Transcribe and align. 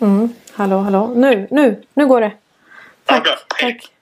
Mm. 0.00 0.28
Hallå, 0.52 0.78
hallå. 0.78 1.12
Nu, 1.14 1.48
nu, 1.50 1.82
nu 1.94 2.06
går 2.06 2.20
det. 2.20 2.32
Ja, 3.06 3.20
bra. 3.20 3.36
Hej. 3.56 3.72
Tack. 3.72 3.92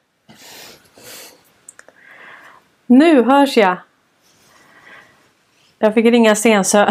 Nu 2.86 3.22
hörs 3.22 3.56
jag. 3.56 3.76
Jag 5.78 5.94
fick 5.94 6.04
ringa 6.04 6.34
Stensö. 6.34 6.90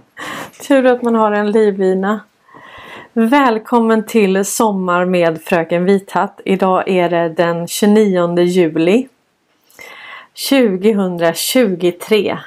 Tur 0.68 0.86
att 0.86 1.02
man 1.02 1.14
har 1.14 1.32
en 1.32 1.50
livlina. 1.50 2.20
Välkommen 3.12 4.06
till 4.06 4.44
Sommar 4.44 5.04
med 5.04 5.42
Fröken 5.42 5.84
Vithatt. 5.84 6.40
Idag 6.44 6.88
är 6.88 7.10
det 7.10 7.28
den 7.28 7.68
29 7.68 8.38
juli 8.38 9.08
2023. 10.50 12.38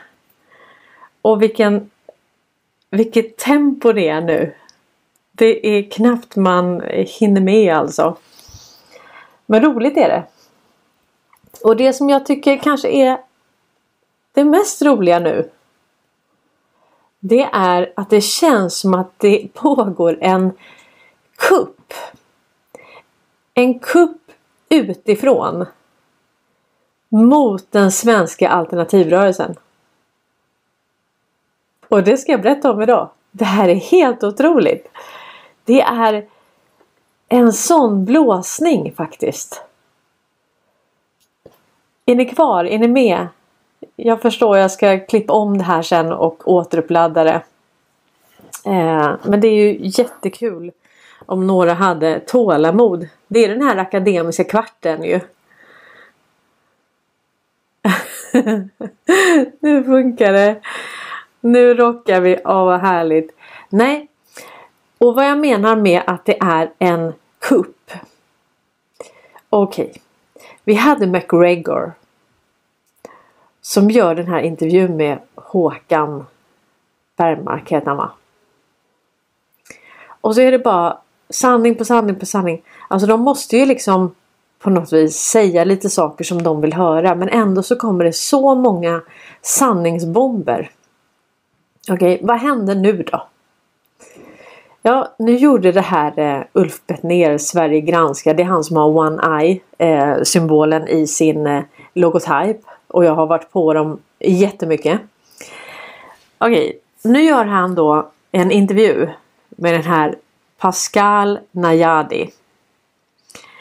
Och 1.21 1.41
vilken, 1.41 1.89
vilket 2.89 3.37
tempo 3.37 3.91
det 3.91 4.09
är 4.09 4.21
nu. 4.21 4.53
Det 5.39 5.67
är 5.67 5.91
knappt 5.91 6.35
man 6.35 6.81
hinner 6.91 7.41
med 7.41 7.75
alltså. 7.75 8.17
Men 9.45 9.61
roligt 9.63 9.97
är 9.97 10.09
det. 10.09 10.23
Och 11.63 11.75
det 11.75 11.93
som 11.93 12.09
jag 12.09 12.25
tycker 12.25 12.57
kanske 12.57 12.89
är 12.89 13.17
det 14.33 14.43
mest 14.43 14.81
roliga 14.81 15.19
nu. 15.19 15.49
Det 17.19 17.49
är 17.53 17.93
att 17.95 18.09
det 18.09 18.21
känns 18.21 18.79
som 18.79 18.93
att 18.93 19.19
det 19.19 19.47
pågår 19.53 20.17
en 20.21 20.51
kupp. 21.35 21.93
En 23.53 23.79
kupp 23.79 24.21
utifrån. 24.69 25.65
Mot 27.09 27.71
den 27.71 27.91
svenska 27.91 28.49
alternativrörelsen. 28.49 29.55
Och 31.89 32.03
det 32.03 32.17
ska 32.17 32.31
jag 32.31 32.41
berätta 32.41 32.71
om 32.71 32.81
idag. 32.81 33.09
Det 33.31 33.45
här 33.45 33.69
är 33.69 33.75
helt 33.75 34.23
otroligt. 34.23 34.87
Det 35.69 35.81
är 35.81 36.25
en 37.27 37.53
sån 37.53 38.05
blåsning 38.05 38.93
faktiskt. 38.97 39.63
Är 42.05 42.15
ni 42.15 42.25
kvar? 42.25 42.65
Är 42.65 42.79
ni 42.79 42.87
med? 42.87 43.27
Jag 43.95 44.21
förstår, 44.21 44.57
jag 44.57 44.71
ska 44.71 44.99
klippa 44.99 45.33
om 45.33 45.57
det 45.57 45.63
här 45.63 45.81
sen 45.81 46.13
och 46.13 46.47
återuppladda 46.47 47.23
det. 47.23 47.41
Eh, 48.65 49.15
men 49.23 49.41
det 49.41 49.47
är 49.47 49.55
ju 49.55 49.77
jättekul 49.81 50.71
om 51.25 51.47
några 51.47 51.73
hade 51.73 52.19
tålamod. 52.19 53.07
Det 53.27 53.45
är 53.45 53.49
den 53.49 53.61
här 53.61 53.77
akademiska 53.77 54.43
kvarten 54.43 55.03
ju. 55.03 55.19
nu 59.59 59.83
funkar 59.83 60.33
det. 60.33 60.61
Nu 61.41 61.73
rockar 61.73 62.21
vi. 62.21 62.39
Åh 62.45 62.65
vad 62.65 62.79
härligt. 62.79 63.35
Nej. 63.69 64.08
Och 64.99 65.15
vad 65.15 65.25
jag 65.25 65.37
menar 65.37 65.75
med 65.75 66.01
att 66.07 66.25
det 66.25 66.37
är 66.41 66.71
en 66.79 67.13
kupp. 67.39 67.91
Okej. 69.49 69.85
Okay. 69.85 70.01
Vi 70.63 70.73
hade 70.73 71.07
McGregor. 71.07 71.93
Som 73.61 73.89
gör 73.89 74.15
den 74.15 74.27
här 74.27 74.41
intervjun 74.41 74.97
med 74.97 75.19
Håkan 75.35 76.25
Bergmark 77.17 77.71
heter 77.71 77.87
han 77.87 77.97
va? 77.97 78.11
Och 80.21 80.35
så 80.35 80.41
är 80.41 80.51
det 80.51 80.59
bara 80.59 80.97
sanning 81.29 81.75
på 81.75 81.85
sanning 81.85 82.15
på 82.15 82.25
sanning. 82.25 82.61
Alltså 82.87 83.07
de 83.07 83.21
måste 83.21 83.57
ju 83.57 83.65
liksom 83.65 84.15
på 84.59 84.69
något 84.69 84.93
vis 84.93 85.17
säga 85.17 85.63
lite 85.63 85.89
saker 85.89 86.23
som 86.23 86.43
de 86.43 86.61
vill 86.61 86.73
höra 86.73 87.15
men 87.15 87.29
ändå 87.29 87.63
så 87.63 87.75
kommer 87.75 88.05
det 88.05 88.13
så 88.13 88.55
många 88.55 89.01
sanningsbomber. 89.41 90.71
Okej, 91.89 92.15
okay, 92.15 92.27
vad 92.27 92.37
hände 92.37 92.75
nu 92.75 93.03
då? 93.11 93.27
Ja, 94.81 95.15
nu 95.19 95.35
gjorde 95.35 95.71
det 95.71 95.81
här 95.81 96.19
eh, 96.19 96.43
Ulf 96.53 96.81
Bettner, 96.87 97.37
Sverige 97.37 97.81
granskar. 97.81 98.33
Det 98.33 98.43
är 98.43 98.47
han 98.47 98.63
som 98.63 98.77
har 98.77 98.85
One 98.85 99.41
Eye 99.41 99.59
eh, 99.77 100.23
symbolen 100.23 100.87
i 100.87 101.07
sin 101.07 101.47
eh, 101.47 101.63
logotyp. 101.93 102.57
Och 102.87 103.05
jag 103.05 103.15
har 103.15 103.27
varit 103.27 103.51
på 103.51 103.73
dem 103.73 103.99
jättemycket. 104.19 104.99
Okej, 106.37 106.67
okay, 106.69 107.11
nu 107.11 107.21
gör 107.23 107.45
han 107.45 107.75
då 107.75 108.09
en 108.31 108.51
intervju 108.51 109.09
med 109.49 109.73
den 109.73 109.83
här 109.83 110.15
Pascal 110.57 111.39
Najadi. 111.51 112.31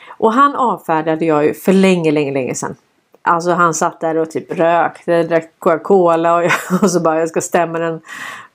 Och 0.08 0.32
han 0.32 0.54
avfärdade 0.54 1.24
jag 1.24 1.44
ju 1.44 1.54
för 1.54 1.72
länge, 1.72 2.10
länge, 2.10 2.32
länge 2.32 2.54
sedan. 2.54 2.76
Alltså 3.22 3.50
han 3.50 3.74
satt 3.74 4.00
där 4.00 4.16
och 4.16 4.30
typ 4.30 4.58
rökte, 4.58 5.22
drack 5.22 5.52
Coca-Cola 5.58 6.36
och, 6.36 6.50
och 6.82 6.90
så 6.90 7.00
bara 7.00 7.18
jag 7.18 7.28
ska 7.28 7.40
stämma 7.40 7.78
den. 7.78 8.00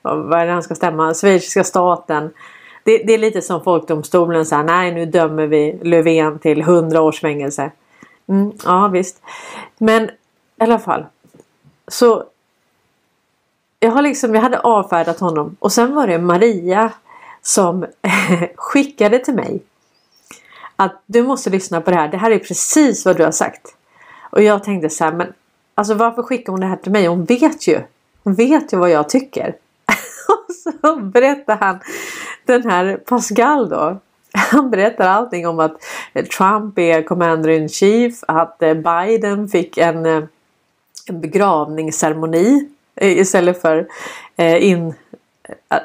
Vad 0.02 0.40
är 0.40 0.46
det 0.46 0.52
han 0.52 0.64
ska 0.64 0.76
stämma? 0.76 1.14
Schweiziska 1.14 1.64
staten. 1.64 2.32
Det, 2.84 2.98
det, 2.98 3.14
är 3.14 3.18
lite 3.18 3.42
som 3.42 3.64
folkdomstolen 3.64 4.46
så 4.46 4.64
nej 4.64 4.94
nu 4.94 5.06
dömer 5.06 5.48
vi 5.48 5.80
Löfven 5.84 6.40
till 6.40 6.62
100 6.62 7.02
års 7.02 7.22
fängelse. 7.22 7.72
Mm, 8.28 8.52
ja 8.66 8.88
visst. 8.88 9.22
Men 9.78 10.04
i 10.04 10.10
alla 10.58 10.80
fall. 10.80 11.06
Så 11.88 12.24
jag 13.80 13.92
har 13.92 14.02
liksom, 14.02 14.36
jag 14.36 14.42
hade 14.42 14.60
avfärdat 14.60 15.20
honom 15.20 15.56
och 15.60 15.72
sen 15.72 15.96
var 15.96 16.08
det 16.08 16.20
Maria 16.20 16.92
som 17.42 17.86
skickade 18.56 19.20
till 19.20 19.34
mig 19.34 19.62
att 20.76 21.04
du 21.06 21.24
måste 21.24 21.50
lyssna 21.50 21.82
på 21.82 21.92
det 21.92 21.98
här. 21.98 22.08
Det 22.08 22.18
här 22.18 22.32
är 22.32 22.40
precis 22.40 23.06
vad 23.06 23.18
du 23.18 23.24
har 23.24 23.32
sagt. 23.32 23.76
Och 24.30 24.44
jag 24.44 24.64
tänkte 24.64 24.90
så 24.90 25.04
här, 25.04 25.12
men 25.12 25.34
alltså 25.76 25.94
varför 25.94 26.24
skickar 26.24 26.52
hon 26.54 26.60
det 26.60 26.68
här 26.68 26.76
till 26.76 26.92
mig? 26.92 27.08
Hon 27.08 27.26
vet 27.26 27.68
ju. 27.68 27.82
Hon 28.24 28.34
vet 28.34 28.74
ju 28.74 28.78
vad 28.78 28.90
jag 28.90 29.10
tycker. 29.10 29.56
och 30.28 30.56
så 30.56 30.96
berättar 30.96 31.58
han 31.58 31.80
den 32.46 32.70
här 32.70 32.98
Pascal 32.98 33.70
då. 33.70 34.00
Han 34.34 34.70
berättar 34.70 35.08
allting 35.08 35.48
om 35.48 35.60
att 35.60 35.74
eh, 36.14 36.26
Trump 36.26 36.80
är 36.80 37.02
commander 37.02 37.50
in 37.50 37.70
chief, 37.70 38.24
att 38.28 38.62
eh, 38.62 38.74
Biden 38.74 39.50
fick 39.50 39.78
en, 39.78 40.06
eh, 40.06 40.24
en 41.08 41.22
begravningsceremoni 41.22 42.70
istället 43.02 43.62
för 43.62 43.88
in, 44.38 44.94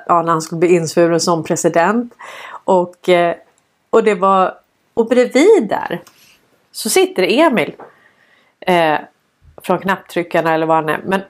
ja, 0.07 0.23
när 0.23 0.33
han 0.33 0.43
skulle 0.43 0.59
bli 0.59 0.75
insvuren 0.75 1.21
som 1.21 1.45
president. 1.45 2.15
Och, 2.65 3.09
och 3.91 4.05
det 4.05 4.15
var 4.15 4.55
och 4.95 5.07
bredvid 5.07 5.69
där 5.69 6.03
så 6.73 6.91
sitter 6.91 7.23
Emil 7.23 7.75
eh, 8.61 8.99
från 9.63 9.79
knapptryckarna 9.79 10.55
eller 10.55 10.67
vad 10.67 10.77
han 10.77 10.89
är. 10.89 11.01
Men, 11.05 11.21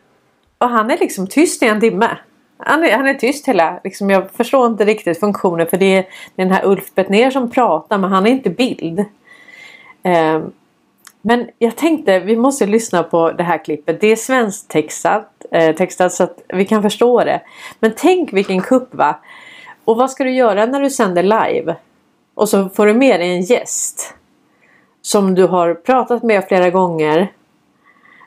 och 0.59 0.69
han 0.69 0.91
är 0.91 0.99
liksom 0.99 1.27
tyst 1.27 1.63
i 1.63 1.67
en 1.67 1.81
timme. 1.81 2.19
Han 2.59 2.85
är, 2.85 2.97
han 2.97 3.07
är 3.07 3.15
tyst 3.15 3.49
hela, 3.49 3.81
liksom, 3.85 4.11
jag 4.11 4.31
förstår 4.31 4.67
inte 4.67 4.85
riktigt 4.85 5.21
funktionen 5.21 5.67
för 5.67 5.77
det 5.77 5.97
är, 5.97 6.07
den 6.35 6.51
här 6.51 6.67
Ulf 6.67 6.95
Bettner 6.95 7.31
som 7.31 7.51
pratar 7.51 7.99
men 7.99 8.13
han 8.13 8.27
är 8.27 8.31
inte 8.31 8.51
bild. 8.51 8.99
Eh, 10.03 10.43
men 11.23 11.49
jag 11.59 11.77
tänkte 11.77 12.21
vi 12.21 12.37
måste 12.37 12.67
lyssna 12.67 13.03
på 13.03 13.33
det 13.33 13.43
här 13.43 13.65
klippet. 13.65 14.01
Det 14.01 14.07
är 14.07 14.17
svensktextat 14.17 15.39
eh, 15.51 15.77
textat 15.77 16.13
så 16.13 16.25
att 16.25 16.43
vi 16.49 16.65
kan 16.65 16.83
förstå 16.83 17.25
det. 17.25 17.41
Men 17.81 17.93
tänk 17.97 18.33
vilken 18.33 18.61
kupp 18.61 18.95
va! 18.95 19.19
Och 19.85 19.97
vad 19.97 20.11
ska 20.11 20.25
du 20.25 20.31
göra 20.31 20.67
när 20.67 20.81
du 20.81 20.91
sänder 20.91 21.23
live? 21.23 21.77
Och 22.35 22.49
så 22.49 22.69
får 22.69 22.87
du 22.87 22.95
med 22.95 23.21
dig 23.21 23.31
en 23.31 23.43
gäst. 23.43 24.15
Som 25.03 25.35
du 25.35 25.47
har 25.47 25.75
pratat 25.75 26.23
med 26.23 26.45
flera 26.49 26.71
gånger. 26.71 27.33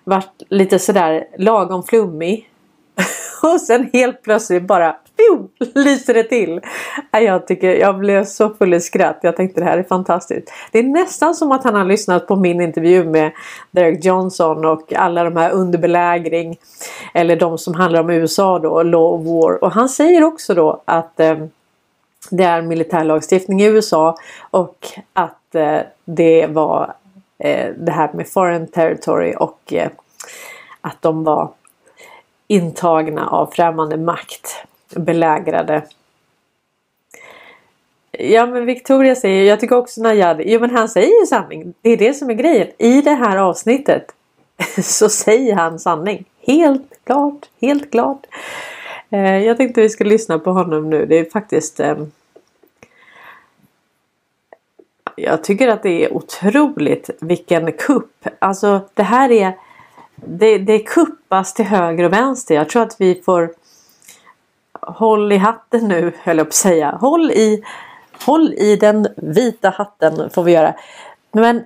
Varit 0.04 0.44
lite 0.50 0.80
sådär 0.80 1.28
lagom 1.38 1.84
flummig. 1.84 2.51
och 3.54 3.62
sen 3.62 3.90
helt 3.94 4.22
plötsligt 4.22 4.64
bara 4.64 4.92
pju, 4.92 5.48
lyser 5.76 6.14
det 6.14 6.24
till. 6.24 6.62
Jag, 7.12 7.48
tycker, 7.48 7.76
jag 7.76 7.98
blev 7.98 8.26
så 8.26 8.50
full 8.50 8.74
i 8.74 8.80
skratt. 8.80 9.20
Jag 9.22 9.36
tänkte 9.36 9.62
det 9.62 9.66
här 9.66 9.78
är 9.78 9.84
fantastiskt. 9.84 10.52
Det 10.72 10.80
är 10.80 10.84
nästan 10.84 11.36
som 11.36 11.52
att 11.52 11.64
han 11.64 11.76
har 11.76 11.86
lyssnat 11.86 12.28
på 12.28 12.36
min 12.36 12.62
intervju 12.62 13.04
med 13.04 13.32
Derek 13.72 14.06
Johnson 14.06 14.66
och 14.66 14.94
alla 14.94 15.24
de 15.24 15.36
här 15.36 15.52
under 15.52 15.80
belägring. 15.80 16.58
Eller 17.14 17.36
de 17.36 17.58
som 17.58 17.74
handlar 17.74 18.00
om 18.00 18.10
USA 18.10 18.60
då, 18.60 18.84
Law 18.84 19.14
of 19.14 19.26
War. 19.26 19.64
Och 19.64 19.72
han 19.72 19.90
säger 19.90 20.24
också 20.24 20.54
då 20.54 20.82
att 20.86 21.20
eh, 21.20 21.38
det 22.30 22.44
är 22.44 22.62
militärlagstiftning 22.62 23.62
i 23.62 23.66
USA 23.66 24.16
och 24.52 24.88
att 25.14 25.56
eh, 25.56 25.80
det 26.06 26.48
var 26.48 26.94
eh, 27.38 27.70
det 27.78 27.92
här 27.92 28.14
med 28.14 28.28
foreign 28.28 28.68
territory 28.68 29.34
och 29.38 29.74
eh, 29.74 29.90
att 30.82 31.02
de 31.02 31.24
var 31.24 31.50
intagna 32.52 33.28
av 33.28 33.48
främmande 33.48 33.98
makt, 33.98 34.66
belägrade. 34.96 35.84
Ja 38.12 38.46
men 38.46 38.66
Victoria 38.66 39.16
säger, 39.16 39.44
jag 39.44 39.60
tycker 39.60 39.78
också 39.78 40.02
Najad, 40.02 40.42
jo 40.46 40.60
men 40.60 40.70
han 40.70 40.90
säger 40.90 41.20
ju 41.22 41.26
sanning. 41.26 41.74
Det 41.82 41.90
är 41.90 41.98
det 41.98 42.14
som 42.14 42.30
är 42.30 42.34
grejen. 42.34 42.68
I 42.78 43.02
det 43.02 43.14
här 43.14 43.38
avsnittet 43.38 44.12
så 44.84 45.10
säger 45.10 45.56
han 45.56 45.80
sanning. 45.80 46.26
Helt 46.48 46.90
klart, 47.04 47.50
helt 47.62 47.92
klart. 47.92 48.26
Eh, 49.10 49.38
jag 49.38 49.58
tänkte 49.58 49.82
vi 49.82 49.90
ska 49.90 50.04
lyssna 50.04 50.40
på 50.40 50.52
honom 50.52 50.90
nu. 50.90 51.06
Det 51.06 51.20
är 51.20 51.26
faktiskt 51.26 51.80
eh, 51.80 51.96
Jag 55.16 55.44
tycker 55.44 55.68
att 55.68 55.84
det 55.84 56.06
är 56.06 56.14
otroligt 56.14 57.10
vilken 57.22 57.72
kupp. 57.72 58.28
Alltså 58.40 58.82
det 58.94 59.04
här 59.04 59.32
är 59.32 59.54
det, 60.26 60.58
det 60.58 60.80
kuppas 60.80 61.54
till 61.54 61.66
höger 61.66 62.04
och 62.04 62.14
vänster. 62.14 62.56
Jag 62.56 62.70
tror 62.70 62.84
att 62.84 62.96
vi 63.00 63.22
får 63.26 63.54
Håll 64.82 65.32
i 65.32 65.38
hatten 65.38 65.88
nu 65.88 66.14
höll 66.24 66.38
jag 66.38 66.48
på 66.48 66.50
att 66.50 66.54
säga. 66.54 66.92
Håll 66.92 67.32
i 67.32 67.64
Håll 68.26 68.54
i 68.54 68.76
den 68.76 69.08
vita 69.18 69.70
hatten 69.70 70.30
får 70.30 70.44
vi 70.44 70.52
göra. 70.52 70.76
Men 71.32 71.64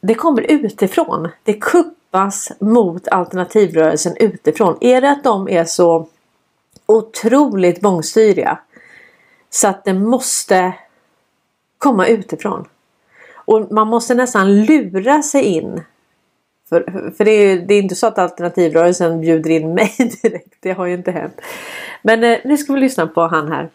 det 0.00 0.14
kommer 0.14 0.42
utifrån. 0.42 1.28
Det 1.42 1.60
kuppas 1.60 2.52
mot 2.60 3.08
alternativrörelsen 3.08 4.16
utifrån. 4.16 4.78
Är 4.80 5.00
det 5.00 5.10
att 5.10 5.24
de 5.24 5.48
är 5.48 5.64
så 5.64 6.08
otroligt 6.86 7.80
bångstyriga 7.80 8.58
så 9.50 9.68
att 9.68 9.84
det 9.84 9.94
måste 9.94 10.74
komma 11.78 12.06
utifrån. 12.06 12.68
Och 13.34 13.72
man 13.72 13.88
måste 13.88 14.14
nästan 14.14 14.62
lura 14.62 15.22
sig 15.22 15.44
in. 15.44 15.84
För, 16.70 17.10
för 17.16 17.24
det, 17.24 17.30
är, 17.30 17.58
det 17.58 17.74
är 17.74 17.82
inte 17.82 17.94
så 17.94 18.06
att 18.06 18.18
alternativrörelsen 18.18 19.20
bjuder 19.20 19.50
in 19.50 19.74
mig 19.74 19.94
direkt. 20.22 20.54
Det 20.60 20.72
har 20.72 20.86
ju 20.86 20.94
inte 20.94 21.10
hänt. 21.10 21.40
Men 22.02 22.24
eh, 22.24 22.38
nu 22.44 22.56
ska 22.56 22.72
vi 22.72 22.80
lyssna 22.80 23.06
på 23.06 23.20
han 23.20 23.52
här. 23.52 23.68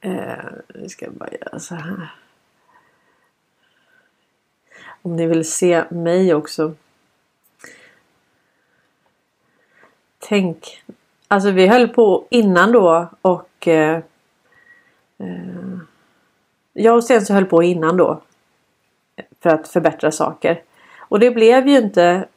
Eh, 0.00 0.44
nu 0.74 0.88
ska 0.88 1.04
jag 1.04 1.14
bara 1.14 1.30
göra 1.40 1.58
så 1.58 1.74
här. 1.74 2.14
Om 5.02 5.16
ni 5.16 5.26
vill 5.26 5.52
se 5.52 5.84
mig 5.90 6.34
också. 6.34 6.74
Tänk. 10.18 10.82
Alltså 11.28 11.50
vi 11.50 11.66
höll 11.66 11.88
på 11.88 12.26
innan 12.30 12.72
då 12.72 13.08
och 13.22 13.68
eh, 13.68 14.02
eh, 15.18 15.78
jag 16.72 16.96
och 16.96 17.04
Sten 17.04 17.26
så 17.26 17.34
höll 17.34 17.44
på 17.44 17.62
innan 17.62 17.96
då. 17.96 18.20
För 19.40 19.50
att 19.50 19.68
förbättra 19.68 20.10
saker. 20.10 20.62
Och 21.14 21.20
det 21.20 21.30
blev 21.30 21.68
ju 21.68 21.78
inte 21.78 22.28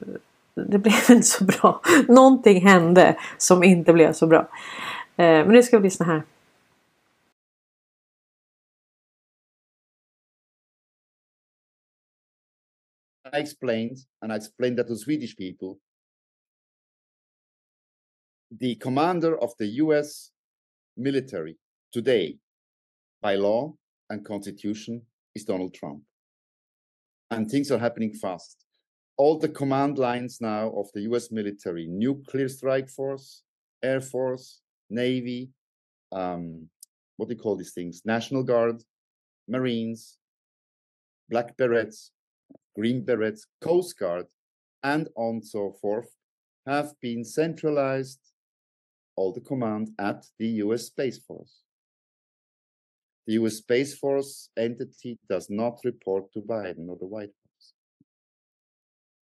det 0.56 0.80
blev 0.80 0.94
inte 1.10 1.28
så 1.28 1.44
bra. 1.44 1.82
Någonting 2.08 2.62
hände 2.62 3.20
som 3.38 3.64
inte 3.64 3.94
blev 3.94 4.14
så 4.14 4.28
bra. 4.28 4.40
Eh, 5.18 5.46
men 5.46 5.48
nu 5.48 5.64
ska 5.64 5.78
vi 5.78 5.84
lyssna 5.84 6.06
här. 6.06 6.24
I 13.34 13.42
explained, 13.42 13.98
and 14.22 14.32
I 14.32 14.36
explained 14.36 14.78
that 14.78 14.88
to 14.88 14.96
Swedish 14.96 15.38
people. 15.38 15.80
The 18.60 18.76
commander 18.76 19.44
of 19.44 19.56
the 19.58 19.66
US 19.66 20.32
military 20.96 21.58
today, 21.94 22.40
by 23.22 23.38
law 23.38 23.76
and 24.14 24.28
constitution, 24.28 25.02
is 25.36 25.46
Donald 25.46 25.74
Trump. 25.74 26.04
And 27.30 27.50
things 27.50 27.72
are 27.72 27.80
happening 27.80 28.14
fast. 28.14 28.67
All 29.18 29.40
the 29.40 29.50
command 29.50 29.98
lines 29.98 30.40
now 30.40 30.72
of 30.76 30.88
the 30.94 31.02
US 31.02 31.32
military, 31.32 31.88
nuclear 31.88 32.48
strike 32.48 32.90
force, 32.90 33.44
Air 33.84 34.02
Force, 34.02 34.62
Navy, 34.90 35.50
um, 36.12 36.70
what 37.18 37.28
do 37.28 37.36
you 37.36 37.42
call 37.42 37.56
these 37.56 37.74
things? 37.74 38.04
National 38.06 38.44
Guard, 38.44 38.84
Marines, 39.48 40.18
Black 41.30 41.58
Berets, 41.58 42.12
Green 42.76 43.04
Berets, 43.04 43.48
Coast 43.60 43.98
Guard, 43.98 44.28
and 44.84 45.10
on 45.16 45.42
so 45.42 45.76
forth 45.82 46.10
have 46.66 46.94
been 47.02 47.24
centralized 47.24 48.20
all 49.16 49.34
the 49.34 49.42
command 49.42 49.90
at 50.00 50.26
the 50.38 50.48
US 50.64 50.86
Space 50.86 51.18
Force. 51.18 51.64
The 53.26 53.34
US 53.34 53.56
Space 53.56 53.98
Force 53.98 54.50
entity 54.56 55.18
does 55.30 55.50
not 55.50 55.80
report 55.84 56.32
to 56.34 56.42
Biden 56.42 56.88
or 56.88 56.98
the 56.98 57.08
White. 57.08 57.37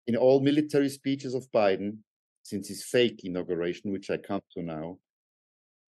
In 0.06 0.16
all 0.16 0.40
military 0.40 0.88
speeches 0.88 1.34
of 1.34 1.50
Biden, 1.52 1.98
since 2.42 2.68
his 2.68 2.84
fake 2.84 3.20
inauguration, 3.24 3.90
which 3.90 4.08
I 4.10 4.18
come 4.18 4.42
to 4.54 4.62
now, 4.62 4.98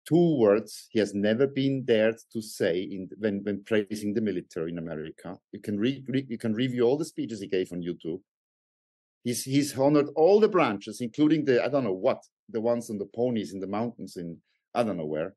two 0.06 0.36
words 0.38 0.86
he 0.90 0.98
has 0.98 1.14
never 1.14 1.46
been 1.46 1.84
dared 1.84 2.16
to 2.32 2.40
say 2.40 2.80
in 2.80 3.08
when, 3.18 3.42
when 3.42 3.64
praising 3.64 4.14
the 4.14 4.20
military 4.20 4.70
in 4.70 4.78
America. 4.78 5.36
You 5.52 5.60
can 5.60 5.78
read, 5.78 6.04
you 6.28 6.38
can 6.38 6.54
review 6.54 6.82
all 6.82 6.96
the 6.96 7.04
speeches 7.04 7.40
he 7.40 7.48
gave 7.48 7.72
on 7.72 7.82
YouTube. 7.82 8.20
He's 9.24 9.44
he's 9.44 9.76
honored 9.76 10.08
all 10.14 10.38
the 10.38 10.48
branches, 10.48 11.00
including 11.00 11.44
the 11.44 11.64
I 11.64 11.68
don't 11.68 11.84
know 11.84 11.92
what 11.92 12.22
the 12.48 12.60
ones 12.60 12.90
on 12.90 12.98
the 12.98 13.06
ponies 13.06 13.52
in 13.52 13.60
the 13.60 13.66
mountains 13.66 14.16
in 14.16 14.36
I 14.74 14.82
don't 14.82 14.98
know 14.98 15.06
where. 15.06 15.34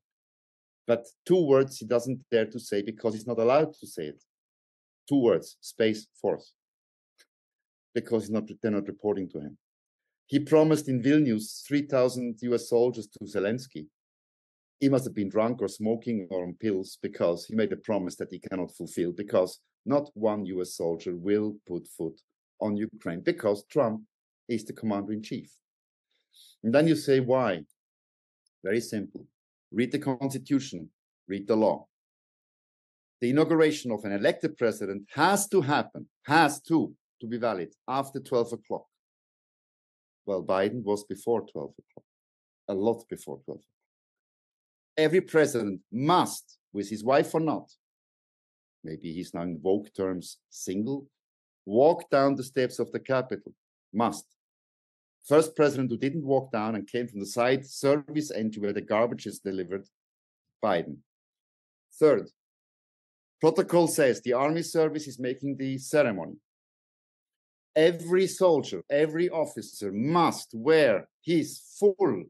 But 0.86 1.06
two 1.26 1.44
words 1.44 1.78
he 1.78 1.86
doesn't 1.86 2.20
dare 2.30 2.46
to 2.46 2.60
say 2.60 2.82
because 2.82 3.14
he's 3.14 3.26
not 3.26 3.38
allowed 3.38 3.74
to 3.80 3.86
say 3.86 4.04
it. 4.04 4.22
Two 5.08 5.20
words: 5.22 5.56
space 5.60 6.06
force. 6.20 6.52
Because 7.94 8.30
not 8.30 8.44
they're 8.62 8.70
not 8.70 8.88
reporting 8.88 9.28
to 9.30 9.40
him. 9.40 9.58
He 10.26 10.40
promised 10.40 10.88
in 10.88 11.02
Vilnius 11.02 11.66
3,000 11.66 12.38
US 12.42 12.68
soldiers 12.68 13.08
to 13.08 13.24
Zelensky 13.24 13.86
he 14.80 14.88
must 14.88 15.04
have 15.04 15.14
been 15.14 15.28
drunk 15.28 15.60
or 15.60 15.68
smoking 15.68 16.28
or 16.30 16.44
on 16.44 16.54
pills 16.54 16.98
because 17.02 17.46
he 17.46 17.54
made 17.54 17.72
a 17.72 17.76
promise 17.76 18.16
that 18.16 18.30
he 18.30 18.38
cannot 18.38 18.74
fulfill 18.76 19.12
because 19.12 19.60
not 19.84 20.08
one 20.14 20.46
US 20.46 20.74
soldier 20.74 21.16
will 21.16 21.56
put 21.66 21.86
foot 21.88 22.20
on 22.60 22.76
Ukraine 22.76 23.20
because 23.20 23.64
Trump 23.64 24.02
is 24.48 24.64
the 24.64 24.72
commander 24.72 25.12
in 25.12 25.22
chief. 25.22 25.50
And 26.62 26.72
then 26.72 26.86
you 26.86 26.94
say, 26.94 27.20
why? 27.20 27.62
Very 28.64 28.80
simple. 28.80 29.26
Read 29.72 29.92
the 29.92 29.98
constitution, 29.98 30.90
read 31.26 31.46
the 31.46 31.56
law. 31.56 31.86
The 33.20 33.30
inauguration 33.30 33.90
of 33.90 34.04
an 34.04 34.12
elected 34.12 34.56
president 34.56 35.08
has 35.14 35.48
to 35.48 35.60
happen, 35.60 36.08
has 36.26 36.60
to, 36.62 36.92
to 37.20 37.26
be 37.26 37.38
valid 37.38 37.74
after 37.86 38.20
12 38.20 38.52
o'clock. 38.54 38.86
Well, 40.26 40.42
Biden 40.42 40.82
was 40.82 41.04
before 41.04 41.40
12 41.40 41.70
o'clock, 41.70 42.04
a 42.68 42.74
lot 42.74 43.04
before 43.08 43.38
12 43.44 43.58
o'clock 43.58 43.64
every 44.98 45.20
president 45.20 45.80
must, 45.92 46.58
with 46.72 46.90
his 46.90 47.04
wife 47.04 47.32
or 47.32 47.40
not, 47.40 47.70
maybe 48.84 49.12
he's 49.12 49.32
now 49.32 49.42
in 49.42 49.58
woke 49.62 49.94
terms 49.94 50.38
single, 50.50 51.06
walk 51.64 52.10
down 52.10 52.34
the 52.34 52.42
steps 52.42 52.78
of 52.78 52.90
the 52.92 53.00
Capitol. 53.00 53.54
Must. 53.94 54.26
First 55.26 55.56
president 55.56 55.90
who 55.90 55.96
didn't 55.96 56.24
walk 56.24 56.52
down 56.52 56.74
and 56.74 56.86
came 56.86 57.06
from 57.08 57.20
the 57.20 57.26
side 57.26 57.64
service 57.64 58.30
entry 58.30 58.60
where 58.60 58.72
the 58.72 58.82
garbage 58.82 59.26
is 59.26 59.38
delivered, 59.38 59.86
Biden. 60.62 60.98
Third, 61.98 62.28
protocol 63.40 63.86
says 63.86 64.20
the 64.20 64.34
army 64.34 64.62
service 64.62 65.06
is 65.06 65.18
making 65.18 65.56
the 65.56 65.78
ceremony. 65.78 66.36
Every 67.78 68.26
soldier, 68.26 68.82
every 68.90 69.28
officer 69.30 69.92
must 69.92 70.48
wear 70.52 71.08
his 71.22 71.60
full 71.78 72.24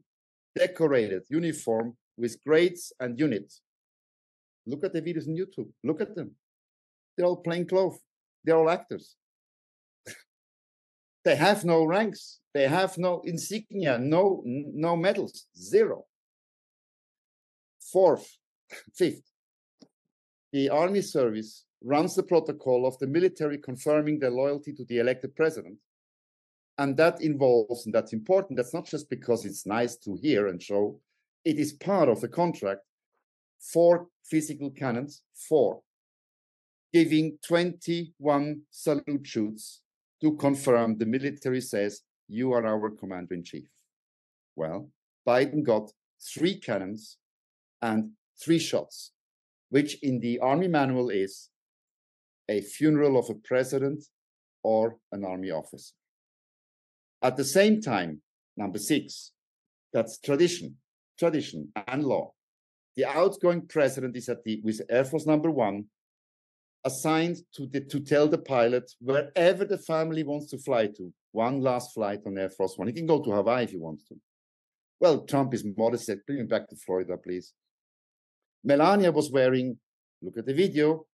decorated 0.55 1.23
uniform 1.27 1.97
with 2.15 2.37
grades 2.45 2.93
and 2.99 3.19
units. 3.19 3.61
Look 4.67 4.85
at 4.85 4.93
the 4.93 5.01
videos 5.01 5.27
on 5.27 5.35
YouTube. 5.35 5.69
Look 5.83 6.01
at 6.01 6.13
them. 6.13 6.35
They're 7.17 7.25
all 7.25 7.37
plain 7.37 7.65
clothes. 7.65 7.97
They're 8.43 8.57
all 8.57 8.69
actors. 8.69 9.15
they 11.25 11.35
have 11.35 11.65
no 11.65 11.83
ranks. 11.83 12.41
They 12.53 12.67
have 12.67 12.99
no 12.99 13.21
insignia, 13.25 13.97
no 13.97 14.43
no 14.45 14.95
medals, 14.95 15.47
zero. 15.57 16.05
Fourth, 17.91 18.37
fifth, 18.93 19.23
the 20.53 20.69
army 20.69 21.01
service 21.01 21.65
runs 21.81 22.15
the 22.15 22.23
protocol 22.23 22.85
of 22.85 22.97
the 22.99 23.07
military 23.07 23.57
confirming 23.57 24.19
their 24.19 24.31
loyalty 24.31 24.73
to 24.73 24.85
the 24.85 24.99
elected 24.99 25.35
president. 25.35 25.77
And 26.77 26.95
that 26.97 27.21
involves, 27.21 27.85
and 27.85 27.93
that's 27.93 28.13
important, 28.13 28.57
that's 28.57 28.73
not 28.73 28.85
just 28.85 29.09
because 29.09 29.45
it's 29.45 29.65
nice 29.65 29.97
to 29.97 30.17
hear 30.21 30.47
and 30.47 30.61
show, 30.61 30.99
it 31.45 31.57
is 31.57 31.73
part 31.73 32.09
of 32.09 32.21
the 32.21 32.27
contract 32.27 32.81
four 33.59 34.07
physical 34.23 34.71
cannons, 34.71 35.23
four, 35.33 35.81
giving 36.93 37.37
21 37.45 38.61
salute 38.69 39.25
shoots 39.27 39.81
to 40.21 40.35
confirm 40.37 40.97
the 40.97 41.05
military 41.05 41.61
says, 41.61 42.01
you 42.27 42.53
are 42.53 42.65
our 42.65 42.89
commander 42.91 43.33
in 43.33 43.43
chief. 43.43 43.67
Well, 44.55 44.89
Biden 45.27 45.63
got 45.63 45.91
three 46.21 46.55
cannons 46.55 47.17
and 47.81 48.11
three 48.41 48.59
shots, 48.59 49.11
which 49.69 50.01
in 50.03 50.19
the 50.19 50.39
army 50.39 50.67
manual 50.67 51.09
is 51.09 51.48
a 52.49 52.61
funeral 52.61 53.17
of 53.17 53.29
a 53.29 53.35
president 53.35 54.03
or 54.63 54.97
an 55.13 55.23
army 55.23 55.51
officer. 55.51 55.93
At 57.21 57.37
the 57.37 57.45
same 57.45 57.79
time, 57.81 58.21
number 58.57 58.79
six, 58.79 59.31
that's 59.93 60.19
tradition 60.19 60.75
tradition 61.19 61.71
and 61.87 62.03
law. 62.03 62.31
The 62.95 63.05
outgoing 63.05 63.67
president 63.67 64.15
is 64.15 64.29
at 64.29 64.43
the 64.43 64.61
with 64.63 64.81
Air 64.89 65.03
Force 65.03 65.27
Number 65.27 65.51
One, 65.51 65.85
assigned 66.85 67.37
to 67.55 67.67
the, 67.67 67.81
to 67.81 67.99
tell 67.99 68.27
the 68.27 68.37
pilot 68.37 68.89
wherever 69.01 69.65
the 69.65 69.77
family 69.77 70.23
wants 70.23 70.49
to 70.51 70.57
fly 70.57 70.87
to. 70.87 71.13
One 71.33 71.61
last 71.61 71.93
flight 71.93 72.21
on 72.25 72.37
Air 72.37 72.49
Force 72.49 72.77
One. 72.77 72.87
He 72.87 72.93
can 72.93 73.05
go 73.05 73.21
to 73.21 73.31
Hawaii 73.31 73.65
if 73.65 73.71
he 73.71 73.77
wants 73.77 74.05
to. 74.07 74.15
Well, 74.99 75.25
Trump 75.25 75.53
is 75.53 75.63
modest. 75.77 76.05
Said, 76.05 76.21
"Bring 76.25 76.39
him 76.39 76.47
back 76.47 76.67
to 76.69 76.75
Florida, 76.75 77.17
please." 77.17 77.53
Melania 78.63 79.11
was 79.11 79.31
wearing, 79.31 79.77
look 80.21 80.37
at 80.37 80.45
the 80.45 80.53
video, 80.53 81.05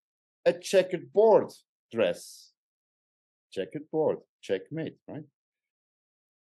a 0.46 0.54
checkered 0.54 1.12
board 1.12 1.52
dress. 1.92 2.52
Checkered 3.52 3.90
board, 3.92 4.20
checkmate, 4.42 4.98
right? 5.08 5.24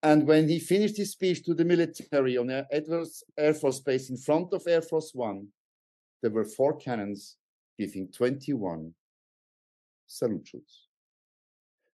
And 0.03 0.27
when 0.27 0.47
he 0.47 0.59
finished 0.59 0.97
his 0.97 1.11
speech 1.11 1.43
to 1.45 1.53
the 1.53 1.65
military 1.65 2.37
on 2.37 2.49
Edwards 2.71 3.23
Air 3.37 3.53
Force 3.53 3.79
Base 3.79 4.09
in 4.09 4.17
front 4.17 4.53
of 4.53 4.63
Air 4.67 4.81
Force 4.81 5.11
One, 5.13 5.47
there 6.21 6.31
were 6.31 6.45
four 6.45 6.77
cannons 6.77 7.35
giving 7.77 8.11
21 8.11 8.93
salute 10.07 10.47
salutes. 10.47 10.87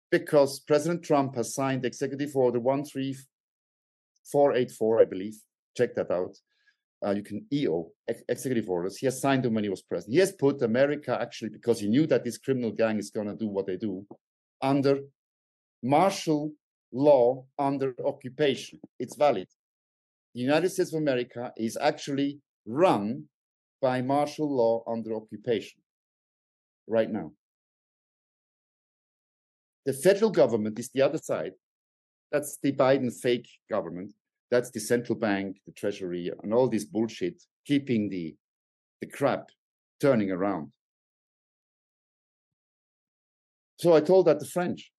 Because 0.10 0.60
President 0.60 1.04
Trump 1.04 1.36
has 1.36 1.54
signed 1.54 1.86
Executive 1.86 2.36
Order 2.36 2.60
13484, 2.60 5.00
I 5.00 5.06
believe. 5.06 5.38
Check 5.78 5.96
that 5.96 6.12
out. 6.12 6.36
Uh, 7.04 7.12
you 7.12 7.24
can 7.24 7.46
EO, 7.52 7.92
ex- 8.08 8.22
executive 8.30 8.70
orders. 8.70 8.98
He 8.98 9.08
has 9.08 9.20
signed 9.20 9.44
them 9.44 9.56
when 9.56 9.64
he 9.64 9.70
was 9.70 9.82
president. 9.82 10.14
He 10.14 10.20
has 10.20 10.34
put 10.34 10.62
America, 10.62 11.18
actually, 11.20 11.50
because 11.50 11.80
he 11.80 11.88
knew 11.88 12.06
that 12.08 12.24
this 12.24 12.38
criminal 12.38 12.72
gang 12.72 13.00
is 13.00 13.10
going 13.10 13.28
to 13.28 13.36
do 13.36 13.48
what 13.48 13.66
they 13.66 13.78
do, 13.78 14.06
under 14.62 15.00
martial 15.82 16.54
law 16.92 17.46
under 17.58 17.96
occupation. 18.06 18.80
It's 19.00 19.16
valid. 19.16 19.48
The 20.34 20.42
United 20.42 20.70
States 20.70 20.94
of 20.94 21.02
America 21.02 21.52
is 21.58 21.78
actually 21.80 22.40
run 22.66 23.26
by 23.82 24.02
martial 24.02 24.50
law 24.50 24.84
under 24.88 25.16
occupation 25.16 25.80
right 26.88 27.10
now. 27.10 27.32
The 29.86 29.94
federal 29.94 30.30
government 30.30 30.78
is 30.78 30.90
the 30.90 31.02
other 31.02 31.18
side. 31.18 31.54
That's 32.32 32.58
the 32.62 32.72
Biden 32.72 33.12
fake 33.12 33.50
government. 33.70 34.14
That's 34.52 34.70
the 34.70 34.82
central 34.82 35.18
bank, 35.18 35.62
the 35.66 35.72
treasury, 35.72 36.30
and 36.44 36.54
all 36.54 36.68
this 36.68 36.84
bullshit 36.84 37.42
keeping 37.66 38.10
the, 38.10 38.36
the 39.00 39.08
crap 39.08 39.50
turning 40.02 40.30
around. 40.30 40.72
So 43.80 43.96
I 43.96 44.02
told 44.02 44.28
that 44.28 44.40
the 44.40 44.46
French, 44.46 44.92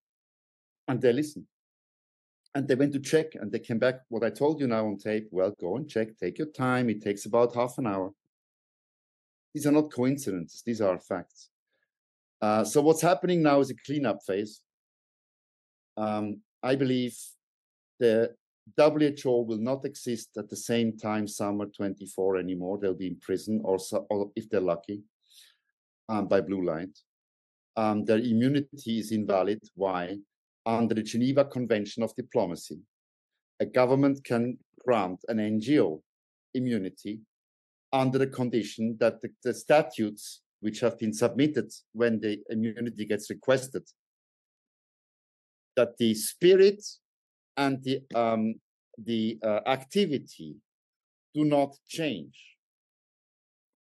and 0.89 1.01
they 1.01 1.13
listened. 1.13 1.45
And 2.55 2.67
they 2.67 2.75
went 2.75 2.93
to 2.95 2.99
check 2.99 3.35
and 3.35 3.51
they 3.51 3.59
came 3.59 3.79
back. 3.79 4.01
What 4.09 4.25
I 4.25 4.31
told 4.31 4.61
you 4.61 4.67
now 4.67 4.87
on 4.87 4.99
tape, 4.99 5.29
well, 5.31 5.55
go 5.59 5.77
and 5.77 5.89
check, 5.89 6.09
take 6.19 6.37
your 6.37 6.49
time. 6.49 6.91
It 6.91 7.03
takes 7.03 7.25
about 7.25 7.55
half 7.55 7.79
an 7.79 7.87
hour. 7.87 8.11
These 9.55 9.67
are 9.67 9.73
not 9.73 9.93
coincidences, 9.93 10.63
these 10.65 10.81
are 10.81 10.99
facts. 10.99 11.51
Uh, 12.41 12.65
so, 12.65 12.81
what's 12.81 13.03
happening 13.03 13.43
now 13.43 13.61
is 13.61 13.71
a 13.71 13.75
cleanup 13.87 14.19
phase. 14.27 14.61
Um, 15.97 16.41
I 16.63 16.75
believe 16.75 17.17
the 18.01 18.35
WHO 18.79 19.43
will 19.43 19.59
not 19.59 19.85
exist 19.85 20.31
at 20.37 20.49
the 20.49 20.57
same 20.57 20.97
time 20.97 21.27
summer 21.27 21.67
24 21.67 22.39
anymore. 22.39 22.79
They'll 22.79 22.95
be 22.95 23.09
in 23.09 23.17
prison, 23.17 23.61
or, 23.65 23.79
so, 23.79 24.07
or 24.09 24.31
if 24.37 24.49
they're 24.49 24.61
lucky, 24.61 25.03
um, 26.09 26.29
by 26.29 26.41
blue 26.41 26.65
light. 26.65 26.97
Um, 27.77 28.05
their 28.05 28.19
immunity 28.19 28.99
is 28.99 29.13
invalid. 29.13 29.61
Why? 29.75 30.19
Under 30.65 30.95
the 30.95 31.03
Geneva 31.03 31.45
Convention 31.45 32.03
of 32.03 32.15
Diplomacy, 32.15 32.79
a 33.61 33.67
government 33.67 34.25
can 34.25 34.59
grant 34.85 35.25
an 35.29 35.39
NGO 35.39 36.01
immunity 36.55 37.21
under 37.93 38.19
the 38.19 38.27
condition 38.27 38.97
that 39.01 39.21
the, 39.21 39.31
the 39.45 39.55
statutes 39.55 40.43
which 40.61 40.81
have 40.81 40.99
been 40.99 41.13
submitted 41.13 41.71
when 41.93 42.21
the 42.21 42.41
immunity 42.49 43.05
gets 43.05 43.29
requested, 43.29 43.83
that 45.77 45.97
the 45.99 46.15
spirit 46.15 46.85
and 47.57 47.83
the 47.83 48.03
um, 48.15 48.55
the 48.99 49.39
uh, 49.43 49.61
activity 49.67 50.57
do 51.35 51.45
not 51.45 51.77
change. 51.89 52.39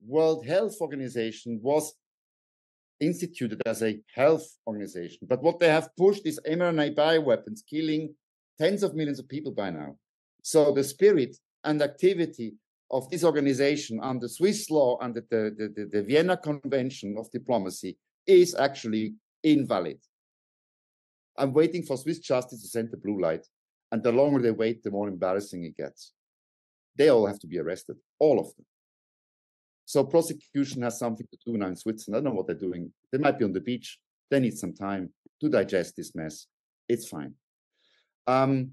World 0.06 0.46
Health 0.46 0.76
Organization 0.82 1.60
was 1.62 1.94
instituted 3.00 3.62
as 3.66 3.84
a 3.84 4.00
health 4.14 4.48
organization, 4.68 5.28
but 5.28 5.42
what 5.42 5.60
they 5.60 5.70
have 5.70 5.90
pushed 5.98 6.26
is 6.26 6.40
mRNA 6.48 6.96
bioweapons, 6.96 7.62
killing 7.70 8.14
tens 8.58 8.84
of 8.84 8.96
millions 8.96 9.20
of 9.20 9.28
people 9.28 9.52
by 9.52 9.70
now. 9.70 9.96
So 10.42 10.72
the 10.74 10.84
spirit 10.84 11.36
and 11.64 11.82
activity 11.82 12.56
of 12.92 13.10
this 13.10 13.24
organization 13.24 14.00
under 14.02 14.28
Swiss 14.28 14.70
law 14.70 14.98
and 15.02 15.16
the, 15.16 15.24
the, 15.30 15.74
the, 15.76 15.86
the 15.92 16.04
Vienna 16.04 16.38
Convention 16.38 17.16
of 17.18 17.32
Diplomacy 17.32 17.98
is 18.28 18.56
actually 18.56 19.16
invalid. 19.42 20.00
I'm 21.38 21.54
waiting 21.54 21.84
for 21.84 21.98
Swiss 21.98 22.20
justice 22.20 22.62
to 22.62 22.68
send 22.68 22.92
the 22.92 22.98
blue 22.98 23.20
light. 23.20 23.46
And 23.94 24.02
the 24.02 24.12
longer 24.12 24.42
they 24.42 24.50
wait, 24.50 24.82
the 24.82 24.90
more 24.90 25.08
embarrassing 25.08 25.66
it 25.66 25.78
gets. 25.78 26.14
They 26.98 27.10
all 27.10 27.28
have 27.28 27.38
to 27.42 27.48
be 27.48 27.60
arrested, 27.60 27.98
all 28.18 28.40
of 28.40 28.48
them. 28.56 28.66
So 29.86 30.04
prosecution 30.04 30.82
has 30.82 30.98
something 30.98 31.28
to 31.32 31.38
do 31.46 31.60
now 31.60 31.68
in 31.68 31.76
Switzerland. 31.76 32.16
I 32.16 32.18
don't 32.24 32.34
know 32.34 32.38
what 32.38 32.48
they're 32.48 32.56
doing. 32.56 32.92
They 33.12 33.20
might 33.20 33.38
be 33.38 33.46
on 33.46 33.54
the 33.54 33.62
beach. 33.62 34.00
They 34.32 34.40
need 34.40 34.58
some 34.58 34.74
time 34.74 35.12
to 35.42 35.48
digest 35.48 35.96
this 35.96 36.16
mess. 36.16 36.48
It's 36.90 37.08
fine. 37.08 37.36
Um, 38.26 38.72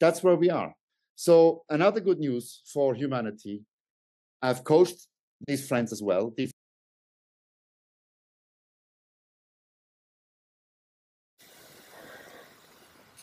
that's 0.00 0.24
where 0.24 0.34
we 0.34 0.50
are. 0.50 0.74
So 1.14 1.62
another 1.70 2.00
good 2.00 2.18
news 2.18 2.62
for 2.74 2.92
humanity. 2.92 3.62
I've 4.42 4.64
coached 4.64 5.06
these 5.46 5.68
friends 5.68 5.92
as 5.92 6.02
well. 6.02 6.34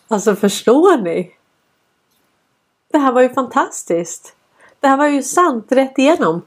Alltså 0.07 0.35
förstår 0.35 0.97
ni? 0.97 1.35
Det 2.91 2.97
här 2.97 3.11
var 3.11 3.21
ju 3.21 3.29
fantastiskt. 3.29 4.35
Det 4.79 4.87
här 4.87 4.97
var 4.97 5.07
ju 5.07 5.23
sant 5.23 5.71
rätt 5.71 5.97
igenom. 5.97 6.41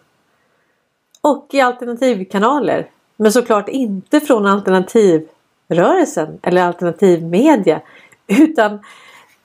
Och 1.20 1.46
i 1.52 1.60
alternativkanaler. 1.60 2.90
Men 3.16 3.32
såklart 3.32 3.68
inte 3.68 4.20
från 4.20 4.46
alternativrörelsen 4.46 6.38
eller 6.42 6.62
alternativmedia. 6.62 7.80
Utan 8.26 8.72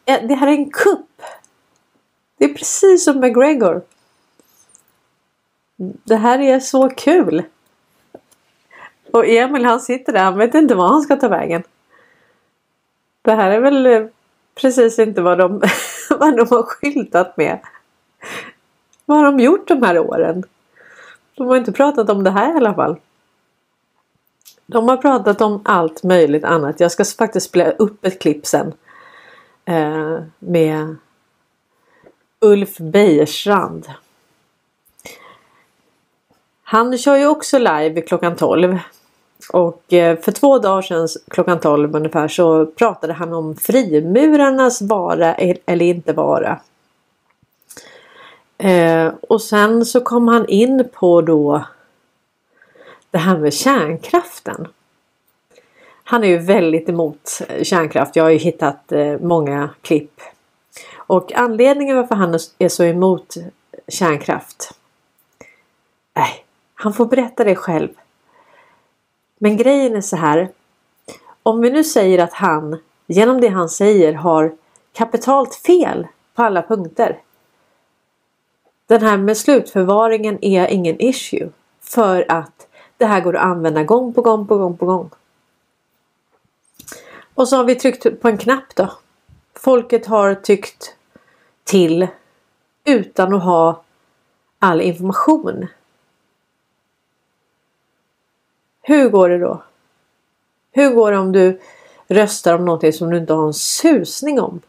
eh, 0.06 0.28
det 0.28 0.36
här 0.36 0.48
är 0.48 0.52
en 0.52 0.72
kupp. 0.72 1.22
Det 2.38 2.46
är 2.46 2.54
precis 2.54 3.04
som 3.04 3.20
McGregor. 3.20 3.82
Det 6.04 6.16
här 6.16 6.40
är 6.40 6.60
så 6.60 6.90
kul. 6.90 7.44
Och 9.12 9.28
Emil 9.28 9.66
han 9.66 9.80
sitter 9.80 10.14
där, 10.14 10.24
han 10.24 10.38
vet 10.38 10.56
inte 10.56 10.76
var 10.76 10.88
han 10.88 11.02
ska 11.02 11.16
ta 11.16 11.28
vägen. 11.28 11.64
Det 13.22 13.32
här 13.32 13.52
är 13.52 13.60
väl 13.60 13.86
eh, 13.86 14.06
precis 14.56 15.00
inte 15.00 15.22
vad 15.22 15.38
de, 15.38 15.62
vad 16.10 16.38
de 16.38 16.48
har 16.50 16.64
skyltat 16.64 17.38
med. 17.38 17.60
Vad 19.06 19.18
har 19.18 19.26
de 19.26 19.40
gjort 19.40 19.68
de 19.68 19.84
här 19.84 20.00
åren? 20.00 20.44
De 21.36 21.48
har 21.48 21.58
inte 21.58 21.72
pratat 21.72 22.10
om 22.10 22.24
det 22.24 22.32
här 22.32 22.54
i 22.54 22.58
alla 22.58 22.74
fall. 22.74 22.96
De 24.66 24.88
har 24.88 24.98
pratat 24.98 25.42
om 25.42 25.62
allt 25.66 26.04
möjligt 26.04 26.44
annat. 26.44 26.80
Jag 26.80 26.92
ska 26.92 27.06
faktiskt 27.06 27.50
spela 27.50 27.72
upp 27.72 28.06
ett 28.06 28.22
klipp 28.22 28.46
sen. 28.46 28.74
Eh, 29.66 30.20
med 30.40 30.96
Ulf 32.40 32.78
Bejerstrand. 32.78 33.88
Han 36.64 36.98
kör 36.98 37.16
ju 37.16 37.28
också 37.28 37.58
live 37.58 38.02
klockan 38.02 38.36
12. 38.36 38.80
Och 39.50 39.94
eh, 39.94 40.20
för 40.20 40.32
två 40.32 40.60
dagar 40.60 40.82
sedan 40.82 41.08
klockan 41.28 41.60
12 41.60 41.96
ungefär 41.96 42.28
så 42.28 42.66
pratade 42.66 43.14
han 43.14 43.34
om 43.34 43.56
frimurarnas 43.56 44.82
vara 44.82 45.36
eller 45.36 45.86
inte 45.86 46.14
vara. 46.14 46.60
Eh, 48.58 49.14
och 49.22 49.42
sen 49.42 49.86
så 49.86 50.02
kom 50.02 50.28
han 50.28 50.46
in 50.48 50.90
på 50.94 51.22
då 51.22 51.66
det 53.12 53.18
här 53.18 53.38
med 53.38 53.54
kärnkraften. 53.54 54.68
Han 56.04 56.24
är 56.24 56.28
ju 56.28 56.38
väldigt 56.38 56.90
emot 56.90 57.42
eh, 57.48 57.64
kärnkraft. 57.64 58.16
Jag 58.16 58.24
har 58.24 58.32
ju 58.32 58.38
hittat 58.38 58.92
många 59.20 59.70
klipp. 59.82 60.22
Och 60.96 61.34
anledningen 61.34 61.98
varför 61.98 62.16
han 62.16 62.40
är 62.58 62.70
så 62.70 62.84
emot 62.84 63.36
kärnkraft. 63.88 64.74
Nej, 66.14 66.46
han 66.76 66.94
får 66.94 67.06
berätta 67.06 67.44
det 67.44 67.56
själv. 67.56 67.90
Men 69.44 69.58
grejen 69.58 69.96
är 69.96 70.02
så 70.02 70.16
här. 70.16 70.50
Om 71.44 71.62
vi 71.62 71.70
nu 71.70 71.84
säger 71.84 72.20
att 72.20 72.34
han 72.34 72.80
genom 73.08 73.42
det 73.42 73.48
han 73.48 73.70
säger 73.70 74.14
har 74.14 74.56
kapitalt 74.94 75.56
fel 75.56 76.08
på 76.36 76.44
alla 76.44 76.62
punkter. 76.62 77.20
Den 78.88 79.02
här 79.02 79.18
med 79.18 79.38
slutförvaringen 79.38 80.46
är 80.46 80.68
ingen 80.68 81.02
issue. 81.02 81.50
För 81.82 82.26
att 82.32 82.68
det 82.98 83.06
här 83.06 83.22
går 83.22 83.36
att 83.36 83.44
använda 83.44 83.84
gång 83.84 84.14
på 84.14 84.22
gång 84.22 84.48
på 84.48 84.58
gång 84.58 84.78
på 84.78 84.86
gång. 84.86 85.10
Och 87.36 87.48
så 87.48 87.56
har 87.58 87.64
vi 87.64 87.76
tryckt 87.76 88.22
på 88.22 88.28
en 88.28 88.38
knapp 88.38 88.76
då. 88.76 88.92
Folket 89.56 90.06
har 90.06 90.36
tyckt 90.36 90.96
till 91.64 92.08
utan 92.86 93.34
att 93.34 93.44
ha 93.44 93.84
all 94.60 94.82
information. 94.82 95.68
Hur 98.82 99.10
går 99.10 99.30
det 99.30 99.38
då? 99.38 99.64
Hur 100.72 100.94
går 100.96 101.12
det 101.12 101.18
om 101.18 101.32
du 101.32 101.60
röstar 102.08 102.56
om 102.56 102.66
någonting 102.66 102.94
som 102.94 103.10
du 103.10 103.18
inte 103.18 103.34
har 103.34 103.48
en 103.48 103.54
susning 103.54 104.42
om? 104.42 104.62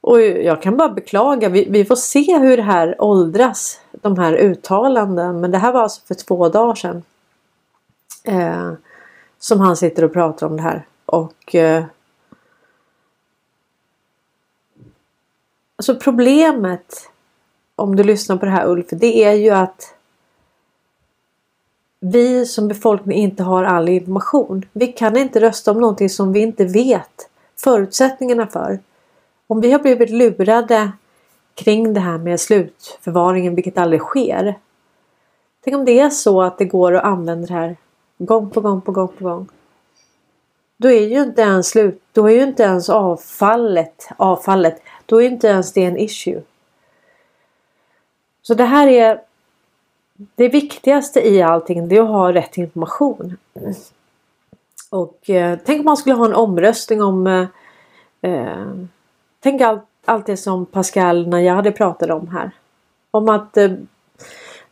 Och 0.00 0.20
jag 0.20 0.62
kan 0.62 0.76
bara 0.76 0.88
beklaga. 0.88 1.48
Vi, 1.48 1.66
vi, 1.70 1.84
får 1.84 1.96
se 1.96 2.38
hur 2.38 2.56
det 2.56 2.62
här 2.62 3.02
åldras. 3.02 3.80
De 3.92 4.18
här 4.18 4.32
uttalanden. 4.32 5.40
Men 5.40 5.50
det 5.50 5.58
här 5.58 5.72
var 5.72 5.82
alltså 5.82 6.00
för 6.06 6.14
två 6.14 6.48
dagar 6.48 6.74
sedan. 6.74 7.02
Eh, 8.24 8.72
som 9.38 9.60
han 9.60 9.76
sitter 9.76 10.04
och 10.04 10.12
pratar 10.12 10.46
om 10.46 10.56
det 10.56 10.62
här. 10.62 10.86
Och 11.06 11.54
eh, 11.54 11.84
Alltså 15.76 15.96
problemet 15.96 17.10
om 17.76 17.96
du 17.96 18.02
lyssnar 18.02 18.36
på 18.36 18.44
det 18.44 18.50
här 18.50 18.68
Ulf. 18.68 18.86
Det 18.90 19.24
är 19.24 19.32
ju 19.32 19.50
att 19.50 19.95
vi 22.00 22.46
som 22.46 22.68
befolkning 22.68 23.18
inte 23.18 23.42
har 23.42 23.64
all 23.64 23.88
information. 23.88 24.64
Vi 24.72 24.86
kan 24.86 25.16
inte 25.16 25.40
rösta 25.40 25.70
om 25.70 25.80
någonting 25.80 26.10
som 26.10 26.32
vi 26.32 26.40
inte 26.40 26.64
vet 26.64 27.28
förutsättningarna 27.56 28.46
för. 28.46 28.78
Om 29.46 29.60
vi 29.60 29.72
har 29.72 29.78
blivit 29.78 30.10
lurade 30.10 30.92
kring 31.54 31.94
det 31.94 32.00
här 32.00 32.18
med 32.18 32.40
slutförvaringen, 32.40 33.54
vilket 33.54 33.78
aldrig 33.78 34.00
sker. 34.00 34.58
Tänk 35.64 35.76
om 35.76 35.84
det 35.84 36.00
är 36.00 36.10
så 36.10 36.42
att 36.42 36.58
det 36.58 36.64
går 36.64 36.94
att 36.94 37.04
använda 37.04 37.46
det 37.46 37.54
här 37.54 37.76
gång 38.18 38.50
på 38.50 38.60
gång 38.60 38.80
på 38.80 38.92
gång 38.92 39.08
på 39.08 39.24
gång. 39.24 39.48
Då 40.76 40.90
är 40.90 41.06
ju 41.06 41.22
inte 41.22 41.42
ens 41.42 41.68
slut, 41.68 42.02
då 42.12 42.26
är 42.26 42.34
ju 42.34 42.42
inte 42.42 42.62
ens 42.62 42.90
avfallet, 42.90 44.08
avfallet, 44.16 44.82
då 45.06 45.22
är 45.22 45.26
inte 45.26 45.46
ens 45.46 45.72
det 45.72 45.84
en 45.84 45.96
issue. 45.96 46.42
Så 48.42 48.54
det 48.54 48.64
här 48.64 48.86
är 48.86 49.20
det 50.16 50.48
viktigaste 50.48 51.28
i 51.28 51.42
allting, 51.42 51.88
det 51.88 51.96
är 51.96 52.02
att 52.02 52.08
ha 52.08 52.32
rätt 52.32 52.56
information. 52.56 53.36
Och 54.90 55.30
eh, 55.30 55.58
tänk 55.64 55.78
om 55.78 55.84
man 55.84 55.96
skulle 55.96 56.14
ha 56.14 56.24
en 56.24 56.34
omröstning 56.34 57.02
om 57.02 57.26
eh, 57.26 57.46
eh 58.30 58.66
Tänk 59.40 59.60
allt, 59.60 59.84
allt 60.04 60.26
det 60.26 60.36
som 60.36 60.66
Pascal 60.66 61.28
Najadi 61.28 61.72
pratade 61.72 62.14
om 62.14 62.28
här. 62.28 62.50
Om 63.10 63.28
att 63.28 63.56
eh, 63.56 63.72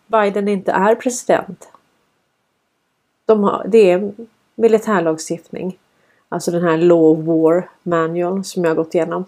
Biden 0.06 0.48
inte 0.48 0.72
är 0.72 0.94
president. 0.94 1.68
De 3.24 3.44
har, 3.44 3.64
det 3.68 3.90
är 3.90 4.12
militärlagstiftning. 4.54 5.78
Alltså 6.28 6.50
den 6.50 6.62
här 6.62 6.76
Law 6.76 7.24
War 7.24 7.70
Manual 7.82 8.44
som 8.44 8.64
jag 8.64 8.70
har 8.70 8.76
gått 8.76 8.94
igenom. 8.94 9.24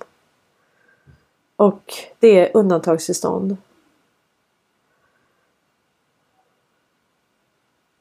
Och 1.56 1.94
det 2.18 2.38
är 2.38 2.56
undantagstillstånd. 2.56 3.56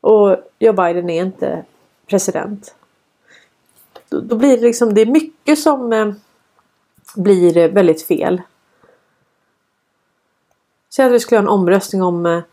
Och 0.02 0.38
Joe 0.66 0.74
Biden 0.74 1.10
är 1.10 1.22
inte 1.22 1.66
president. 2.08 2.76
Då, 4.10 4.20
då 4.20 4.36
blir 4.36 4.58
det 4.58 4.64
liksom, 4.64 4.94
det 4.94 5.02
är 5.02 5.06
mycket 5.06 5.60
som 5.60 5.94
eh, 5.94 6.14
blir 7.16 7.70
väldigt 7.70 8.02
fel. 8.08 8.42
Säg 10.90 11.06
att 11.06 11.12
vi 11.12 11.20
skulle 11.20 11.40
ha 11.40 11.44
en 11.44 11.50
omröstning 11.50 12.04
om 12.04 12.26
eh, 12.26 12.44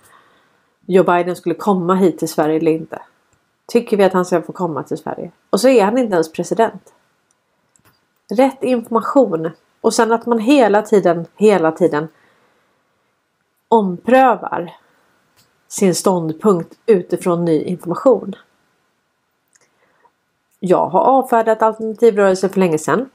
Joe 0.86 1.04
Biden 1.04 1.36
skulle 1.36 1.54
komma 1.54 1.94
hit 1.94 2.18
till 2.18 2.28
Sverige 2.28 2.56
eller 2.56 2.72
inte. 2.72 3.02
Tycker 3.66 3.96
vi 3.96 4.04
att 4.04 4.12
han 4.12 4.24
ska 4.24 4.42
få 4.42 4.52
komma 4.52 4.82
till 4.82 4.98
Sverige? 4.98 5.30
Och 5.50 5.60
så 5.60 5.68
är 5.68 5.84
han 5.84 5.98
inte 5.98 6.14
ens 6.14 6.32
president. 6.32 6.92
Rätt 8.30 8.62
information 8.62 9.50
och 9.80 9.94
sen 9.94 10.12
att 10.12 10.26
man 10.26 10.38
hela 10.38 10.82
tiden, 10.82 11.26
hela 11.36 11.72
tiden 11.72 12.08
omprövar 13.68 14.81
sin 15.72 15.94
ståndpunkt 15.94 16.74
utifrån 16.86 17.44
ny 17.44 17.62
information. 17.62 18.34
Jag 20.60 20.86
har 20.86 21.00
avfärdat 21.00 21.62
alternativrörelser 21.62 22.48
för 22.48 22.60
länge 22.60 22.78
sedan. 22.78 23.10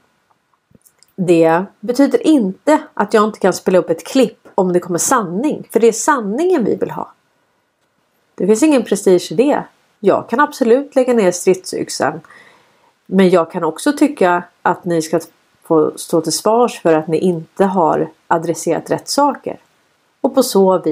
Det 1.16 1.64
betyder 1.80 2.26
inte 2.26 2.82
att 2.94 3.14
jag 3.14 3.24
inte 3.24 3.38
kan 3.38 3.52
spela 3.52 3.78
upp 3.78 3.90
ett 3.90 4.06
klipp 4.06 4.48
om 4.54 4.72
det 4.72 4.80
kommer 4.80 4.98
sanning. 4.98 5.68
För 5.70 5.80
det 5.80 5.88
är 5.88 5.92
sanningen 5.92 6.64
vi 6.64 6.76
vill 6.76 6.90
ha. 6.90 7.12
Det 8.34 8.46
finns 8.46 8.62
ingen 8.62 8.84
prestige 8.84 9.32
i 9.32 9.34
det. 9.34 9.64
Jag 10.00 10.28
kan 10.28 10.40
absolut 10.40 10.94
lägga 10.94 11.14
ner 11.14 11.30
stridsyxan. 11.30 12.20
Men 13.06 13.30
jag 13.30 13.50
kan 13.50 13.64
också 13.64 13.92
tycka 13.92 14.42
att 14.62 14.84
ni 14.84 15.02
ska 15.02 15.20
få 15.62 15.98
stå 15.98 16.20
till 16.20 16.32
svars 16.32 16.80
för 16.80 16.94
att 16.94 17.08
ni 17.08 17.18
inte 17.18 17.64
har 17.64 18.10
adresserat 18.26 18.90
rätt 18.90 19.08
saker. 19.08 19.60
Och 20.20 20.34
på 20.34 20.42
så 20.42 20.82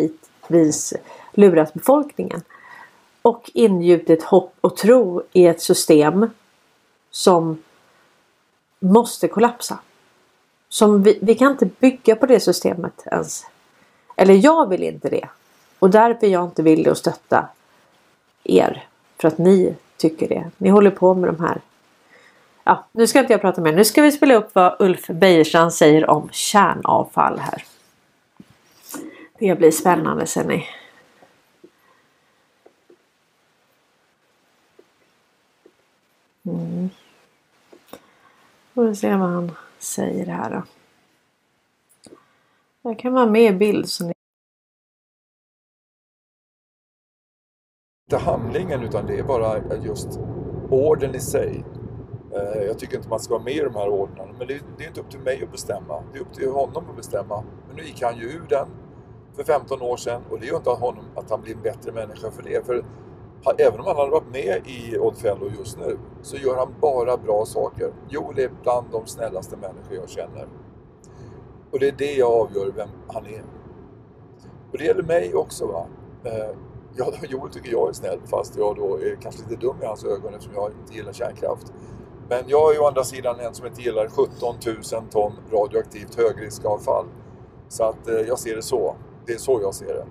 vis 0.49 0.95
lurat 1.37 1.75
befolkningen. 1.75 2.43
Och 3.23 3.51
ingjutit 3.55 4.23
hopp 4.23 4.55
och 4.61 4.77
tro 4.77 5.23
i 5.33 5.47
ett 5.47 5.63
system 5.63 6.31
som 7.11 7.63
måste 8.79 9.29
kollapsa. 9.29 9.79
Som 10.69 11.03
vi, 11.03 11.19
vi 11.23 11.35
kan 11.35 11.53
inte 11.53 11.67
bygga 11.67 12.17
på 12.17 12.27
det 12.27 12.41
systemet 12.41 13.03
ens. 13.07 13.47
Eller 14.17 14.35
jag 14.35 14.69
vill 14.69 14.83
inte 14.83 15.09
det. 15.09 15.29
Och 15.79 15.91
därför 15.91 16.27
är 16.27 16.31
jag 16.31 16.45
inte 16.45 16.63
villig 16.63 16.89
att 16.89 16.99
stötta 16.99 17.49
er. 18.45 18.87
För 19.21 19.29
att 19.29 19.39
ni 19.39 19.75
tycker 19.97 20.29
det. 20.29 20.51
Ni 20.59 20.69
håller 20.69 20.91
på 20.91 21.15
med 21.15 21.29
de 21.29 21.45
här. 21.45 21.61
Ja, 22.65 22.85
nu 22.93 23.07
ska 23.07 23.21
inte 23.21 23.33
jag 23.33 23.41
prata 23.41 23.61
mer. 23.61 23.73
Nu 23.73 23.85
ska 23.85 24.03
vi 24.03 24.13
spela 24.13 24.35
upp 24.35 24.51
vad 24.53 24.77
Ulf 24.79 25.07
Bejerstrand 25.07 25.75
säger 25.75 26.11
om 26.11 26.29
kärnavfall 26.33 27.39
här. 27.39 27.65
Det 29.39 29.59
blir 29.59 29.71
spännande 29.71 30.27
ser 30.27 30.45
ni. 30.45 30.67
Mm. 36.47 36.89
Får 38.75 38.85
vi 38.85 38.95
se 38.95 39.17
vad 39.17 39.29
han 39.29 39.53
säger 39.79 40.27
här 40.27 40.51
då. 40.51 40.63
Jag 42.83 42.99
kan 42.99 43.13
vara 43.13 43.27
med 43.27 43.43
i 43.43 43.53
bild 43.53 43.89
så 43.89 44.05
ni 44.05 44.13
inte 48.13 48.25
handlingen 48.25 48.83
utan 48.83 49.07
det 49.07 49.19
är 49.19 49.23
bara 49.23 49.77
just 49.85 50.21
orden 50.71 51.15
i 51.15 51.21
sig. 51.21 51.65
Eh, 52.35 52.63
jag 52.63 52.79
tycker 52.79 52.97
inte 52.97 53.09
man 53.09 53.21
ska 53.21 53.35
vara 53.35 53.45
med 53.45 53.55
i 53.57 53.61
de 53.61 53.75
här 53.75 53.89
ordnarna, 53.89 54.33
Men 54.39 54.47
det, 54.47 54.61
det 54.79 54.85
är 54.85 54.89
inte 54.89 55.01
upp 55.01 55.11
till 55.11 55.21
mig 55.21 55.43
att 55.43 55.53
bestämma. 55.53 56.03
Det 56.13 56.19
är 56.19 56.23
upp 56.23 56.33
till 56.33 56.51
honom 56.51 56.91
att 56.91 56.97
bestämma. 56.97 57.45
Men 57.67 57.77
nu 57.77 57.83
gick 57.83 58.03
han 58.03 58.19
ju 58.19 58.25
ur 58.25 58.47
den 58.49 58.69
för 59.37 59.45
15 59.45 59.83
år 59.83 59.97
sedan 59.97 60.23
och 60.31 60.41
det 60.41 60.47
gör 60.47 60.57
inte 60.57 60.71
honom 60.71 61.05
att 61.15 61.31
han 61.31 61.43
blir 61.43 61.55
en 61.55 61.63
bättre 61.63 61.93
människa 61.93 62.31
för 62.31 62.43
det. 62.43 62.67
För 62.67 62.85
även 63.59 63.81
om 63.81 63.87
han 63.87 63.97
hade 63.97 64.11
varit 64.11 64.33
med 64.33 64.67
i 64.67 64.99
Oddfellow 64.99 65.53
just 65.59 65.79
nu 65.79 65.99
så 66.23 66.37
gör 66.37 66.57
han 66.57 66.75
bara 66.81 67.17
bra 67.17 67.45
saker. 67.45 67.93
Joel 68.09 68.39
är 68.39 68.51
bland 68.63 68.87
de 68.93 69.07
snällaste 69.07 69.57
människor 69.57 69.97
jag 69.97 70.09
känner. 70.09 70.49
Och 71.71 71.79
det 71.79 71.89
är 71.89 71.95
det 71.99 72.13
jag 72.13 72.33
avgör 72.33 72.73
vem 72.77 72.89
han 73.09 73.27
är. 73.27 73.43
Och 74.73 74.79
det 74.79 74.85
gäller 74.85 75.03
mig 75.03 75.35
också. 75.35 75.67
Va? 75.67 75.87
Eh, 76.25 76.57
ja, 76.97 77.13
Joel 77.29 77.53
tycker 77.53 77.71
jag 77.73 77.89
är 77.89 77.93
snäll 77.93 78.21
fast 78.27 78.57
jag 78.57 78.77
då 78.77 78.97
är 78.97 79.17
kanske 79.21 79.43
lite 79.43 79.67
dum 79.67 79.77
i 79.83 79.87
hans 79.87 80.05
ögon 80.05 80.35
eftersom 80.35 80.55
jag 80.55 80.71
inte 80.81 80.95
gillar 80.95 81.13
kärnkraft. 81.13 81.73
Men 82.29 82.45
jag 82.47 82.75
är 82.75 82.83
å 82.83 82.87
andra 82.87 83.05
sidan 83.05 83.41
en 83.41 83.55
som 83.55 83.67
inte 83.67 83.83
gillar 83.83 84.09
17 84.09 84.55
000 84.93 85.09
ton 85.11 85.33
radioaktivt 85.53 86.15
högriskavfall. 86.15 87.07
Så 87.69 87.85
att 87.85 88.09
eh, 88.09 88.15
jag 88.15 88.39
ser 88.39 88.57
det 88.57 88.63
så. 88.63 88.97
Det 89.27 89.33
är 89.33 89.39
så 89.39 89.61
jag 89.63 89.75
ser 89.75 89.95
det. 89.95 90.07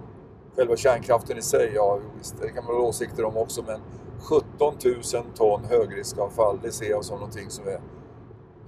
Själva 0.55 0.75
kärnkraften 0.75 1.37
i 1.37 1.41
sig, 1.41 1.71
ja 1.75 1.99
visst, 2.17 2.35
det 2.41 2.49
kan 2.49 2.65
man 2.65 2.75
ha 2.75 2.81
åsikter 2.81 3.25
om 3.25 3.37
också, 3.37 3.63
men 3.67 3.81
17 4.19 4.73
000 4.85 5.23
ton 5.35 5.65
högriskavfall, 5.65 6.59
det 6.63 6.71
ser 6.71 6.89
jag 6.89 7.05
som 7.05 7.15
någonting 7.15 7.49
som 7.49 7.67
är 7.67 7.81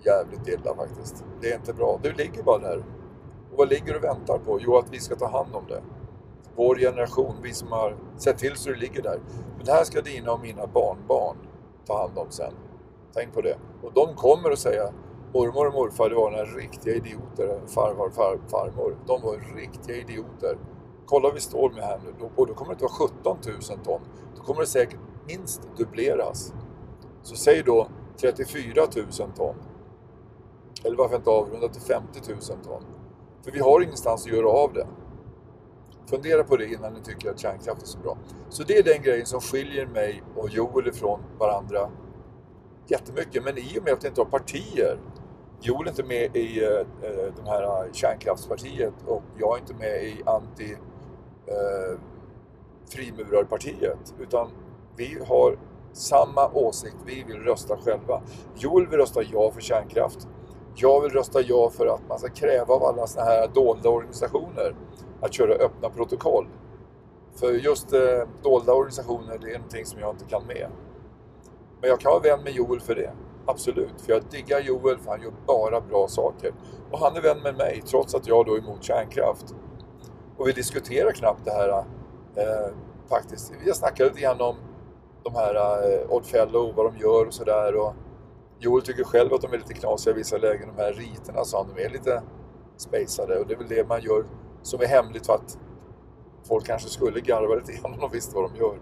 jävligt 0.05 0.47
illa 0.47 0.75
faktiskt. 0.75 1.25
Det 1.41 1.51
är 1.51 1.55
inte 1.55 1.73
bra. 1.73 1.99
Du 2.03 2.13
ligger 2.13 2.43
bara 2.43 2.57
där. 2.57 2.77
Och 3.51 3.57
vad 3.57 3.69
ligger 3.69 3.93
du 3.93 3.97
och 3.97 4.03
väntar 4.03 4.37
på? 4.37 4.59
Jo, 4.61 4.77
att 4.77 4.89
vi 4.91 4.99
ska 4.99 5.15
ta 5.15 5.27
hand 5.27 5.55
om 5.55 5.63
det. 5.67 5.81
Vår 6.55 6.75
generation, 6.75 7.35
vi 7.43 7.53
som 7.53 7.71
har 7.71 7.95
sett 8.17 8.37
till 8.37 8.55
så 8.55 8.69
det 8.69 8.75
ligger 8.75 9.01
där. 9.01 9.19
Men 9.57 9.65
det 9.65 9.71
här 9.71 9.83
ska 9.83 10.01
dina 10.01 10.31
och 10.31 10.41
mina 10.41 10.67
barnbarn 10.67 11.37
ta 11.85 12.01
hand 12.01 12.17
om 12.17 12.27
sen. 12.29 12.53
Tänk 13.13 13.33
på 13.33 13.41
det. 13.41 13.57
Och 13.83 13.93
de 13.93 14.15
kommer 14.15 14.51
att 14.51 14.59
säga 14.59 14.93
mormor 15.33 15.67
och 15.67 15.73
morfar, 15.73 16.09
det 16.09 16.15
var 16.15 16.31
några 16.31 16.45
riktiga 16.45 16.95
idioter. 16.95 17.61
Farfar, 17.67 18.09
far, 18.09 18.39
farmor. 18.47 18.97
De 19.07 19.21
var 19.21 19.55
riktiga 19.55 19.95
idioter 19.95 20.57
kolla 21.07 21.31
vi 21.31 21.39
står 21.39 21.69
med 21.69 21.83
här 21.83 21.99
nu, 22.03 22.25
och 22.35 22.47
då 22.47 22.53
kommer 22.53 22.69
det 22.69 22.73
inte 22.73 22.83
vara 22.83 23.09
17 23.09 23.37
000 23.69 23.85
ton. 23.85 24.01
Då 24.35 24.43
kommer 24.43 24.61
det 24.61 24.67
säkert 24.67 24.99
minst 25.27 25.61
dubbleras. 25.77 26.53
Så 27.23 27.35
säg 27.35 27.63
då 27.63 27.87
34 28.21 28.87
000 28.95 29.31
ton. 29.35 29.55
Eller 30.83 30.97
varför 30.97 31.15
inte 31.15 31.29
avrunda 31.29 31.67
till 31.67 31.81
50 31.81 32.19
000 32.29 32.39
ton? 32.39 32.83
För 33.43 33.51
vi 33.51 33.59
har 33.59 33.81
ingenstans 33.81 34.25
att 34.25 34.31
göra 34.31 34.49
av 34.49 34.73
det. 34.73 34.87
Fundera 36.09 36.43
på 36.43 36.57
det 36.57 36.65
innan 36.65 36.93
ni 36.93 37.01
tycker 37.01 37.31
att 37.31 37.39
kärnkraft 37.39 37.81
är 37.81 37.87
så 37.87 37.99
bra. 37.99 38.17
Så 38.49 38.63
det 38.63 38.77
är 38.77 38.83
den 38.83 39.01
grejen 39.01 39.25
som 39.25 39.41
skiljer 39.41 39.87
mig 39.87 40.23
och 40.35 40.49
Joel 40.49 40.87
ifrån 40.87 41.19
varandra 41.39 41.89
jättemycket. 42.87 43.43
Men 43.43 43.57
i 43.57 43.79
och 43.79 43.83
med 43.83 43.93
att 43.93 44.03
vi 44.03 44.07
inte 44.07 44.21
har 44.21 44.25
partier 44.25 44.99
Joel 45.61 45.87
är 45.87 45.89
inte 45.89 46.03
med 46.03 46.35
i 46.35 46.63
eh, 46.63 46.69
eh 47.09 47.33
de 47.35 47.45
här 47.45 47.89
kärnkraftspartiet 47.93 48.93
och 49.05 49.23
jag 49.37 49.57
är 49.57 49.61
inte 49.61 49.73
med 49.73 50.03
i 50.03 50.21
anti 50.25 50.75
eh, 51.47 51.99
frimurarpartiet. 52.89 54.13
Utan 54.19 54.49
vi 54.95 55.19
har 55.27 55.57
samma 55.93 56.49
åsikt, 56.53 56.97
vi 57.05 57.23
vill 57.23 57.39
rösta 57.39 57.77
själva. 57.77 58.21
Joel 58.55 58.87
vill 58.87 58.99
rösta 58.99 59.21
ja 59.23 59.51
för 59.51 59.61
kärnkraft. 59.61 60.27
Jag 60.75 61.01
vill 61.01 61.11
rösta 61.11 61.41
ja 61.41 61.69
för 61.69 61.85
att 61.85 62.01
man 62.09 62.19
ska 62.19 62.29
kräva 62.29 62.73
av 62.73 62.83
alla 62.83 63.07
sådana 63.07 63.29
här 63.29 63.47
dolda 63.53 63.89
organisationer 63.89 64.75
att 65.21 65.33
köra 65.33 65.53
öppna 65.53 65.89
protokoll. 65.89 66.47
För 67.35 67.51
just 67.51 67.93
eh, 67.93 67.99
dolda 68.43 68.73
organisationer, 68.73 69.37
det 69.41 69.49
är 69.51 69.57
någonting 69.57 69.85
som 69.85 69.99
jag 69.99 70.13
inte 70.13 70.25
kan 70.25 70.45
med. 70.47 70.69
Men 71.81 71.89
jag 71.89 71.99
kan 71.99 72.11
vara 72.11 72.21
vän 72.21 72.43
med 72.43 72.53
Joel 72.53 72.79
för 72.79 72.95
det. 72.95 73.11
Absolut, 73.45 74.01
för 74.01 74.13
jag 74.13 74.23
diggar 74.23 74.59
Joel 74.59 74.97
för 74.97 75.11
han 75.11 75.21
gör 75.21 75.33
bara 75.47 75.81
bra 75.81 76.07
saker. 76.07 76.53
Och 76.91 76.99
han 76.99 77.15
är 77.15 77.21
vän 77.21 77.41
med 77.43 77.55
mig, 77.55 77.81
trots 77.85 78.15
att 78.15 78.27
jag 78.27 78.45
då 78.45 78.53
är 78.53 78.59
emot 78.59 78.83
kärnkraft. 78.83 79.55
Och 80.37 80.47
vi 80.47 80.51
diskuterar 80.51 81.11
knappt 81.11 81.45
det 81.45 81.51
här 81.51 81.69
eh, 82.35 82.73
faktiskt. 83.09 83.53
Vi 83.63 83.69
har 83.69 83.75
snackat 83.75 84.07
lite 84.07 84.19
grann 84.19 84.41
om 84.41 84.55
de 85.23 85.35
här 85.35 85.55
eh, 85.55 86.11
Oddfellow, 86.11 86.73
vad 86.75 86.85
de 86.85 86.97
gör 86.97 87.25
och 87.25 87.33
sådär. 87.33 87.93
Joel 88.59 88.81
tycker 88.81 89.03
själv 89.03 89.33
att 89.33 89.41
de 89.41 89.53
är 89.53 89.57
lite 89.57 89.73
knasiga 89.73 90.13
i 90.13 90.17
vissa 90.17 90.37
lägen. 90.37 90.69
De 90.75 90.81
här 90.81 90.93
riterna 90.93 91.43
sa 91.43 91.57
han, 91.57 91.75
de 91.75 91.83
är 91.83 91.89
lite 91.89 92.21
spacade 92.77 93.39
och 93.39 93.47
det 93.47 93.53
är 93.53 93.57
väl 93.57 93.67
det 93.67 93.87
man 93.87 94.01
gör 94.01 94.25
som 94.61 94.81
är 94.81 94.85
hemligt 94.85 95.25
för 95.25 95.33
att 95.33 95.57
folk 96.47 96.65
kanske 96.65 96.89
skulle 96.89 97.21
garva 97.21 97.55
lite 97.55 97.73
grann 97.73 97.93
om 97.93 97.99
de 97.99 98.11
visste 98.11 98.35
vad 98.35 98.51
de 98.51 98.59
gör. 98.59 98.77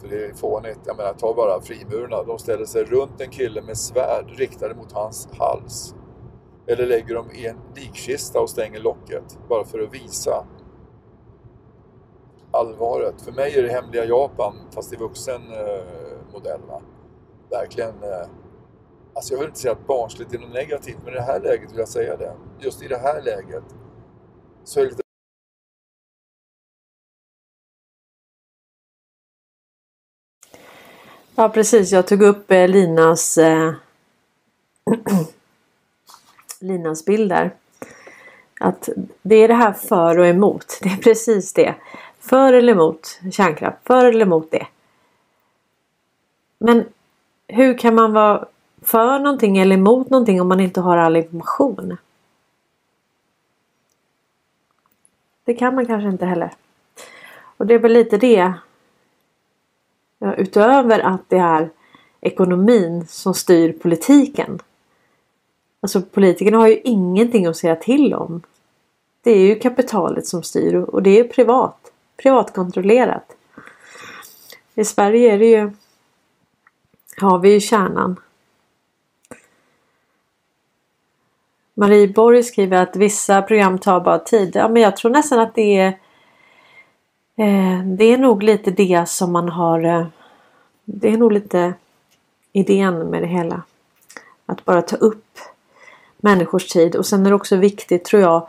För 0.00 0.08
det 0.08 0.24
är 0.24 0.34
fånigt. 0.34 0.80
Jag 0.86 0.96
menar, 0.96 1.12
ta 1.12 1.34
bara 1.34 1.60
frimurarna. 1.60 2.22
De 2.22 2.38
ställer 2.38 2.64
sig 2.64 2.84
runt 2.84 3.20
en 3.20 3.30
kille 3.30 3.62
med 3.62 3.78
svärd 3.78 4.30
riktade 4.36 4.74
mot 4.74 4.92
hans 4.92 5.28
hals. 5.38 5.94
Eller 6.66 6.86
lägger 6.86 7.14
dem 7.14 7.30
i 7.32 7.46
en 7.46 7.56
likkista 7.76 8.40
och 8.40 8.50
stänger 8.50 8.80
locket. 8.80 9.38
Bara 9.48 9.64
för 9.64 9.78
att 9.78 9.94
visa 9.94 10.46
allvaret. 12.54 13.22
För 13.22 13.32
mig 13.32 13.58
är 13.58 13.62
det 13.62 13.72
hemliga 13.72 14.04
Japan, 14.04 14.54
fast 14.74 14.92
i 14.92 14.96
vuxen 14.96 15.42
eh, 15.52 15.84
modell. 16.32 16.60
Va? 16.68 16.82
Verkligen 17.50 18.02
eh, 18.02 18.28
Alltså 19.14 19.32
jag 19.34 19.38
vill 19.38 19.48
inte 19.48 19.60
säga 19.60 19.72
att 19.72 19.86
barnsligt 19.86 20.34
är 20.34 20.38
något 20.38 20.54
negativt, 20.54 20.98
men 21.04 21.14
i 21.14 21.16
det 21.16 21.22
här 21.22 21.40
läget 21.40 21.72
vill 21.72 21.78
jag 21.78 21.88
säga 21.88 22.16
det. 22.16 22.32
Just 22.60 22.82
i 22.82 22.88
det 22.88 22.98
här 22.98 23.22
läget 23.22 23.64
så 24.64 24.80
är 24.80 24.84
det 24.84 24.90
lite 24.90 25.02
Ja 31.36 31.48
precis, 31.48 31.92
jag 31.92 32.06
tog 32.06 32.22
upp 32.22 32.50
eh, 32.50 32.68
Linas 32.68 33.38
eh, 33.38 33.74
Linas 36.60 37.04
bild 37.04 37.30
där. 37.30 37.54
Att 38.60 38.88
det 39.22 39.36
är 39.36 39.48
det 39.48 39.54
här 39.54 39.72
för 39.72 40.18
och 40.18 40.26
emot. 40.26 40.78
Det 40.82 40.88
är 40.88 40.96
precis 40.96 41.52
det. 41.52 41.74
För 42.24 42.52
eller 42.52 42.72
emot 42.72 43.20
kärnkraft. 43.32 43.78
För 43.84 44.04
eller 44.04 44.26
emot 44.26 44.50
det. 44.50 44.66
Men 46.58 46.84
hur 47.48 47.78
kan 47.78 47.94
man 47.94 48.12
vara 48.12 48.46
för 48.82 49.18
någonting 49.18 49.58
eller 49.58 49.76
emot 49.76 50.10
någonting 50.10 50.40
om 50.40 50.48
man 50.48 50.60
inte 50.60 50.80
har 50.80 50.96
all 50.96 51.16
information? 51.16 51.96
Det 55.44 55.54
kan 55.54 55.74
man 55.74 55.86
kanske 55.86 56.08
inte 56.08 56.26
heller. 56.26 56.52
Och 57.56 57.66
det 57.66 57.74
är 57.74 57.78
väl 57.78 57.92
lite 57.92 58.16
det. 58.16 58.52
Ja, 60.18 60.34
utöver 60.34 61.00
att 61.00 61.28
det 61.28 61.38
är 61.38 61.70
ekonomin 62.20 63.06
som 63.06 63.34
styr 63.34 63.72
politiken. 63.72 64.58
Alltså 65.80 66.02
politikerna 66.02 66.58
har 66.58 66.68
ju 66.68 66.80
ingenting 66.84 67.46
att 67.46 67.56
säga 67.56 67.76
till 67.76 68.14
om. 68.14 68.42
Det 69.22 69.30
är 69.30 69.46
ju 69.46 69.58
kapitalet 69.58 70.26
som 70.26 70.42
styr 70.42 70.74
och 70.74 71.02
det 71.02 71.20
är 71.20 71.24
privat. 71.24 71.83
Privatkontrollerat. 72.24 73.36
I 74.74 74.84
Sverige 74.84 75.32
är 75.32 75.38
det 75.38 75.46
ju 75.46 75.70
har 77.20 77.38
vi 77.38 77.52
ju 77.52 77.60
kärnan. 77.60 78.20
Marie 81.74 82.08
Borg 82.08 82.42
skriver 82.42 82.82
att 82.82 82.96
vissa 82.96 83.42
program 83.42 83.78
tar 83.78 84.00
bara 84.00 84.18
tid. 84.18 84.56
Ja, 84.56 84.68
men 84.68 84.82
jag 84.82 84.96
tror 84.96 85.10
nästan 85.10 85.40
att 85.40 85.54
det 85.54 85.76
är 85.76 85.86
eh, 87.36 87.84
Det 87.84 88.04
är 88.04 88.18
nog 88.18 88.42
lite 88.42 88.70
det 88.70 89.08
som 89.08 89.32
man 89.32 89.48
har 89.48 89.84
eh, 89.84 90.06
Det 90.84 91.08
är 91.08 91.18
nog 91.18 91.32
lite 91.32 91.74
idén 92.52 92.98
med 92.98 93.22
det 93.22 93.28
hela. 93.28 93.62
Att 94.46 94.64
bara 94.64 94.82
ta 94.82 94.96
upp 94.96 95.38
människors 96.16 96.66
tid 96.66 96.96
och 96.96 97.06
sen 97.06 97.26
är 97.26 97.30
det 97.30 97.36
också 97.36 97.56
viktigt 97.56 98.04
tror 98.04 98.22
jag 98.22 98.48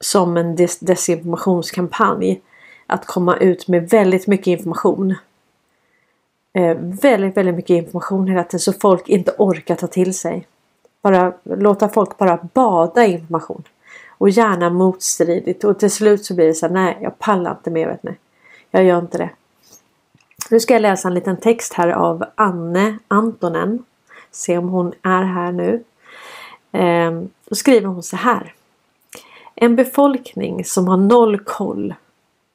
som 0.00 0.36
en 0.36 0.56
des 0.56 0.78
desinformationskampanj 0.78 2.42
att 2.88 3.06
komma 3.06 3.36
ut 3.36 3.68
med 3.68 3.90
väldigt 3.90 4.26
mycket 4.26 4.46
information. 4.46 5.14
Eh, 6.52 6.76
väldigt, 6.78 7.36
väldigt 7.36 7.54
mycket 7.54 7.70
information 7.70 8.28
hela 8.28 8.44
tiden 8.44 8.60
så 8.60 8.72
folk 8.72 9.08
inte 9.08 9.34
orkar 9.38 9.74
ta 9.74 9.86
till 9.86 10.14
sig. 10.14 10.46
Bara 11.02 11.32
låta 11.42 11.88
folk 11.88 12.18
bara 12.18 12.38
bada 12.54 13.06
information. 13.06 13.62
Och 14.08 14.30
gärna 14.30 14.70
motstridigt 14.70 15.64
och 15.64 15.78
till 15.78 15.90
slut 15.90 16.24
så 16.24 16.34
blir 16.34 16.46
det 16.46 16.54
så 16.54 16.66
här, 16.66 16.72
nej 16.72 16.98
jag 17.00 17.18
pallar 17.18 17.50
inte 17.50 17.70
mer 17.70 17.88
vet 17.88 18.02
ni. 18.02 18.12
Jag 18.70 18.84
gör 18.84 18.98
inte 18.98 19.18
det. 19.18 19.30
Nu 20.50 20.60
ska 20.60 20.74
jag 20.74 20.82
läsa 20.82 21.08
en 21.08 21.14
liten 21.14 21.36
text 21.36 21.72
här 21.72 21.88
av 21.88 22.24
Anne 22.34 22.98
Antonen. 23.08 23.84
Se 24.30 24.58
om 24.58 24.68
hon 24.68 24.92
är 25.02 25.22
här 25.22 25.52
nu. 25.52 25.84
Eh, 26.72 27.22
då 27.48 27.54
skriver 27.54 27.86
hon 27.86 28.02
så 28.02 28.16
här. 28.16 28.54
En 29.54 29.76
befolkning 29.76 30.64
som 30.64 30.88
har 30.88 30.96
noll 30.96 31.38
koll 31.38 31.94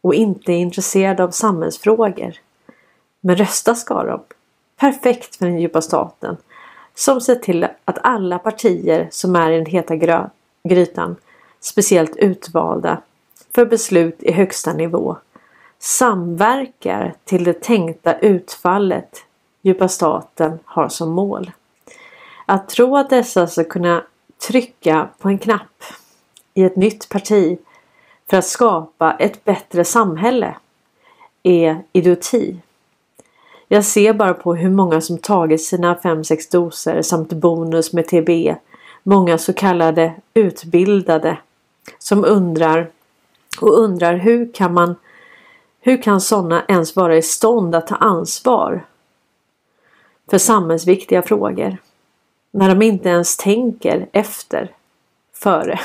och 0.04 0.14
inte 0.16 0.52
är 0.52 0.58
intresserad 0.58 1.20
av 1.20 1.32
samhällsfrågor. 1.32 2.34
Men 3.22 3.36
rösta 3.36 3.76
ska 3.76 4.04
de. 4.04 4.22
Perfekt 4.78 5.36
för 5.36 5.46
den 5.46 5.60
djupa 5.60 5.82
staten 5.82 6.38
som 6.96 7.22
ser 7.22 7.36
till 7.36 7.68
att 7.86 7.98
alla 8.04 8.40
partier 8.40 9.08
som 9.12 9.36
är 9.36 9.52
i 9.52 9.56
den 9.56 9.66
heta 9.66 9.96
grytan, 10.64 11.16
speciellt 11.60 12.16
utvalda, 12.16 13.02
för 13.56 13.66
beslut 13.66 14.24
i 14.24 14.32
högsta 14.32 14.74
nivå 14.74 15.18
samverkar 15.80 17.14
till 17.24 17.44
det 17.44 17.62
tänkta 17.62 18.20
utfallet 18.20 19.26
djupa 19.62 19.88
staten 19.88 20.60
har 20.66 20.90
som 20.90 21.10
mål. 21.12 21.52
Att 22.46 22.70
tro 22.70 22.98
att 22.98 23.10
dessa 23.10 23.48
ska 23.48 23.64
kunna 23.64 24.04
trycka 24.48 25.10
på 25.20 25.30
en 25.30 25.38
knapp 25.38 25.84
i 26.54 26.64
ett 26.64 26.76
nytt 26.76 27.10
parti 27.10 27.58
för 28.30 28.38
att 28.38 28.46
skapa 28.46 29.14
ett 29.20 29.46
bättre 29.46 29.86
samhälle 29.86 30.56
är 31.44 31.84
idioti. 31.92 32.58
Jag 33.68 33.86
ser 33.86 34.14
bara 34.14 34.34
på 34.34 34.56
hur 34.56 34.70
många 34.70 35.02
som 35.02 35.18
tagit 35.18 35.64
sina 35.64 35.96
5-6 35.96 36.52
doser 36.52 37.02
samt 37.02 37.34
bonus 37.34 37.94
med 37.94 38.08
TB. 38.08 38.56
Många 39.04 39.38
så 39.38 39.54
kallade 39.54 40.14
utbildade 40.34 41.38
som 42.00 42.26
undrar 42.26 42.90
och 43.62 43.80
undrar 43.80 44.16
hur 44.16 44.54
kan 44.54 44.74
man 44.74 44.96
hur 45.80 46.02
kan 46.02 46.22
sådana 46.22 46.66
ens 46.68 46.96
vara 46.96 47.18
i 47.18 47.22
stånd 47.22 47.76
att 47.76 47.88
ta 47.88 47.96
ansvar 47.96 48.86
för 50.30 50.38
samhällsviktiga 50.38 51.22
frågor 51.22 51.78
när 52.52 52.70
de 52.70 52.82
inte 52.82 53.10
ens 53.10 53.38
tänker 53.38 54.08
efter 54.12 54.72
före. 55.34 55.80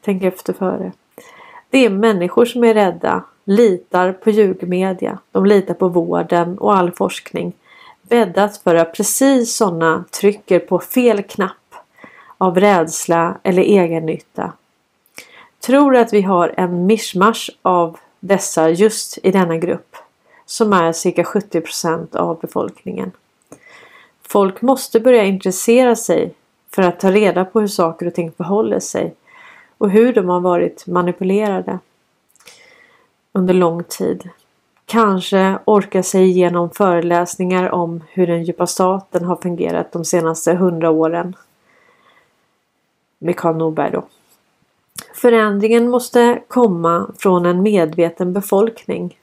Tänk 0.00 0.22
efter 0.22 0.52
före. 0.52 0.92
Det 1.74 1.84
är 1.84 1.90
människor 1.90 2.44
som 2.44 2.64
är 2.64 2.74
rädda 2.74 3.24
litar 3.44 4.12
på 4.12 4.30
ljugmedia. 4.30 5.18
De 5.32 5.46
litar 5.46 5.74
på 5.74 5.88
vården 5.88 6.58
och 6.58 6.76
all 6.76 6.92
forskning. 6.92 7.52
Bäddat 8.02 8.56
för 8.56 8.74
att 8.74 8.94
precis 8.94 9.56
sådana 9.56 10.04
trycker 10.10 10.58
på 10.58 10.78
fel 10.78 11.22
knapp 11.22 11.74
av 12.38 12.60
rädsla 12.60 13.38
eller 13.42 13.62
egennytta. 13.62 14.52
Tror 15.60 15.96
att 15.96 16.12
vi 16.12 16.22
har 16.22 16.54
en 16.56 16.86
mischmasch 16.86 17.50
av 17.62 17.98
dessa 18.20 18.70
just 18.70 19.18
i 19.22 19.30
denna 19.30 19.56
grupp 19.56 19.96
som 20.46 20.72
är 20.72 20.92
cirka 20.92 21.22
70% 21.22 22.16
av 22.16 22.40
befolkningen. 22.40 23.12
Folk 24.22 24.62
måste 24.62 25.00
börja 25.00 25.24
intressera 25.24 25.96
sig 25.96 26.34
för 26.70 26.82
att 26.82 27.00
ta 27.00 27.10
reda 27.10 27.44
på 27.44 27.60
hur 27.60 27.68
saker 27.68 28.06
och 28.06 28.14
ting 28.14 28.32
förhåller 28.32 28.80
sig 28.80 29.14
och 29.78 29.90
hur 29.90 30.12
de 30.12 30.28
har 30.28 30.40
varit 30.40 30.86
manipulerade 30.86 31.78
under 33.32 33.54
lång 33.54 33.84
tid. 33.84 34.28
Kanske 34.86 35.58
orka 35.64 36.02
sig 36.02 36.24
igenom 36.24 36.70
föreläsningar 36.70 37.70
om 37.70 38.02
hur 38.08 38.26
den 38.26 38.44
djupa 38.44 38.66
staten 38.66 39.24
har 39.24 39.36
fungerat 39.36 39.92
de 39.92 40.04
senaste 40.04 40.54
hundra 40.54 40.90
åren. 40.90 41.36
Med 43.18 43.36
Karl 43.36 43.56
Norberg 43.56 43.90
då. 43.90 44.04
Förändringen 45.14 45.90
måste 45.90 46.42
komma 46.48 47.10
från 47.18 47.46
en 47.46 47.62
medveten 47.62 48.32
befolkning 48.32 49.18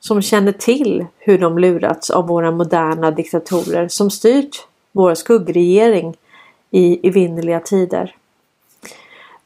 som 0.00 0.22
känner 0.22 0.52
till 0.52 1.06
hur 1.18 1.38
de 1.38 1.58
lurats 1.58 2.10
av 2.10 2.26
våra 2.26 2.50
moderna 2.50 3.10
diktatorer 3.10 3.88
som 3.88 4.10
styrt 4.10 4.66
vår 4.92 5.14
skuggregering 5.14 6.16
i 6.70 7.08
evinnerliga 7.08 7.60
tider. 7.60 8.16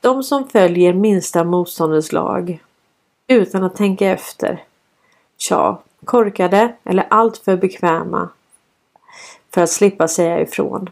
De 0.04 0.22
som 0.22 0.48
följer 0.48 0.92
minsta 0.92 1.44
motståndets 1.44 2.12
lag 2.12 2.62
utan 3.26 3.64
att 3.64 3.76
tänka 3.76 4.10
efter. 4.10 4.64
Tja, 5.36 5.82
korkade 6.04 6.74
eller 6.84 7.06
alltför 7.10 7.56
bekväma 7.56 8.28
för 9.54 9.60
att 9.60 9.70
slippa 9.70 10.08
säga 10.08 10.40
ifrån. 10.40 10.90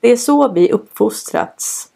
Det 0.00 0.12
är 0.12 0.16
så 0.16 0.52
vi 0.52 0.72
uppfostrats. 0.72 1.90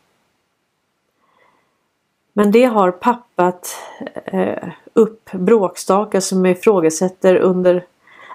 Men 2.33 2.53
det 2.53 2.64
har 2.64 2.90
pappat 2.90 3.77
eh, 4.24 4.68
upp 4.92 5.31
bråkstakar 5.33 6.20
som 6.20 6.46
ifrågasätter 6.46 7.37
under 7.37 7.87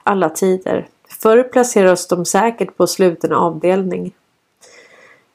alla 0.04 0.30
tider. 0.30 0.88
Förr 1.22 1.44
placerades 1.44 2.08
de 2.08 2.26
säkert 2.26 2.78
på 2.78 2.88
sluten 2.88 3.34
avdelning. 3.34 4.14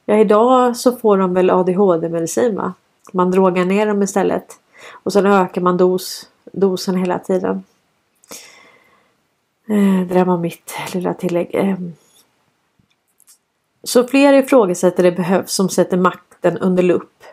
Ja, 0.09 0.17
idag 0.17 0.77
så 0.77 0.95
får 0.95 1.17
de 1.17 1.33
väl 1.33 1.49
ADHD-medicin 1.49 2.55
va? 2.55 2.73
Man 3.13 3.31
drogar 3.31 3.65
ner 3.65 3.85
dem 3.85 4.03
istället. 4.03 4.59
Och 4.91 5.13
sen 5.13 5.25
ökar 5.25 5.61
man 5.61 5.77
dos 5.77 6.29
dosen 6.51 6.95
hela 6.95 7.19
tiden. 7.19 7.63
Eh, 9.69 10.07
det 10.07 10.13
där 10.13 10.25
var 10.25 10.37
mitt 10.37 10.73
lilla 10.93 11.13
tillägg. 11.13 11.55
Eh, 11.55 11.77
så 13.83 14.03
fler 14.03 14.33
ifrågasätter 14.33 15.03
det 15.03 15.11
behövs 15.11 15.51
som 15.51 15.69
sätter 15.69 15.97
makten 15.97 16.57
under 16.57 16.83
lupp. 16.83 17.23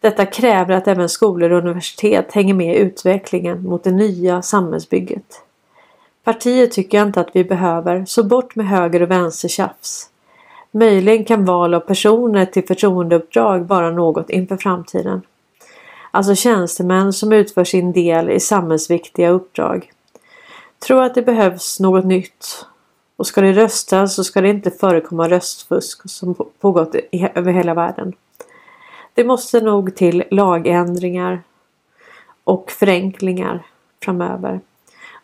Detta 0.00 0.26
kräver 0.26 0.74
att 0.74 0.88
även 0.88 1.08
skolor 1.08 1.50
och 1.50 1.58
universitet 1.58 2.32
hänger 2.32 2.54
med 2.54 2.76
i 2.76 2.78
utvecklingen 2.78 3.62
mot 3.62 3.84
det 3.84 3.92
nya 3.92 4.42
samhällsbygget. 4.42 5.42
Partiet 6.24 6.72
tycker 6.72 6.98
jag 6.98 7.06
inte 7.06 7.20
att 7.20 7.30
vi 7.36 7.44
behöver, 7.44 8.04
så 8.04 8.24
bort 8.24 8.54
med 8.54 8.68
höger 8.68 9.02
och 9.02 9.10
vänster 9.10 9.48
tjafs. 9.48 10.10
Möjligen 10.70 11.24
kan 11.24 11.44
val 11.44 11.74
av 11.74 11.80
personer 11.80 12.46
till 12.46 12.66
förtroendeuppdrag 12.66 13.60
vara 13.60 13.90
något 13.90 14.30
inför 14.30 14.56
framtiden. 14.56 15.22
Alltså 16.10 16.34
tjänstemän 16.34 17.12
som 17.12 17.32
utför 17.32 17.64
sin 17.64 17.92
del 17.92 18.30
i 18.30 18.40
samhällsviktiga 18.40 19.30
uppdrag. 19.30 19.92
Tror 20.78 21.02
att 21.02 21.14
det 21.14 21.22
behövs 21.22 21.80
något 21.80 22.04
nytt. 22.04 22.66
Och 23.16 23.26
ska 23.26 23.40
det 23.40 23.52
röstas 23.52 24.14
så 24.14 24.24
ska 24.24 24.40
det 24.40 24.48
inte 24.48 24.70
förekomma 24.70 25.28
röstfusk 25.28 26.10
som 26.10 26.34
pågått 26.60 26.94
över 27.34 27.52
hela 27.52 27.74
världen. 27.74 28.12
Det 29.14 29.24
måste 29.24 29.60
nog 29.60 29.96
till 29.96 30.24
lagändringar 30.30 31.42
och 32.44 32.70
förenklingar 32.70 33.66
framöver. 34.04 34.60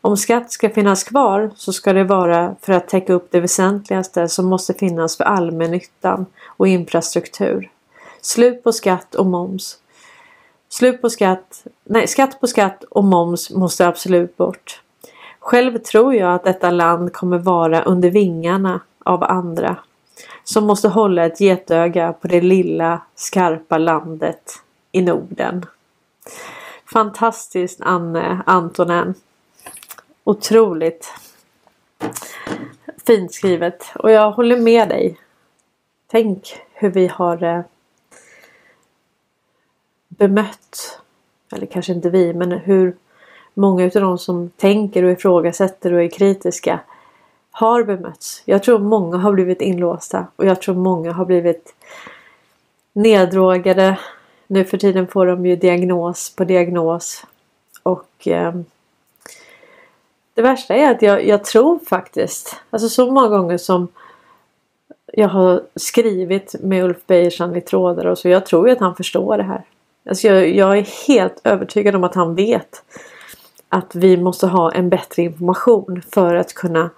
Om 0.07 0.16
skatt 0.16 0.53
ska 0.53 0.71
finnas 0.71 1.05
kvar 1.05 1.51
så 1.57 1.73
ska 1.73 1.92
det 1.92 2.05
vara 2.05 2.57
för 2.61 2.73
att 2.73 2.88
täcka 2.88 3.12
upp 3.12 3.29
det 3.31 3.40
väsentligaste 3.40 4.29
som 4.29 4.47
måste 4.47 4.75
finnas 4.75 5.16
för 5.16 5.25
allmännyttan 5.25 6.27
och 6.47 6.69
infrastruktur. 6.69 7.71
Slut 8.21 8.62
på 8.62 8.73
skatt 8.73 9.14
och 9.14 9.27
moms. 9.27 9.79
Slut 10.69 11.03
på 11.03 11.11
skatt, 11.11 11.64
nej 11.85 12.07
skatt 12.07 12.40
på 12.40 12.47
skatt 12.47 12.85
och 12.85 13.05
moms 13.05 13.51
måste 13.51 13.87
absolut 13.87 14.37
bort. 14.37 14.83
Själv 15.40 15.79
tror 15.79 16.14
jag 16.14 16.35
att 16.35 16.45
detta 16.45 16.71
land 16.71 17.12
kommer 17.12 17.38
vara 17.38 17.83
under 17.83 18.11
vingarna 18.11 18.81
av 19.05 19.23
andra 19.23 19.77
som 20.45 20.64
måste 20.64 20.88
hålla 20.88 21.25
ett 21.25 21.40
getöga 21.40 22.12
på 22.12 22.29
det 22.29 22.40
lilla 22.40 23.01
skarpa 23.14 23.79
landet 23.79 24.53
i 24.92 25.03
Norden. 25.03 25.66
Fantastiskt 26.92 27.81
Anne 27.81 28.42
Antonen. 28.47 29.14
Otroligt 30.29 31.12
fint 33.07 33.33
skrivet 33.33 33.85
och 33.95 34.11
jag 34.11 34.31
håller 34.31 34.57
med 34.61 34.89
dig. 34.89 35.17
Tänk 36.07 36.61
hur 36.73 36.91
vi 36.91 37.07
har 37.07 37.43
eh, 37.43 37.61
bemött, 40.09 41.01
eller 41.53 41.67
kanske 41.67 41.93
inte 41.93 42.11
vi, 42.11 42.35
men 42.35 42.53
hur 42.53 42.97
många 43.55 43.85
av 43.85 43.91
de 43.91 44.19
som 44.19 44.51
tänker 44.57 45.03
och 45.03 45.11
ifrågasätter 45.11 45.93
och 45.93 46.03
är 46.03 46.09
kritiska 46.09 46.81
har 47.51 47.83
bemötts. 47.85 48.43
Jag 48.45 48.62
tror 48.62 48.79
många 48.79 49.17
har 49.17 49.33
blivit 49.33 49.61
inlåsta 49.61 50.27
och 50.37 50.47
jag 50.47 50.62
tror 50.62 50.75
många 50.75 51.12
har 51.12 51.25
blivit 51.25 51.75
neddrogade. 52.93 53.99
Nu 54.47 54.65
för 54.65 54.79
tiden 54.79 55.07
får 55.07 55.27
de 55.27 55.47
ju 55.47 55.57
diagnos 55.57 56.37
på 56.37 56.45
diagnos. 56.45 57.27
Och 57.83 58.29
eh, 58.29 58.55
det 60.37 60.42
värsta 60.42 60.75
är 60.75 60.90
att 60.90 61.03
jag, 61.03 61.27
jag 61.27 61.44
tror 61.44 61.79
faktiskt, 61.79 62.57
alltså 62.70 62.88
så 62.88 63.11
många 63.12 63.29
gånger 63.29 63.59
som 63.59 63.88
jag 65.12 65.29
har 65.29 65.62
skrivit 65.75 66.55
med 66.61 66.85
Ulf 66.85 67.07
Bejerstrand 67.07 67.57
i 67.57 67.61
trådar 67.61 68.05
och 68.07 68.18
så. 68.18 68.29
Jag 68.29 68.46
tror 68.46 68.68
ju 68.68 68.72
att 68.72 68.81
han 68.81 68.96
förstår 68.96 69.37
det 69.37 69.42
här. 69.42 69.62
Alltså 70.09 70.29
jag, 70.29 70.49
jag, 70.49 70.79
är 70.79 71.09
helt 71.09 71.40
övertygad 71.44 71.94
om 71.94 72.05
att 72.05 72.14
han 72.14 72.35
vet 72.35 72.83
att 73.68 73.94
vi 73.94 74.16
måste 74.16 74.46
ha 74.46 74.72
en 74.72 74.88
bättre 74.88 75.22
information 75.22 76.03
för 76.14 76.35
att 76.35 76.55
kunna 76.55 76.90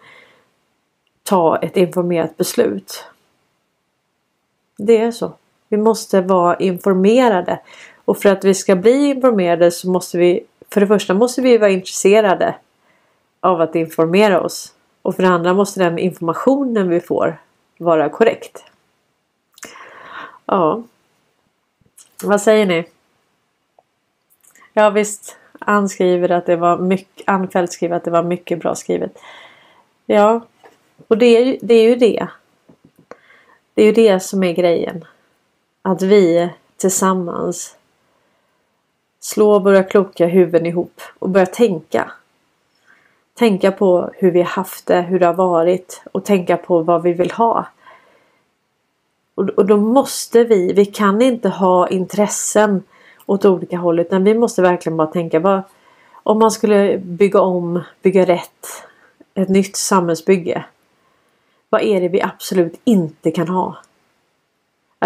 ta 1.23 1.59
ett 1.59 1.77
informerat 1.77 2.37
beslut. 2.37 3.05
Det 4.79 4.99
är 4.99 5.11
så. 5.11 5.33
Vi 5.69 5.77
måste 5.77 6.21
vara 6.21 6.57
informerade. 6.57 7.61
Och 8.05 8.19
för 8.19 8.29
att 8.29 8.45
vi 8.45 8.55
ska 8.55 8.77
bli 8.77 9.07
informerade 9.07 9.71
så 9.71 9.91
måste 9.91 10.19
vi 10.19 10.45
för 10.71 10.81
det 10.81 10.87
första 10.87 11.15
måste 11.15 11.43
vi 11.43 11.59
vara 11.59 11.71
intresserade 11.71 12.55
av 13.41 13.61
att 13.61 13.75
informera 13.75 14.41
oss. 14.41 14.75
Och 15.03 15.17
för 15.17 15.23
det 15.23 15.29
andra 15.29 15.55
måste 15.55 15.81
den 15.81 15.99
informationen 15.99 16.89
vi 16.89 17.01
får 17.01 17.41
vara 17.79 18.09
korrekt. 18.09 18.65
Ja. 20.45 20.83
Vad 22.25 22.41
säger 22.41 22.67
ni? 22.67 22.89
Ja 24.73 24.91
visst. 24.91 25.37
Ann 25.59 25.89
skriver 25.89 26.31
att 26.31 26.47
det 26.47 26.57
var 26.57 26.79
mycket, 26.79 27.29
Ann 27.29 27.69
skriver 27.69 27.97
att 27.97 28.05
det 28.05 28.11
var 28.11 28.23
mycket 28.23 28.61
bra 28.61 28.75
skrivet. 28.75 29.19
Ja, 30.07 30.41
och 31.09 31.19
det 31.19 31.27
är, 31.27 31.59
det 31.63 31.75
är 31.75 31.89
ju 31.89 31.97
det. 31.97 32.29
Det 33.75 33.83
är 33.83 33.87
ju 33.87 33.93
det 33.93 34.21
som 34.21 34.43
är 34.43 34.53
grejen. 34.53 35.05
Att 35.83 36.03
vi 36.03 36.51
tillsammans 36.77 37.77
slår 39.21 39.61
våra 39.61 39.83
kloka 39.83 40.27
huvuden 40.27 40.67
ihop 40.67 41.01
och 41.19 41.29
börjar 41.29 41.47
tänka. 41.47 42.13
Tänka 43.39 43.73
på 43.73 44.11
hur 44.15 44.31
vi 44.31 44.39
har 44.39 44.49
haft 44.49 44.87
det, 44.87 45.01
hur 45.01 45.19
det 45.19 45.27
har 45.27 45.35
varit 45.35 46.03
och 46.13 46.25
tänka 46.25 46.57
på 46.57 46.83
vad 46.83 47.03
vi 47.03 47.13
vill 47.13 47.31
ha. 47.31 47.67
Och, 49.35 49.49
och 49.49 49.67
då 49.67 49.77
måste 49.77 50.45
vi, 50.45 50.73
vi 50.73 50.87
kan 50.87 51.23
inte 51.23 51.49
ha 51.49 51.89
intressen 51.89 52.83
åt 53.27 53.45
olika 53.45 53.77
håll 53.79 54.01
utan 54.01 54.25
vi 54.25 54.35
måste 54.35 54.63
verkligen 54.63 54.97
bara 54.97 55.07
tänka 55.07 55.41
vad, 55.41 55.63
om 56.13 56.39
man 56.39 56.51
skulle 56.51 56.99
bygga 56.99 57.41
om, 57.41 57.83
bygga 58.03 58.27
rätt, 58.27 58.67
ett 59.35 59.49
nytt 59.49 59.77
samhällsbygge. 59.77 60.65
Vad 61.69 61.83
är 61.83 62.01
det 62.01 62.09
vi 62.09 62.23
absolut 62.23 62.81
inte 62.85 63.31
kan 63.31 63.49
ha? 63.49 63.77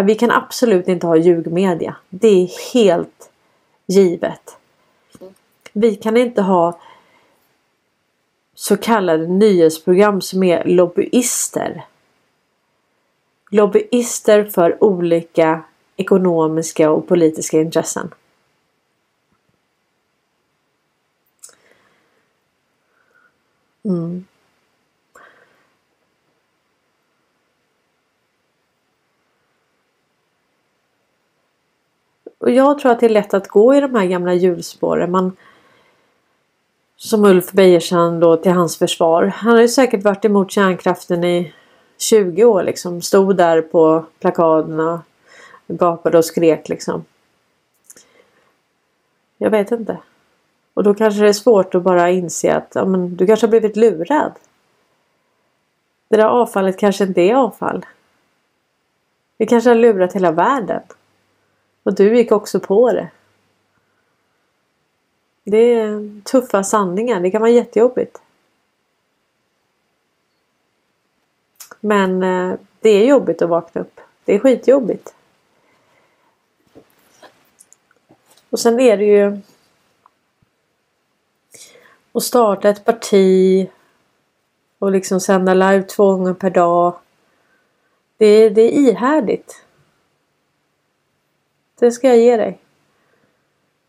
Vi 0.03 0.15
kan 0.15 0.31
absolut 0.31 0.89
inte 0.89 1.07
ha 1.07 1.17
ljugmedia. 1.17 1.97
Det 2.09 2.29
är 2.29 2.75
helt 2.75 3.31
givet. 3.87 4.57
Vi 5.73 5.95
kan 5.95 6.17
inte 6.17 6.43
ha 6.43 6.79
så 8.63 8.77
kallade 8.77 9.27
nyhetsprogram 9.27 10.21
som 10.21 10.43
är 10.43 10.65
lobbyister. 10.65 11.85
Lobbyister 13.51 14.45
för 14.45 14.85
olika 14.85 15.65
ekonomiska 15.97 16.91
och 16.91 17.09
politiska 17.09 17.61
intressen. 17.61 18.15
Mm. 23.85 24.25
Och 32.39 32.51
jag 32.51 32.79
tror 32.79 32.93
att 32.93 33.01
det 33.01 33.07
är 33.07 33.11
lätt 33.11 33.35
att 33.35 33.49
gå 33.49 33.75
i 33.75 33.81
de 33.81 33.95
här 33.95 34.07
gamla 34.07 34.35
hjulspåren. 34.35 35.11
Man, 35.11 35.37
som 37.03 37.25
Ulf 37.25 37.53
Bejersen 37.53 38.21
då 38.21 38.37
till 38.37 38.53
hans 38.53 38.79
försvar. 38.79 39.25
Han 39.25 39.53
har 39.53 39.61
ju 39.61 39.69
säkert 39.69 40.03
varit 40.03 40.25
emot 40.25 40.51
kärnkraften 40.51 41.25
i 41.25 41.53
20 41.99 42.45
år 42.45 42.63
liksom. 42.63 43.03
Stod 43.03 43.37
där 43.37 43.63
på 43.63 44.05
plakaderna. 44.21 45.03
Gapade 45.67 46.19
och 46.19 46.25
skrek 46.25 46.69
liksom. 46.69 47.05
Jag 49.39 49.51
vet 49.51 49.71
inte. 49.71 49.99
Och 50.75 50.83
då 50.83 50.95
kanske 50.95 51.21
det 51.21 51.29
är 51.29 51.33
svårt 51.33 51.75
att 51.75 51.83
bara 51.83 52.11
inse 52.11 52.55
att 52.55 52.73
ja, 52.75 52.85
men, 52.85 53.17
du 53.17 53.27
kanske 53.27 53.47
har 53.47 53.51
blivit 53.51 53.77
lurad. 53.77 54.33
Det 56.09 56.17
där 56.17 56.27
avfallet 56.27 56.79
kanske 56.79 57.05
inte 57.05 57.21
är 57.21 57.35
avfall. 57.35 57.87
Vi 59.39 59.47
kanske 59.47 59.71
har 59.71 59.75
lurat 59.75 60.13
hela 60.13 60.31
världen. 60.31 60.83
Och 61.83 61.95
du 61.95 62.17
gick 62.17 62.33
också 62.33 62.61
på 62.61 62.93
det. 62.93 63.09
Det 65.45 65.75
är 65.75 66.23
tuffa 66.23 66.65
sanningar. 66.65 67.21
Det 67.21 67.31
kan 67.31 67.41
vara 67.41 67.51
jättejobbigt. 67.51 68.23
Men 71.81 72.23
eh, 72.23 72.59
det 72.81 72.91
är 72.91 73.07
jobbigt 73.07 73.43
att 73.43 73.49
vakna 73.49 73.81
upp. 73.81 74.01
Det 74.25 74.35
är 74.35 74.39
skitjobbigt. 74.39 75.15
Och 78.51 78.61
sen 78.61 78.81
är 78.81 78.97
det 78.97 79.05
ju 79.05 79.39
att 82.13 82.23
starta 82.23 82.69
ett 82.69 82.85
parti 82.85 83.69
och 84.79 84.91
liksom 84.91 85.21
sända 85.21 85.55
live 85.55 85.83
två 85.83 86.13
gånger 86.13 86.35
per 86.35 86.51
dag. 86.51 86.95
Det, 88.17 88.49
det 88.49 88.63
är 88.63 88.91
ihärdigt. 88.91 89.65
Det 91.79 91.93
ska 91.93 92.09
jag 92.09 92.19
ge 92.19 92.37
dig. 92.37 92.59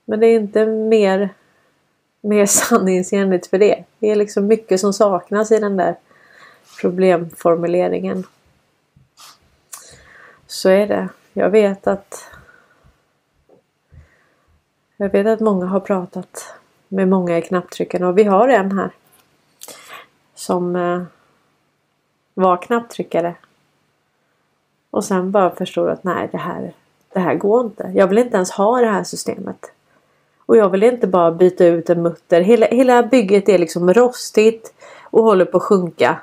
Men 0.06 0.20
det 0.20 0.28
är 0.28 0.40
inte 0.40 0.66
mer, 0.66 1.30
mer 2.24 2.46
sanningsenligt 2.70 3.48
för 3.48 3.58
det. 3.58 3.84
Det 4.00 4.12
är 4.12 4.16
liksom 4.16 4.48
mycket 4.48 4.80
som 4.80 4.94
saknas 4.94 5.52
i 5.52 5.60
den 5.60 5.78
där 5.78 5.96
problemformuleringen. 6.82 8.24
Så 10.48 10.70
är 10.70 10.88
det. 10.88 11.10
Jag 11.34 11.50
vet 11.50 11.88
att 11.88 12.30
jag 14.98 15.10
vet 15.10 15.28
att 15.28 15.40
många 15.40 15.66
har 15.66 15.80
pratat 15.80 16.54
med 16.88 17.08
många 17.08 17.38
i 17.38 17.42
knapptryckarna 17.42 18.08
och 18.08 18.18
vi 18.18 18.24
har 18.24 18.48
en 18.48 18.78
här. 18.78 18.92
Som 20.36 20.76
eh, 20.76 21.04
var 22.34 22.58
knapptryckare. 22.58 23.36
Och 24.90 25.04
sen 25.04 25.32
bara 25.32 25.56
förstod 25.56 25.90
att 25.90 26.04
nej 26.04 26.30
det 26.32 26.38
här, 26.38 26.74
det 27.14 27.20
här 27.20 27.36
går 27.36 27.66
inte. 27.66 27.92
Jag 27.96 28.08
vill 28.08 28.18
inte 28.18 28.36
ens 28.36 28.52
ha 28.52 28.80
det 28.80 28.88
här 28.88 29.04
systemet. 29.04 29.72
Och 30.46 30.58
jag 30.58 30.70
vill 30.70 30.84
inte 30.84 31.08
bara 31.08 31.32
byta 31.32 31.66
ut 31.66 31.90
en 31.90 32.02
mutter. 32.02 32.42
Hela, 32.42 32.66
hela 32.66 33.04
bygget 33.04 33.50
är 33.50 33.58
liksom 33.58 33.94
rostigt 33.94 34.74
och 35.04 35.24
håller 35.24 35.46
på 35.46 35.58
att 35.58 35.64
sjunka. 35.64 36.20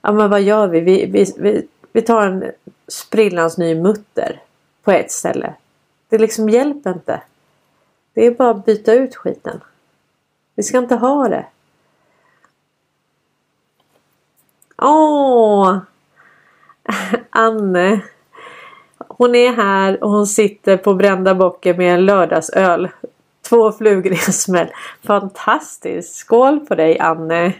Ja 0.00 0.12
men 0.12 0.30
vad 0.30 0.42
gör 0.42 0.66
vi? 0.68 0.80
Vi, 0.80 1.06
vi, 1.06 1.34
vi, 1.38 1.66
vi 1.92 2.02
tar 2.02 2.26
en 2.26 2.52
sprillans 2.88 3.58
ny 3.58 3.74
mutter 3.74 4.42
på 4.82 4.90
ett 4.90 5.10
ställe. 5.10 5.54
Det 6.08 6.18
liksom 6.18 6.48
hjälper 6.48 6.90
inte. 6.90 7.22
Det 8.14 8.26
är 8.26 8.30
bara 8.30 8.50
att 8.50 8.64
byta 8.64 8.94
ut 8.94 9.16
skiten. 9.16 9.60
Vi 10.54 10.62
ska 10.62 10.78
inte 10.78 10.94
ha 10.94 11.28
det. 11.28 11.46
Åh! 14.82 15.78
Anne. 17.30 18.00
Hon 18.98 19.34
är 19.34 19.52
här 19.52 20.04
och 20.04 20.10
hon 20.10 20.26
sitter 20.26 20.76
på 20.76 20.94
brända 20.94 21.34
bocken 21.34 21.76
med 21.76 21.94
en 21.94 22.06
lördagsöl. 22.06 22.88
Två 23.48 23.72
flugor 23.72 24.12
i 24.12 24.16
en 24.26 24.32
smäll. 24.32 24.68
Fantastiskt! 25.06 26.14
Skål 26.14 26.60
på 26.60 26.74
dig 26.74 26.98
Anne! 26.98 27.52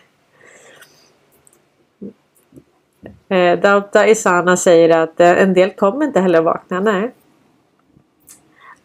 Eh, 3.28 3.58
Dauta 3.58 4.08
Isana 4.08 4.56
säger 4.56 4.98
att 4.98 5.20
eh, 5.20 5.42
en 5.42 5.54
del 5.54 5.70
kommer 5.70 6.06
inte 6.06 6.20
heller 6.20 6.40
vakna. 6.40 6.80
Nej. 6.80 7.14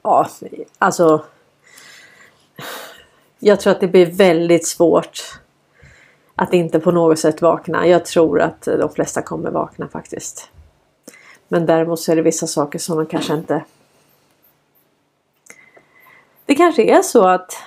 Ja, 0.02 0.30
alltså. 0.78 1.26
Jag 3.40 3.60
tror 3.60 3.72
att 3.72 3.80
det 3.80 3.88
blir 3.88 4.06
väldigt 4.06 4.68
svårt 4.68 5.40
att 6.36 6.54
inte 6.54 6.80
på 6.80 6.92
något 6.92 7.20
sätt 7.20 7.42
vakna. 7.42 7.88
Jag 7.88 8.06
tror 8.06 8.42
att 8.42 8.62
de 8.62 8.94
flesta 8.94 9.22
kommer 9.22 9.52
vakna 9.52 9.88
faktiskt. 9.88 10.50
Men 11.48 11.66
däremot 11.66 12.00
så 12.00 12.12
är 12.12 12.16
det 12.16 12.22
vissa 12.22 12.48
saker 12.48 12.80
som 12.80 12.98
de 12.98 13.06
kanske 13.06 13.34
inte... 13.34 13.64
Det 16.52 16.56
kanske 16.56 16.84
är 16.84 17.02
så 17.02 17.28
att 17.28 17.58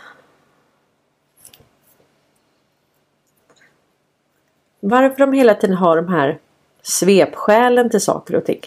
varför 4.80 5.18
de 5.18 5.32
hela 5.32 5.54
tiden 5.54 5.76
har 5.76 5.96
de 5.96 6.08
här 6.08 6.38
svepskälen 6.82 7.90
till 7.90 8.00
saker 8.00 8.34
och 8.36 8.44
ting. 8.44 8.60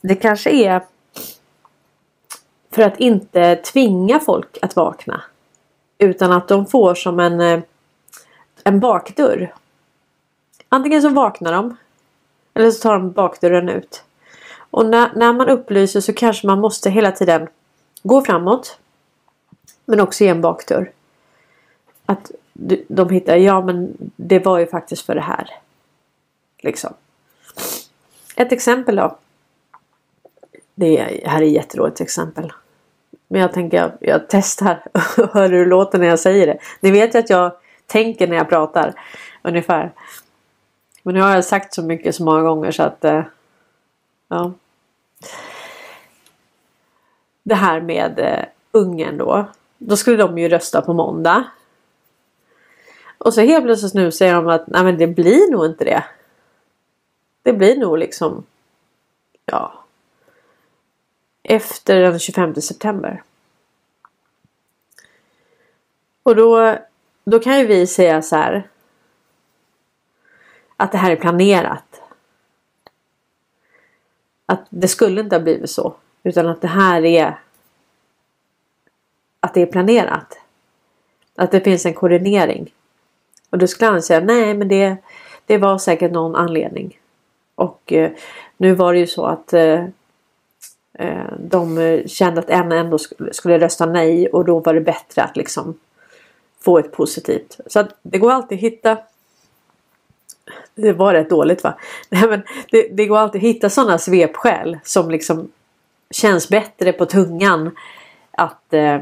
Det 0.00 0.14
kanske 0.14 0.50
är 0.50 0.82
för 2.70 2.82
att 2.82 3.00
inte 3.00 3.56
tvinga 3.56 4.20
folk 4.20 4.58
att 4.62 4.76
vakna. 4.76 5.22
Utan 5.98 6.32
att 6.32 6.48
de 6.48 6.66
får 6.66 6.94
som 6.94 7.20
en, 7.20 7.40
eh, 7.40 7.60
en 8.64 8.80
bakdörr. 8.80 9.54
Antingen 10.68 11.02
så 11.02 11.08
vaknar 11.08 11.52
de. 11.52 11.76
Eller 12.54 12.70
så 12.70 12.82
tar 12.82 12.92
de 12.92 13.12
bakdörren 13.12 13.68
ut. 13.68 14.04
Och 14.74 14.86
när, 14.86 15.10
när 15.14 15.32
man 15.32 15.48
upplyser 15.48 16.00
så 16.00 16.12
kanske 16.12 16.46
man 16.46 16.60
måste 16.60 16.90
hela 16.90 17.12
tiden 17.12 17.48
gå 18.02 18.24
framåt. 18.24 18.78
Men 19.84 20.00
också 20.00 20.24
ge 20.24 20.30
en 20.30 20.40
bakdörr. 20.40 20.90
Att 22.06 22.30
de 22.88 23.10
hittar, 23.10 23.36
ja 23.36 23.60
men 23.60 23.96
det 24.16 24.38
var 24.38 24.58
ju 24.58 24.66
faktiskt 24.66 25.06
för 25.06 25.14
det 25.14 25.20
här. 25.20 25.50
Liksom. 26.58 26.94
Ett 28.36 28.52
exempel 28.52 28.96
då. 28.96 29.18
Det 30.74 30.96
här 31.26 31.42
är 31.42 31.46
ett 31.46 31.52
jättedåligt 31.52 32.00
exempel. 32.00 32.52
Men 33.28 33.40
jag 33.40 33.52
tänker 33.52 33.76
jag, 33.76 33.92
jag 34.00 34.28
testar 34.28 34.82
och 34.92 35.34
hör 35.34 35.48
hur 35.48 35.64
det 35.64 35.70
låter 35.70 35.98
när 35.98 36.06
jag 36.06 36.20
säger 36.20 36.46
det. 36.46 36.58
Ni 36.80 36.90
vet 36.90 37.14
ju 37.14 37.18
att 37.18 37.30
jag 37.30 37.52
tänker 37.86 38.28
när 38.28 38.36
jag 38.36 38.48
pratar. 38.48 38.94
Ungefär. 39.42 39.92
Men 41.02 41.14
nu 41.14 41.20
har 41.20 41.34
jag 41.34 41.44
sagt 41.44 41.74
så 41.74 41.82
mycket 41.82 42.14
så 42.14 42.24
många 42.24 42.42
gånger 42.42 42.70
så 42.70 42.82
att 42.82 43.04
eh, 43.04 43.22
ja. 44.28 44.52
Det 47.42 47.54
här 47.54 47.80
med 47.80 48.18
eh, 48.18 48.44
ungen 48.72 49.18
då. 49.18 49.48
Då 49.78 49.96
skulle 49.96 50.16
de 50.16 50.38
ju 50.38 50.48
rösta 50.48 50.82
på 50.82 50.92
måndag. 50.92 51.44
Och 53.18 53.34
så 53.34 53.40
helt 53.40 53.64
plötsligt 53.64 53.94
nu 53.94 54.12
säger 54.12 54.34
de 54.34 54.48
att 54.48 54.66
nej 54.66 54.84
men 54.84 54.98
det 54.98 55.06
blir 55.06 55.50
nog 55.50 55.66
inte 55.66 55.84
det. 55.84 56.04
Det 57.42 57.52
blir 57.52 57.76
nog 57.76 57.98
liksom 57.98 58.44
ja 59.44 59.84
efter 61.44 62.00
den 62.00 62.18
25 62.18 62.54
september. 62.54 63.22
Och 66.22 66.36
då, 66.36 66.78
då 67.24 67.38
kan 67.38 67.58
ju 67.58 67.66
vi 67.66 67.86
säga 67.86 68.22
så 68.22 68.36
här. 68.36 68.68
Att 70.76 70.92
det 70.92 70.98
här 70.98 71.10
är 71.10 71.16
planerat. 71.16 72.00
Att 74.46 74.66
det 74.70 74.88
skulle 74.88 75.20
inte 75.20 75.36
ha 75.36 75.42
blivit 75.42 75.70
så. 75.70 75.94
Utan 76.22 76.48
att 76.48 76.60
det 76.60 76.68
här 76.68 77.04
är 77.04 77.38
att 79.40 79.54
det 79.54 79.62
är 79.62 79.66
planerat. 79.66 80.38
Att 81.36 81.50
det 81.50 81.60
finns 81.60 81.86
en 81.86 81.94
koordinering. 81.94 82.72
Och 83.50 83.58
då 83.58 83.66
skulle 83.66 83.90
han 83.90 84.02
säga 84.02 84.20
nej 84.20 84.54
men 84.54 84.68
det, 84.68 84.96
det 85.46 85.58
var 85.58 85.78
säkert 85.78 86.12
någon 86.12 86.36
anledning. 86.36 86.98
Och 87.54 87.92
eh, 87.92 88.10
nu 88.56 88.74
var 88.74 88.92
det 88.92 88.98
ju 88.98 89.06
så 89.06 89.26
att 89.26 89.52
eh, 89.52 89.84
eh 90.98 91.32
de 91.38 92.02
kände 92.06 92.40
att 92.40 92.50
en 92.50 92.72
ändå 92.72 92.98
skulle, 92.98 93.32
skulle 93.32 93.58
rösta 93.58 93.86
nej 93.86 94.28
och 94.28 94.44
då 94.44 94.58
var 94.58 94.74
det 94.74 94.80
bättre 94.80 95.22
att 95.22 95.36
liksom 95.36 95.78
få 96.60 96.78
ett 96.78 96.92
positivt. 96.92 97.60
Så 97.66 97.80
att 97.80 97.88
det 98.02 98.18
går 98.18 98.32
alltid 98.32 98.58
att 98.58 98.62
hitta 98.62 98.98
det 100.74 100.92
var 100.92 101.14
rätt 101.14 101.30
dåligt 101.30 101.64
va? 101.64 101.74
Nej, 102.08 102.28
men 102.28 102.42
det, 102.70 102.88
det 102.92 103.06
går 103.06 103.18
alltid 103.18 103.38
att 103.38 103.54
hitta 103.54 103.70
sådana 103.70 103.98
svepskäl 103.98 104.78
som 104.82 105.10
liksom 105.10 105.48
känns 106.10 106.48
bättre 106.48 106.92
på 106.92 107.06
tungan 107.06 107.76
att, 108.30 108.74
eh, 108.74 109.00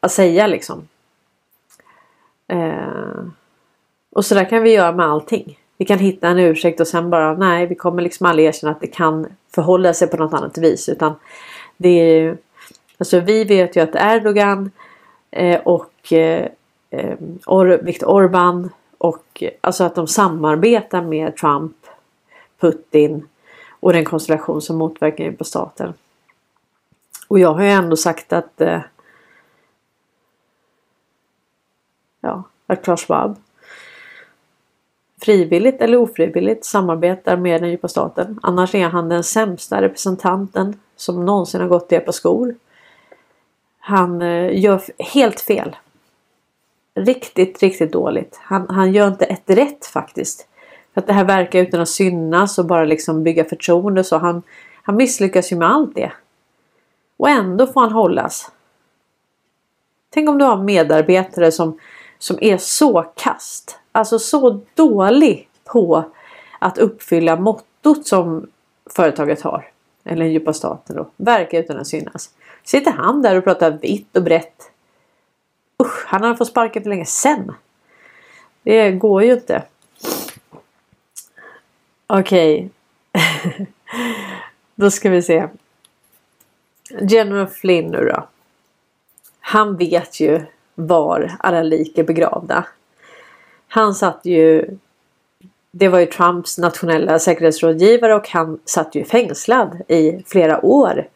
att 0.00 0.12
säga 0.12 0.46
liksom. 0.46 0.88
Eh, 2.48 3.24
och 4.10 4.24
så 4.24 4.34
där 4.34 4.44
kan 4.44 4.62
vi 4.62 4.72
göra 4.72 4.92
med 4.92 5.06
allting. 5.06 5.58
Vi 5.76 5.84
kan 5.84 5.98
hitta 5.98 6.28
en 6.28 6.38
ursäkt 6.38 6.80
och 6.80 6.88
sen 6.88 7.10
bara 7.10 7.34
nej, 7.34 7.66
vi 7.66 7.74
kommer 7.74 8.02
liksom 8.02 8.26
aldrig 8.26 8.48
erkänna 8.48 8.72
att 8.72 8.80
det 8.80 8.86
kan 8.86 9.26
förhålla 9.54 9.94
sig 9.94 10.08
på 10.08 10.16
något 10.16 10.34
annat 10.34 10.58
vis. 10.58 10.88
Utan 10.88 11.14
det 11.76 11.88
är, 11.88 12.36
alltså 12.98 13.20
vi 13.20 13.44
vet 13.44 13.76
ju 13.76 13.80
att 13.80 13.94
Erdogan 13.94 14.70
eh, 15.30 15.60
och 15.60 16.12
eh, 16.12 16.46
eh 16.90 17.14
Or 17.46 17.66
Viktor 17.82 18.06
Orbán 18.06 18.68
och 19.00 19.42
alltså 19.60 19.84
att 19.84 19.94
de 19.94 20.06
samarbetar 20.06 21.02
med 21.02 21.36
Trump, 21.36 21.76
Putin 22.60 23.28
och 23.80 23.92
den 23.92 24.04
konstellation 24.04 24.62
som 24.62 24.76
motverkar 24.76 25.32
på 25.32 25.44
staten. 25.44 25.94
Och 27.28 27.38
jag 27.38 27.54
har 27.54 27.62
ju 27.62 27.70
ändå 27.70 27.96
sagt 27.96 28.32
att 28.32 28.60
eh, 28.60 28.80
ja, 32.20 32.42
att 32.66 32.84
Klaus 32.84 33.06
Schwab 33.06 33.36
frivilligt 35.20 35.80
eller 35.80 35.96
ofrivilligt 35.96 36.64
samarbetar 36.64 37.36
med 37.36 37.62
den 37.62 37.70
djupa 37.70 37.88
staten. 37.88 38.38
Annars 38.42 38.74
är 38.74 38.88
han 38.88 39.08
den 39.08 39.24
sämsta 39.24 39.82
representanten 39.82 40.80
som 40.96 41.24
någonsin 41.24 41.60
har 41.60 41.68
gått 41.68 41.92
i 41.92 41.98
på 41.98 42.12
skor. 42.12 42.54
Han 43.78 44.22
eh, 44.22 44.60
gör 44.60 44.82
helt 44.98 45.40
fel. 45.40 45.76
Riktigt, 46.94 47.62
riktigt 47.62 47.92
dåligt. 47.92 48.40
Han, 48.42 48.66
han 48.68 48.92
gör 48.92 49.08
inte 49.08 49.24
ett 49.24 49.50
rätt 49.50 49.86
faktiskt. 49.86 50.46
För 50.94 51.00
att 51.00 51.06
det 51.06 51.12
här 51.12 51.24
verkar 51.24 51.58
utan 51.58 51.80
att 51.80 51.88
synas 51.88 52.58
och 52.58 52.66
bara 52.66 52.84
liksom 52.84 53.22
bygga 53.22 53.44
förtroende 53.44 54.04
så 54.04 54.18
han, 54.18 54.42
han 54.82 54.96
misslyckas 54.96 55.52
ju 55.52 55.56
med 55.56 55.70
allt 55.70 55.94
det. 55.94 56.12
Och 57.16 57.28
ändå 57.28 57.66
får 57.66 57.80
han 57.80 57.92
hållas. 57.92 58.50
Tänk 60.10 60.28
om 60.28 60.38
du 60.38 60.44
har 60.44 60.56
medarbetare 60.56 61.52
som 61.52 61.78
som 62.20 62.38
är 62.40 62.58
så 62.58 63.02
kast. 63.02 63.78
Alltså 63.92 64.18
så 64.18 64.60
dålig 64.74 65.48
på 65.64 66.04
att 66.58 66.78
uppfylla 66.78 67.36
mottot 67.36 68.06
som 68.06 68.46
företaget 68.90 69.42
har. 69.42 69.70
Eller 70.04 70.24
den 70.24 70.32
djupa 70.32 70.52
staten 70.52 70.96
då. 70.96 71.10
Verka 71.16 71.58
utan 71.58 71.76
att 71.76 71.86
synas. 71.86 72.30
Sitter 72.64 72.90
han 72.92 73.22
där 73.22 73.36
och 73.36 73.44
pratar 73.44 73.70
vitt 73.70 74.16
och 74.16 74.22
brett. 74.22 74.69
Usch, 75.80 76.04
han 76.06 76.22
har 76.22 76.34
fått 76.34 76.48
sparken 76.48 76.82
för 76.82 76.90
länge 76.90 77.06
sen. 77.06 77.52
Det 78.62 78.92
går 78.92 79.22
ju 79.22 79.32
inte. 79.32 79.62
Okej. 82.06 82.70
Okay. 83.12 83.66
då 84.74 84.90
ska 84.90 85.10
vi 85.10 85.22
se. 85.22 85.48
General 87.00 87.46
Flynn 87.46 87.90
nu 87.90 88.04
då. 88.04 88.28
Han 89.40 89.76
vet 89.76 90.20
ju 90.20 90.40
var 90.74 91.36
alla 91.38 91.62
lik 91.62 91.98
är 91.98 92.04
begravda. 92.04 92.66
Han 93.68 93.94
satt 93.94 94.20
ju 94.24 94.76
det 95.70 95.88
var 95.88 95.98
ju 95.98 96.06
Trumps 96.06 96.58
nationella 96.58 97.18
säkerhetsrådgivare 97.18 98.14
och 98.14 98.28
han 98.28 98.58
satt 98.64 98.94
ju 98.94 99.04
fängslad 99.04 99.82
i 99.88 100.22
flera 100.26 100.64
år. 100.64 101.08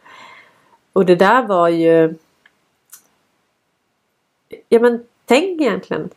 och 0.92 1.06
det 1.06 1.16
där 1.16 1.42
var 1.42 1.68
ju... 1.68 2.14
Ja 4.68 4.80
men 4.80 5.04
tänk 5.24 5.60
egentligen. 5.60 6.10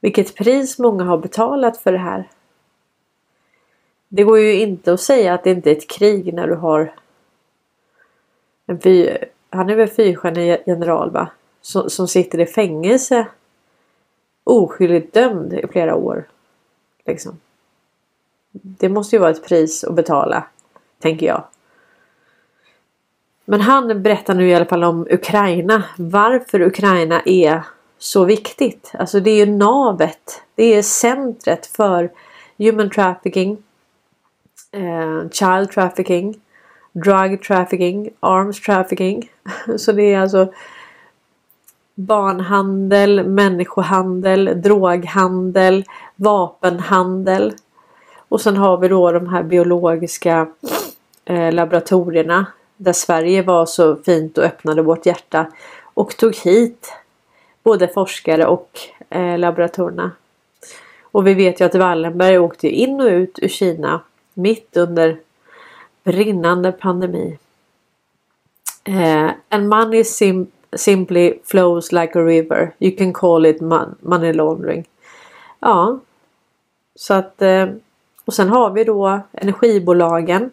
Vilket 0.00 0.34
pris 0.34 0.78
många 0.78 1.04
har 1.04 1.18
betalat 1.18 1.76
för 1.76 1.92
det 1.92 1.98
här. 1.98 2.30
Det 4.08 4.24
går 4.24 4.38
ju 4.38 4.60
inte 4.60 4.92
att 4.92 5.00
säga 5.00 5.34
att 5.34 5.44
det 5.44 5.50
inte 5.50 5.70
är 5.70 5.76
ett 5.76 5.90
krig 5.90 6.34
när 6.34 6.46
du 6.46 6.54
har 6.54 6.94
en 8.66 8.80
fy, 8.80 9.16
han 9.50 9.70
är 9.70 9.76
väl 9.76 9.88
fyrstjärnig 9.88 10.62
general 10.66 11.10
va? 11.10 11.30
Som, 11.60 11.90
som 11.90 12.08
sitter 12.08 12.40
i 12.40 12.46
fängelse 12.46 13.26
oskyldigt 14.44 15.14
dömd 15.14 15.52
i 15.52 15.66
flera 15.72 15.94
år. 15.94 16.28
Liksom. 17.06 17.40
Det 18.52 18.88
måste 18.88 19.16
ju 19.16 19.20
vara 19.20 19.30
ett 19.30 19.44
pris 19.44 19.84
att 19.84 19.94
betala, 19.94 20.46
tänker 20.98 21.26
jag. 21.26 21.44
Men 23.44 23.60
han 23.60 24.02
berättar 24.02 24.34
nu 24.34 24.48
i 24.48 24.54
alla 24.54 24.64
fall 24.64 24.84
om 24.84 25.06
Ukraina. 25.10 25.84
Varför 25.96 26.60
Ukraina 26.60 27.22
är 27.24 27.62
så 27.98 28.24
viktigt. 28.24 28.92
Alltså 28.98 29.20
det 29.20 29.30
är 29.30 29.46
ju 29.46 29.52
navet. 29.52 30.42
Det 30.54 30.64
är 30.64 30.82
centret 30.82 31.66
för 31.66 32.10
human 32.58 32.90
trafficking, 32.90 33.58
eh, 34.72 35.30
child 35.30 35.70
trafficking, 35.70 36.40
drug 36.92 37.42
trafficking, 37.42 38.10
arms 38.20 38.60
trafficking. 38.60 39.30
Så 39.76 39.92
det 39.92 40.14
är 40.14 40.20
alltså 40.20 40.52
barnhandel, 41.94 43.28
människohandel, 43.28 44.62
droghandel, 44.62 45.84
vapenhandel. 46.16 47.52
Och 48.28 48.40
sen 48.40 48.56
har 48.56 48.78
vi 48.78 48.88
då 48.88 49.12
de 49.12 49.28
här 49.28 49.42
biologiska 49.42 50.46
eh, 51.24 51.52
laboratorierna 51.52 52.46
där 52.76 52.92
Sverige 52.92 53.42
var 53.42 53.66
så 53.66 53.96
fint 53.96 54.38
och 54.38 54.44
öppnade 54.44 54.82
vårt 54.82 55.06
hjärta 55.06 55.46
och 55.94 56.16
tog 56.16 56.36
hit 56.36 56.92
både 57.62 57.88
forskare 57.88 58.46
och 58.46 58.78
eh, 59.10 59.38
laboratorerna. 59.38 60.10
Och 61.02 61.26
vi 61.26 61.34
vet 61.34 61.60
ju 61.60 61.64
att 61.64 61.74
Wallenberg 61.74 62.38
åkte 62.38 62.68
in 62.68 63.00
och 63.00 63.06
ut 63.06 63.38
ur 63.42 63.48
Kina 63.48 64.00
mitt 64.34 64.76
under 64.76 65.20
brinnande 66.04 66.72
pandemi. 66.72 67.38
Eh, 68.84 69.30
and 69.48 69.68
money 69.68 70.04
sim 70.04 70.46
simply 70.76 71.38
flows 71.44 71.92
like 71.92 72.18
a 72.18 72.22
river. 72.22 72.74
You 72.78 72.96
can 72.96 73.12
call 73.12 73.46
it 73.46 73.60
mon 73.60 73.94
money 74.00 74.32
laundering. 74.32 74.84
Ja, 75.60 75.98
så 76.94 77.14
att 77.14 77.42
eh, 77.42 77.68
och 78.24 78.34
sen 78.34 78.48
har 78.48 78.70
vi 78.70 78.84
då 78.84 79.20
energibolagen 79.32 80.50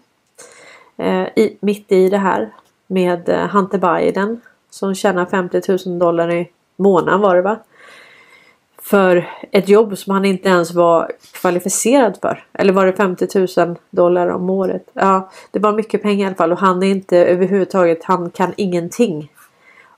Eh, 0.98 1.28
i, 1.36 1.58
mitt 1.60 1.92
i 1.92 2.10
det 2.10 2.18
här 2.18 2.54
med 2.88 3.30
eh, 3.30 3.48
Hunter 3.48 3.78
Biden 3.78 4.42
som 4.70 4.96
tjänar 4.96 5.26
50 5.26 5.88
000 5.88 6.00
dollar 6.00 6.32
i 6.32 6.50
månaden 6.76 7.22
var 7.22 7.36
det 7.36 7.42
va? 7.42 7.60
För 8.82 9.30
ett 9.52 9.70
jobb 9.70 9.98
som 9.98 10.14
han 10.14 10.26
inte 10.26 10.50
ens 10.50 10.74
var 10.74 11.12
kvalificerad 11.34 12.18
för. 12.22 12.44
Eller 12.54 12.74
var 12.74 12.86
det 12.86 12.94
50 12.94 13.60
000 13.66 13.76
dollar 13.90 14.28
om 14.28 14.50
året? 14.50 14.90
Ja, 14.94 15.30
det 15.52 15.60
var 15.60 15.74
mycket 15.74 16.02
pengar 16.02 16.24
i 16.24 16.28
alla 16.28 16.36
fall 16.36 16.52
och 16.52 16.60
han 16.60 16.84
är 16.84 16.88
inte 16.88 17.18
överhuvudtaget, 17.18 18.04
han 18.04 18.30
kan 18.30 18.54
ingenting 18.58 19.32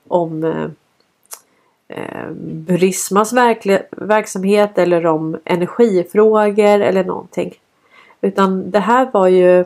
om 0.08 0.44
eh, 0.44 0.68
eh 1.98 2.32
Burismas 2.42 3.34
verksamhet 3.92 4.78
eller 4.78 5.06
om 5.06 5.38
energifrågor 5.46 6.82
eller 6.82 7.04
någonting. 7.04 7.54
Utan 8.22 8.72
det 8.72 8.80
här 8.80 9.10
var 9.14 9.28
ju 9.28 9.66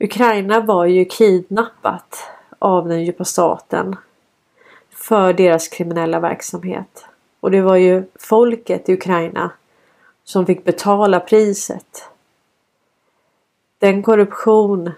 Ukraina 0.00 0.60
var 0.60 0.86
ju 0.86 1.04
kidnappat 1.04 2.22
av 2.58 2.88
den 2.88 3.04
djupa 3.04 3.24
staten 3.24 3.96
för 4.90 5.32
deras 5.32 5.68
kriminella 5.68 6.20
verksamhet. 6.20 7.06
Och 7.40 7.50
det 7.50 7.60
var 7.60 7.76
ju 7.76 8.04
folket 8.14 8.88
i 8.88 8.92
Ukraina 8.92 9.50
som 10.24 10.46
fick 10.46 10.64
betala 10.64 11.20
priset. 11.20 12.08
Den 13.78 14.02
korruption 14.02 14.90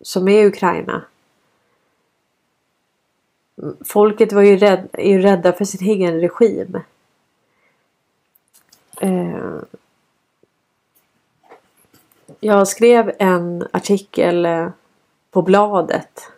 som 0.00 0.28
är 0.28 0.42
i 0.42 0.46
Ukraina. 0.46 1.04
Folket 3.84 4.32
var 4.32 4.42
ju, 4.42 4.56
rädd, 4.56 4.88
är 4.92 5.08
ju 5.08 5.18
rädda 5.20 5.52
för 5.52 5.64
sin 5.64 5.88
egen 5.88 6.20
regim. 6.20 6.80
Eh, 9.00 9.58
jag 12.40 12.68
skrev 12.68 13.12
en 13.18 13.66
artikel 13.72 14.46
eh, 14.46 14.68
på 15.30 15.42
bladet 15.42 16.30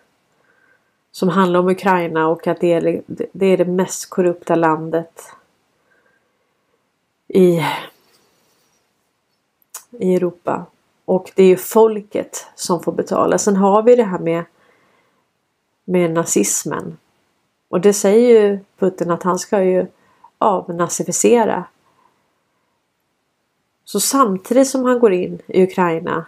som 1.12 1.28
handlar 1.28 1.60
om 1.60 1.68
Ukraina 1.68 2.28
och 2.28 2.46
att 2.46 2.60
det 2.60 2.72
är 2.72 3.02
det, 3.32 3.46
är 3.46 3.56
det 3.56 3.64
mest 3.64 4.10
korrupta 4.10 4.54
landet 4.54 5.32
i, 7.28 7.64
i 9.90 10.14
Europa. 10.14 10.66
Och 11.04 11.32
det 11.34 11.42
är 11.42 11.46
ju 11.46 11.56
folket 11.56 12.46
som 12.54 12.82
får 12.82 12.92
betala. 12.92 13.38
Sen 13.38 13.56
har 13.56 13.82
vi 13.82 13.96
det 13.96 14.04
här 14.04 14.18
med, 14.18 14.44
med 15.84 16.10
nazismen. 16.10 16.98
Och 17.68 17.80
det 17.80 17.92
säger 17.92 18.40
ju 18.40 18.58
Putin 18.78 19.10
att 19.10 19.22
han 19.22 19.38
ska 19.38 19.62
ju 19.62 19.86
avnazificera. 20.38 21.64
Så 23.90 24.00
samtidigt 24.00 24.68
som 24.68 24.84
han 24.84 24.98
går 24.98 25.12
in 25.12 25.42
i 25.46 25.62
Ukraina 25.62 26.26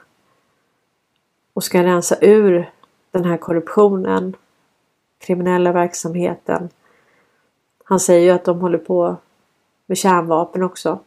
och 1.52 1.64
ska 1.64 1.82
rensa 1.82 2.16
ur 2.20 2.70
den 3.10 3.24
här 3.24 3.36
korruptionen 3.36 4.36
kriminella 5.18 5.72
verksamheten. 5.72 6.68
Han 7.84 8.00
säger 8.00 8.20
ju 8.20 8.30
att 8.30 8.44
de 8.44 8.60
håller 8.60 8.78
på 8.78 9.16
med 9.86 9.98
kärnvapen 9.98 10.62
också. 10.62 11.00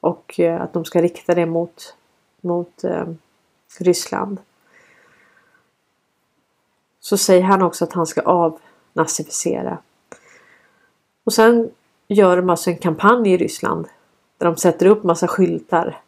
Och 0.00 0.40
eh, 0.40 0.60
att 0.60 0.72
de 0.72 0.84
ska 0.84 1.02
rikta 1.02 1.34
det 1.34 1.46
mot, 1.46 1.96
mot 2.40 2.84
eh, 2.84 3.06
Ryssland. 3.78 4.38
Så 7.00 7.16
säger 7.16 7.42
han 7.42 7.62
också 7.62 7.84
att 7.84 7.92
han 7.92 8.06
ska 8.06 8.20
avnazificera. 8.20 9.78
Och 11.24 11.32
sen 11.32 11.70
gör 12.08 12.36
de 12.36 12.50
alltså 12.50 12.70
en 12.70 12.78
kampanj 12.78 13.32
i 13.32 13.36
Ryssland. 13.36 13.88
Där 14.38 14.46
de 14.46 14.56
sätter 14.56 14.86
upp 14.86 15.04
massa 15.04 15.28
skyltar. 15.28 16.00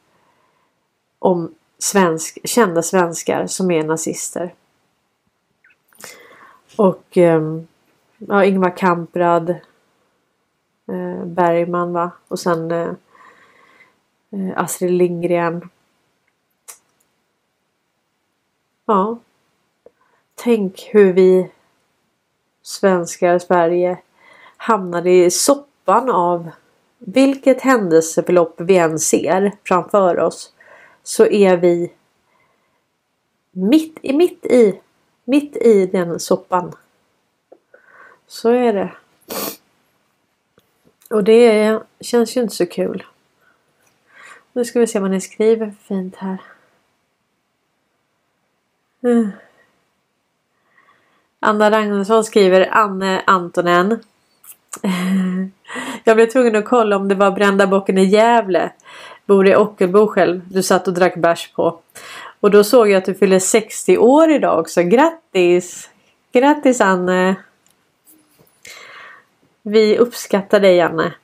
Om 1.18 1.54
svensk, 1.78 2.38
kända 2.44 2.82
svenskar 2.82 3.46
som 3.46 3.70
är 3.70 3.84
nazister. 3.84 4.54
Och 6.76 7.16
ehm, 7.16 7.66
ja, 8.18 8.44
Ingvar 8.44 8.76
Kamprad. 8.76 9.50
Eh, 10.88 11.24
Bergman 11.24 11.92
va. 11.92 12.10
Och 12.28 12.38
sen 12.38 12.70
eh, 12.70 12.92
eh, 14.30 14.52
Astrid 14.56 14.90
Lindgren. 14.90 15.70
Ja. 18.86 19.18
Tänk 20.34 20.88
hur 20.92 21.12
vi 21.12 21.50
svenskar, 22.62 23.38
Sverige 23.38 23.98
hamnade 24.56 25.10
i 25.10 25.30
soppan 25.30 26.10
av 26.10 26.50
vilket 26.98 27.60
händelseförlopp 27.60 28.54
vi 28.60 28.76
än 28.76 28.98
ser 28.98 29.52
framför 29.64 30.18
oss 30.18 30.52
så 31.02 31.26
är 31.26 31.56
vi 31.56 31.92
mitt, 33.52 34.02
mitt 34.02 34.46
i 34.46 34.80
mitt 35.26 35.56
i 35.56 35.86
den 35.86 36.20
soppan. 36.20 36.72
Så 38.26 38.50
är 38.50 38.72
det. 38.72 38.92
Och 41.10 41.24
det 41.24 41.80
känns 42.00 42.36
ju 42.36 42.40
inte 42.40 42.54
så 42.54 42.66
kul. 42.66 43.06
Nu 44.52 44.64
ska 44.64 44.80
vi 44.80 44.86
se 44.86 44.98
vad 44.98 45.10
ni 45.10 45.20
skriver 45.20 45.74
fint 45.82 46.16
här. 46.16 46.38
Mm. 49.02 49.30
Anna 51.40 51.70
Ragnarsson 51.70 52.24
skriver 52.24 52.68
Anne 52.70 53.22
Antonen. 53.26 54.00
Jag 56.04 56.16
blev 56.16 56.26
tvungen 56.26 56.56
att 56.56 56.64
kolla 56.64 56.96
om 56.96 57.08
det 57.08 57.14
var 57.14 57.30
Brända 57.30 57.66
bocken 57.66 57.98
i 57.98 58.04
Gävle. 58.04 58.72
Bor 59.26 59.48
i 59.48 59.56
Ockelbo 59.56 60.06
själv. 60.06 60.40
Du 60.48 60.62
satt 60.62 60.88
och 60.88 60.94
drack 60.94 61.16
bärs 61.16 61.52
på. 61.52 61.80
Och 62.40 62.50
då 62.50 62.64
såg 62.64 62.90
jag 62.90 62.98
att 62.98 63.04
du 63.04 63.14
fyller 63.14 63.38
60 63.38 63.98
år 63.98 64.30
idag 64.30 64.58
också. 64.58 64.82
Grattis! 64.82 65.90
Grattis 66.32 66.80
Anne! 66.80 67.34
Vi 69.62 69.98
uppskattar 69.98 70.60
dig 70.60 70.80
Anne. 70.80 71.14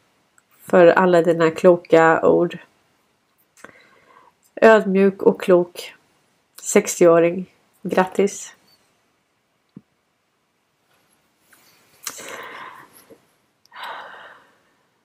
För 0.67 0.87
alla 0.87 1.23
dina 1.23 1.51
kloka 1.51 2.27
ord. 2.27 2.59
Ödmjuk 4.61 5.23
och 5.23 5.41
klok. 5.41 5.95
60-åring. 6.63 7.47
Grattis! 7.83 8.55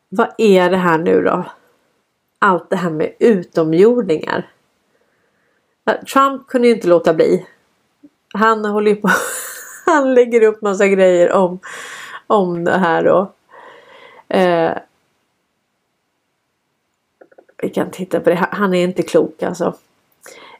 Vad 0.09 0.29
är 0.37 0.69
det 0.69 0.77
här 0.77 0.97
nu 0.97 1.21
då? 1.21 1.45
Allt 2.39 2.69
det 2.69 2.75
här 2.75 2.89
med 2.89 3.13
utomjordingar. 3.19 4.49
Trump 6.13 6.47
kunde 6.47 6.67
ju 6.67 6.73
inte 6.73 6.87
låta 6.87 7.13
bli 7.13 7.45
han 8.33 8.65
håller 8.65 8.91
ju 8.91 8.95
på 8.95 9.09
Han 9.85 10.13
lägger 10.13 10.41
upp 10.41 10.61
massa 10.61 10.87
grejer 10.87 11.31
om, 11.31 11.59
om 12.27 12.63
det 12.63 12.77
här 12.77 13.03
då. 13.03 13.31
Eh, 14.29 14.71
vi 17.61 17.69
kan 17.69 17.91
titta 17.91 18.19
på 18.19 18.29
det. 18.29 18.47
Han 18.51 18.73
är 18.73 18.83
inte 18.83 19.03
klok 19.03 19.43
alltså. 19.43 19.73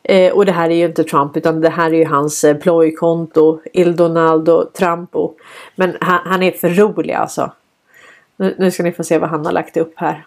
Eh, 0.03 0.33
och 0.33 0.45
det 0.45 0.51
här 0.51 0.69
är 0.69 0.75
ju 0.75 0.85
inte 0.85 1.03
Trump 1.03 1.37
utan 1.37 1.61
det 1.61 1.69
här 1.69 1.93
är 1.93 1.97
ju 1.97 2.05
hans 2.05 2.43
eh, 2.43 2.57
plojkonto. 2.57 3.59
Il 3.73 3.95
Donaldo 3.95 4.65
Trumpo. 4.65 5.33
Men 5.75 5.97
han, 6.01 6.19
han, 6.25 6.43
är 6.43 6.51
för 6.51 6.69
rolig 6.69 7.13
alltså. 7.13 7.51
Nu, 8.37 8.55
nu 8.59 8.71
ska 8.71 8.83
ni 8.83 8.91
få 8.91 9.03
se 9.03 9.17
vad 9.17 9.29
han 9.29 9.45
har 9.45 9.51
lagt 9.51 9.77
upp 9.77 9.93
här. 9.95 10.25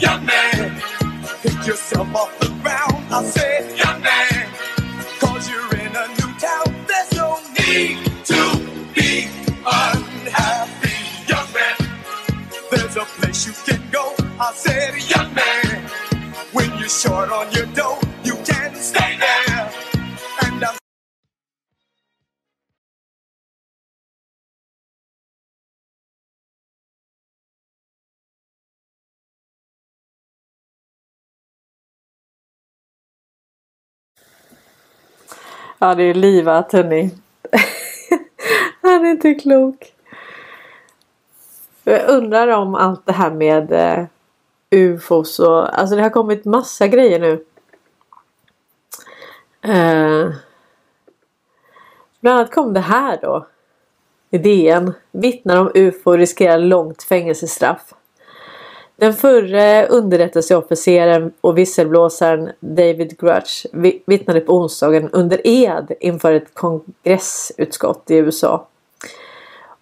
young 0.00 0.24
man. 0.24 0.80
Pick 1.42 1.66
yourself 1.66 2.14
off 2.14 2.38
the 2.38 2.48
ground. 2.62 3.04
I 3.10 3.22
said, 3.24 3.78
young 3.78 4.00
man, 4.02 4.47
Ja 35.78 35.94
det 35.94 36.02
är 36.02 36.14
livat 36.14 36.72
hörni. 36.72 37.10
Han 38.82 39.06
är 39.06 39.10
inte 39.10 39.34
klok. 39.34 39.94
Jag 41.84 42.08
undrar 42.08 42.48
om 42.48 42.74
allt 42.74 43.06
det 43.06 43.12
här 43.12 43.30
med 43.30 43.72
eh, 43.72 44.06
ufos 44.70 45.38
och 45.38 45.78
alltså 45.78 45.96
det 45.96 46.02
har 46.02 46.10
kommit 46.10 46.44
massa 46.44 46.86
grejer 46.86 47.20
nu. 47.20 47.44
Eh, 49.72 50.32
bland 52.20 52.38
annat 52.38 52.54
kom 52.54 52.74
det 52.74 52.80
här 52.80 53.18
då. 53.22 53.46
I 54.30 54.38
DN. 54.38 54.92
Vittnar 55.12 55.56
om 55.56 55.70
ufo 55.74 56.16
riskerar 56.16 56.58
långt 56.58 57.02
fängelsestraff. 57.02 57.94
Den 59.00 59.14
förre 59.14 59.86
underrättelseofficeren 59.86 61.32
och 61.40 61.58
visselblåsaren 61.58 62.50
David 62.60 63.18
Grutch 63.18 63.66
vittnade 64.06 64.40
på 64.40 64.52
onsdagen 64.52 65.10
under 65.12 65.46
ed 65.46 65.92
inför 66.00 66.32
ett 66.32 66.54
kongressutskott 66.54 68.10
i 68.10 68.16
USA. 68.16 68.66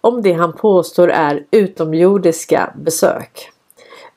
Om 0.01 0.21
det 0.21 0.33
han 0.33 0.53
påstår 0.53 1.09
är 1.09 1.45
utomjordiska 1.51 2.73
besök. 2.75 3.51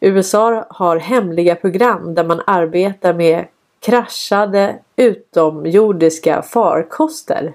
USA 0.00 0.66
har 0.70 0.96
hemliga 0.96 1.54
program 1.54 2.14
där 2.14 2.24
man 2.24 2.42
arbetar 2.46 3.14
med 3.14 3.46
kraschade 3.80 4.78
utomjordiska 4.96 6.42
farkoster. 6.42 7.54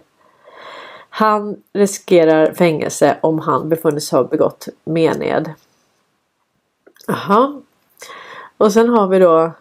Han 1.10 1.56
riskerar 1.74 2.54
fängelse 2.54 3.18
om 3.22 3.40
han 3.40 3.70
befunnits 3.70 4.12
ha 4.12 4.24
begått 4.24 4.68
mened. 4.84 5.54
Jaha. 7.08 7.62
Och 8.58 8.74
sen 8.74 8.90
har 8.90 9.08
vi 9.08 9.20
då. 9.20 9.52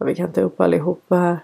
Vi 0.00 0.14
kan 0.14 0.32
ta 0.32 0.40
upp 0.40 0.60
allihopa 0.60 1.16
här. 1.16 1.38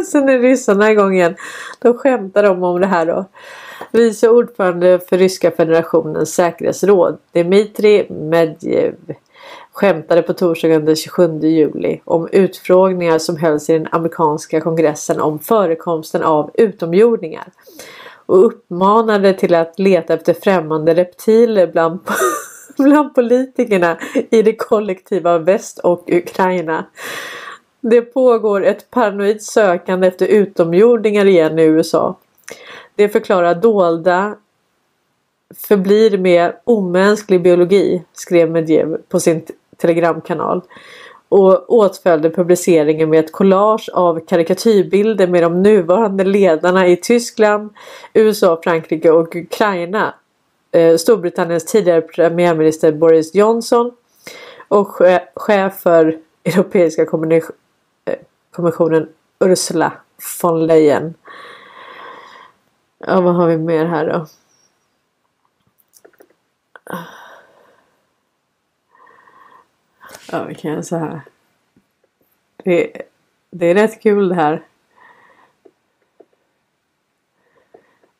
sen 0.04 0.28
är 0.28 0.38
ryssarna 0.38 0.90
igång 0.90 1.14
igen. 1.14 1.36
Då 1.78 1.94
skämtar 1.94 2.42
de 2.42 2.62
om 2.62 2.80
det 2.80 2.86
här 2.86 3.06
då. 3.06 3.24
Vice 3.92 4.28
ordförande 4.28 5.00
för 5.08 5.18
ryska 5.18 5.50
federationens 5.50 6.34
säkerhetsråd 6.34 7.18
Dmitrij 7.32 8.06
Medvedev 8.10 8.94
skämtade 9.72 10.22
på 10.22 10.32
torsdagen 10.32 10.84
den 10.84 10.96
27 10.96 11.38
juli 11.42 12.00
om 12.04 12.28
utfrågningar 12.32 13.18
som 13.18 13.36
hölls 13.36 13.70
i 13.70 13.72
den 13.72 13.88
amerikanska 13.90 14.60
kongressen 14.60 15.20
om 15.20 15.38
förekomsten 15.38 16.22
av 16.22 16.50
utomjordingar 16.54 17.48
och 18.26 18.46
uppmanade 18.46 19.34
till 19.34 19.54
att 19.54 19.78
leta 19.78 20.14
efter 20.14 20.34
främmande 20.34 20.94
reptiler 20.94 21.66
bland, 21.66 22.00
bland 22.78 23.14
politikerna 23.14 23.98
i 24.30 24.42
det 24.42 24.56
kollektiva 24.56 25.38
väst 25.38 25.78
och 25.78 26.04
Ukraina. 26.06 26.86
Det 27.80 28.02
pågår 28.02 28.64
ett 28.64 28.90
paranoid 28.90 29.42
sökande 29.42 30.06
efter 30.06 30.26
utomjordingar 30.26 31.26
igen 31.26 31.58
i 31.58 31.62
USA. 31.62 32.16
Det 32.94 33.08
förklarar 33.08 33.54
dolda 33.54 34.36
förblir 35.54 36.18
med 36.18 36.52
omänsklig 36.64 37.42
biologi, 37.42 38.04
skrev 38.12 38.50
Medvedev 38.50 38.96
på 39.08 39.20
sin 39.20 39.46
telegramkanal 39.76 40.62
och 41.28 41.72
åtföljde 41.72 42.30
publiceringen 42.30 43.10
med 43.10 43.24
ett 43.24 43.32
collage 43.32 43.90
av 43.92 44.26
karikatyrbilder 44.26 45.26
med 45.26 45.42
de 45.42 45.62
nuvarande 45.62 46.24
ledarna 46.24 46.86
i 46.86 46.96
Tyskland, 46.96 47.70
USA, 48.14 48.60
Frankrike 48.64 49.10
och 49.10 49.36
Ukraina. 49.36 50.14
Eh, 50.72 50.96
Storbritanniens 50.96 51.64
tidigare 51.64 52.00
premiärminister 52.00 52.92
Boris 52.92 53.34
Johnson 53.34 53.92
och 54.68 54.88
chef 55.34 55.74
för 55.80 56.18
Europeiska 56.44 57.02
eh, 57.02 57.08
kommissionen 58.50 59.08
Ursula 59.38 59.92
von 60.42 60.66
Leyen. 60.66 61.14
Ja, 62.98 63.20
vad 63.20 63.34
har 63.34 63.48
vi 63.48 63.56
mer 63.56 63.84
här 63.84 64.06
då? 64.06 64.26
Ja, 70.32 70.44
vi 70.44 70.54
kan 70.54 70.70
göra 70.70 70.82
så 70.82 70.96
här. 70.96 71.20
Det, 72.56 73.02
det 73.50 73.66
är 73.66 73.74
rätt 73.74 74.02
kul 74.02 74.28
det 74.28 74.34
här. 74.34 74.62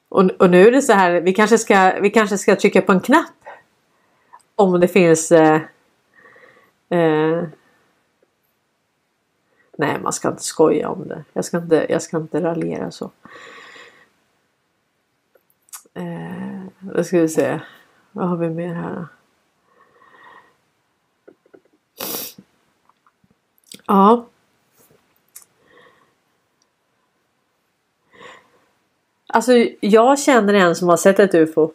Och, 0.09 0.31
och 0.31 0.51
nu 0.51 0.67
är 0.67 0.73
det 0.73 0.83
så 0.83 0.93
här, 0.93 1.21
vi 1.21 1.35
kanske, 1.35 1.59
ska, 1.59 1.93
vi 2.01 2.11
kanske 2.11 2.39
ska 2.39 2.57
trycka 2.57 2.83
på 2.83 2.93
en 2.93 3.01
knapp. 3.01 3.35
Om 4.55 4.81
det 4.81 4.89
finns... 4.89 5.33
Eh, 5.33 5.61
eh, 6.89 7.45
nej, 9.79 9.99
man 9.99 10.13
ska 10.13 10.29
inte 10.29 10.43
skoja 10.43 10.89
om 10.89 11.09
det. 11.09 11.25
Jag 11.33 11.45
ska 11.45 11.57
inte, 11.57 11.87
jag 11.89 12.03
ska 12.03 12.17
inte 12.17 12.43
raljera 12.43 12.91
så. 12.91 13.11
Eh, 15.95 16.65
då 16.81 17.05
ska 17.05 17.21
vi 17.21 17.29
se. 17.29 17.61
Vad 18.13 18.29
har 18.29 18.37
vi 18.37 18.51
mer 18.51 18.75
här 18.75 18.95
då? 18.95 19.07
Ja. 23.87 24.27
Alltså 29.27 29.53
jag 29.81 30.19
känner 30.19 30.55
en 30.55 30.77
som 30.77 30.89
har 30.89 30.97
sett 30.97 31.19
ett 31.19 31.35
UFO. 31.35 31.73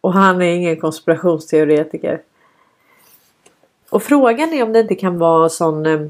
Och 0.00 0.12
han 0.12 0.42
är 0.42 0.54
ingen 0.54 0.80
konspirationsteoretiker. 0.80 2.22
Och 3.90 4.02
frågan 4.02 4.52
är 4.52 4.62
om 4.62 4.72
det 4.72 4.80
inte 4.80 4.94
kan 4.94 5.18
vara 5.18 5.48
sån 5.48 5.86
eh, 5.86 6.00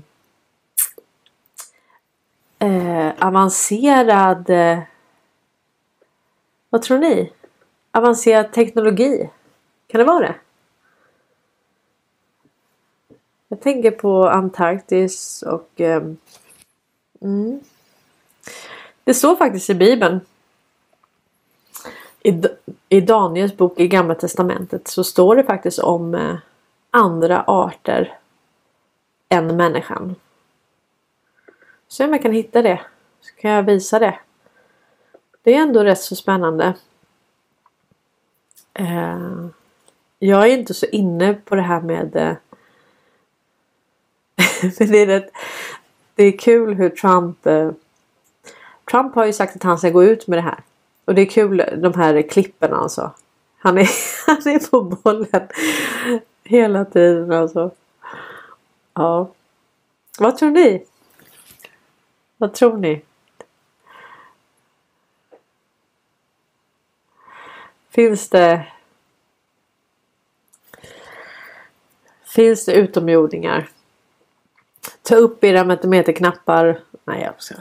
eh 2.58 3.12
avancerad 3.18 4.50
eh, 4.50 4.78
Vad 6.70 6.82
tror 6.82 6.98
ni? 6.98 7.32
Avancerad 7.92 8.52
teknologi? 8.52 9.30
Kan 9.86 9.98
det 9.98 10.04
vara 10.04 10.20
det? 10.20 10.34
Jag 13.53 13.61
tänker 13.61 13.90
på 13.90 14.28
Antarktis 14.28 15.42
och 15.42 15.80
eh, 15.80 16.03
mm. 17.20 17.61
Det 19.05 19.14
står 19.14 19.36
faktiskt 19.36 19.70
i 19.70 19.74
Bibeln. 19.74 20.20
I, 22.22 22.42
I 22.88 23.01
Daniels 23.01 23.57
bok 23.57 23.80
i 23.80 23.88
Gamla 23.88 24.14
Testamentet 24.14 24.88
så 24.88 25.05
står 25.05 25.36
det 25.36 25.44
faktiskt 25.44 25.78
om 25.78 26.14
eh, 26.14 26.36
andra 26.90 27.44
arter 27.46 28.18
än 29.28 29.57
människan. 29.57 30.14
Se 31.88 32.05
om 32.05 32.12
jag 32.12 32.22
kan 32.22 32.32
hitta 32.32 32.62
det. 32.62 32.80
Så 33.20 33.34
kan 33.34 33.51
jag 33.51 33.62
visa 33.62 33.98
det. 33.98 34.18
Det 35.42 35.55
är 35.55 35.62
ändå 35.62 35.84
rätt 35.84 36.01
så 36.01 36.16
spännande. 36.16 36.74
Eh, 38.74 39.46
jag 40.18 40.42
är 40.42 40.59
inte 40.59 40.74
så 40.74 40.86
inne 40.86 41.34
på 41.34 41.55
det 41.55 41.62
här 41.62 41.80
med 41.80 42.16
eh, 42.16 42.36
för 44.78 44.84
det 44.84 44.98
är 44.98 45.06
rätt, 45.06 45.30
det 46.14 46.24
är 46.24 46.38
kul 46.38 46.74
hur 46.74 46.90
Trump 46.90 47.46
eh, 47.46 47.70
Trump 48.90 49.14
har 49.14 49.26
ju 49.26 49.32
sagt 49.32 49.56
att 49.56 49.62
han 49.62 49.78
ska 49.78 49.90
gå 49.90 50.04
ut 50.04 50.26
med 50.26 50.38
det 50.38 50.42
här. 50.42 50.62
Och 51.04 51.14
det 51.14 51.22
är 51.22 51.26
kul 51.26 51.64
de 51.76 51.94
här 51.94 52.22
klippen 52.22 52.74
alltså. 52.74 53.11
Han 53.58 53.78
är, 53.78 53.88
han 54.26 54.54
är 54.54 54.70
på 54.70 54.82
bollen 54.82 55.48
hela 56.44 56.84
tiden 56.84 57.32
alltså. 57.32 57.70
Ja. 58.94 59.30
Vad 60.18 60.36
tror 60.36 60.50
ni? 60.50 60.84
Vad 62.36 62.54
tror 62.54 62.76
ni? 62.76 63.02
Finns 67.90 68.28
det 68.28 68.66
Finns 72.24 72.64
det 72.64 72.72
utomjordingar? 72.72 73.68
Ta 75.03 75.16
upp 75.16 75.45
era 75.45 75.64
metometerknappar. 75.64 76.81
Nej, 77.05 77.22
jag 77.22 77.43
ska. 77.43 77.55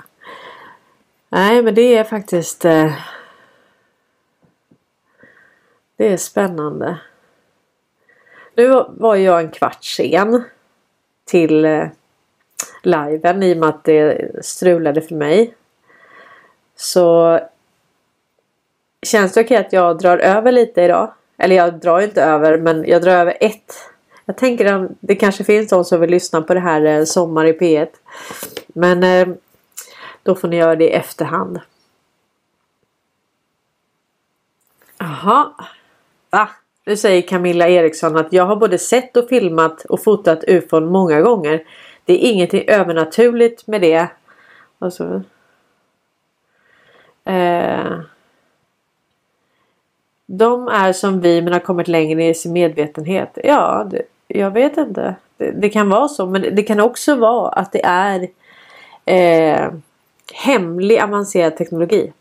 Nej, 1.29 1.61
men 1.61 1.75
det 1.75 1.97
är 1.97 2.03
faktiskt. 2.03 2.65
Eh, 2.65 2.93
det 5.97 6.13
är 6.13 6.17
spännande. 6.17 6.99
Nu 8.55 8.85
var 8.89 9.15
jag 9.15 9.39
en 9.39 9.51
kvart 9.51 9.83
sen 9.83 10.43
till 11.25 11.65
eh, 11.65 11.87
liven 12.83 13.43
i 13.43 13.53
och 13.53 13.57
med 13.57 13.69
att 13.69 13.83
det 13.83 14.31
strulade 14.45 15.01
för 15.01 15.15
mig. 15.15 15.55
Så 16.75 17.39
känns 19.01 19.33
det 19.33 19.41
okej 19.41 19.57
att 19.57 19.73
jag 19.73 19.97
drar 19.97 20.17
över 20.17 20.51
lite 20.51 20.81
idag? 20.81 21.13
Eller 21.37 21.55
jag 21.55 21.79
drar 21.79 21.99
inte 21.99 22.23
över 22.23 22.57
men 22.57 22.85
jag 22.87 23.01
drar 23.01 23.11
över 23.11 23.37
ett. 23.39 23.88
Jag 24.29 24.37
tänker 24.37 24.65
att 24.65 24.91
det 24.99 25.15
kanske 25.15 25.43
finns 25.43 25.69
de 25.69 25.85
som 25.85 26.01
vill 26.01 26.09
lyssna 26.09 26.41
på 26.41 26.53
det 26.53 26.59
här 26.59 26.85
eh, 26.85 27.03
Sommar 27.03 27.45
i 27.45 27.53
P1. 27.53 27.87
Men 28.67 29.03
eh, 29.03 29.35
då 30.23 30.35
får 30.35 30.47
ni 30.47 30.57
göra 30.57 30.75
det 30.75 30.89
i 30.89 30.91
efterhand. 30.91 31.59
Jaha. 34.97 35.51
Va? 36.29 36.49
Nu 36.85 36.97
säger 36.97 37.21
Camilla 37.21 37.69
Eriksson 37.69 38.17
att 38.17 38.33
jag 38.33 38.45
har 38.45 38.55
både 38.55 38.77
sett 38.77 39.17
och 39.17 39.29
filmat 39.29 39.85
och 39.85 40.03
fotat 40.03 40.43
ufon 40.47 40.85
många 40.85 41.21
gånger. 41.21 41.63
Det 42.05 42.13
är 42.13 42.31
ingenting 42.31 42.63
övernaturligt 42.67 43.67
med 43.67 43.81
det. 43.81 44.07
Alltså, 44.79 45.23
eh, 47.25 47.99
de 50.25 50.67
är 50.67 50.93
som 50.93 51.21
vi 51.21 51.41
men 51.41 51.53
har 51.53 51.59
kommit 51.59 51.87
längre 51.87 52.25
i 52.25 52.33
sin 52.33 52.53
medvetenhet. 52.53 53.37
Ja, 53.43 53.87
det, 53.91 54.01
jag 54.33 54.51
vet 54.51 54.77
inte. 54.77 55.15
Det, 55.37 55.51
det, 55.51 55.69
kan 55.69 55.89
vara 55.89 56.07
så 56.07 56.25
men 56.25 56.41
det 56.41 56.63
kan 56.63 56.79
också 56.79 57.15
vara 57.15 57.49
att 57.49 57.71
det 57.71 57.85
är 57.85 58.29
eh, 59.05 59.71
hemlig 60.33 60.99
avancerad 60.99 61.57
teknologi. 61.57 62.13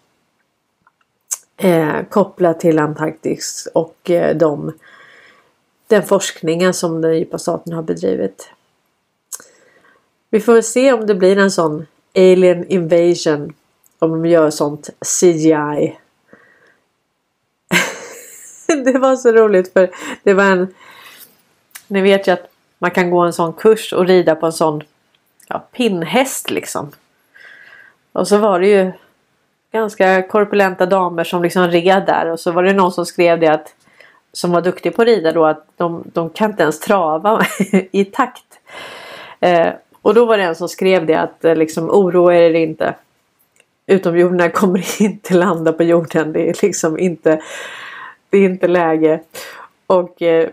Eh, 1.56 2.04
kopplat 2.10 2.60
till 2.60 2.78
Antarktis 2.78 3.68
och 3.74 4.10
eh, 4.10 4.36
de, 4.36 4.72
den 5.86 6.02
forskningen 6.02 6.74
som 6.74 7.00
den 7.00 7.18
djupa 7.18 7.38
staten 7.38 7.72
har 7.72 7.82
bedrivit. 7.82 8.50
Vi 10.30 10.40
får 10.40 10.60
se 10.60 10.92
om 10.92 11.06
det 11.06 11.14
blir 11.14 11.38
en 11.38 11.50
sån 11.50 11.86
alien 12.14 12.68
invasion. 12.68 13.54
Om 13.98 14.10
de 14.10 14.26
gör 14.28 14.50
sånt 14.50 14.90
CGI. 15.00 15.98
det 18.84 18.98
var 18.98 19.16
så 19.16 19.32
roligt 19.32 19.72
för 19.72 19.90
det 20.22 20.34
var 20.34 20.44
en... 20.44 20.74
Ni 21.88 22.00
vet 22.00 22.28
ju 22.28 22.32
att 22.32 22.50
man 22.78 22.90
kan 22.90 23.10
gå 23.10 23.20
en 23.20 23.32
sån 23.32 23.52
kurs 23.52 23.92
och 23.92 24.06
rida 24.06 24.34
på 24.34 24.46
en 24.46 24.52
sån 24.52 24.82
ja, 25.48 25.64
pinnhäst 25.72 26.50
liksom. 26.50 26.90
Och 28.12 28.28
så 28.28 28.38
var 28.38 28.60
det 28.60 28.66
ju 28.66 28.92
ganska 29.72 30.22
korpulenta 30.22 30.86
damer 30.86 31.24
som 31.24 31.42
liksom 31.42 31.68
red 31.68 32.02
där 32.06 32.26
och 32.26 32.40
så 32.40 32.52
var 32.52 32.62
det 32.62 32.72
någon 32.72 32.92
som 32.92 33.06
skrev 33.06 33.40
det 33.40 33.48
att 33.48 33.74
som 34.32 34.52
var 34.52 34.60
duktig 34.60 34.96
på 34.96 35.02
att 35.02 35.08
rida 35.08 35.32
då 35.32 35.46
att 35.46 35.64
de, 35.76 36.04
de 36.12 36.30
kan 36.30 36.50
inte 36.50 36.62
ens 36.62 36.80
trava 36.80 37.46
i 37.90 38.04
takt. 38.04 38.60
Eh, 39.40 39.68
och 40.02 40.14
då 40.14 40.24
var 40.24 40.38
det 40.38 40.44
en 40.44 40.54
som 40.54 40.68
skrev 40.68 41.06
det 41.06 41.14
att 41.14 41.44
eh, 41.44 41.56
liksom 41.56 41.90
oroa 41.90 42.34
er 42.34 42.54
inte. 42.54 42.94
Utomjordingar 43.86 44.48
kommer 44.48 45.02
inte 45.02 45.34
landa 45.34 45.72
på 45.72 45.82
jorden. 45.82 46.32
Det 46.32 46.48
är 46.48 46.56
liksom 46.62 46.98
inte, 46.98 47.42
det 48.30 48.38
är 48.38 48.44
inte 48.44 48.68
läge. 48.68 49.20
Och 49.86 50.22
eh, 50.22 50.48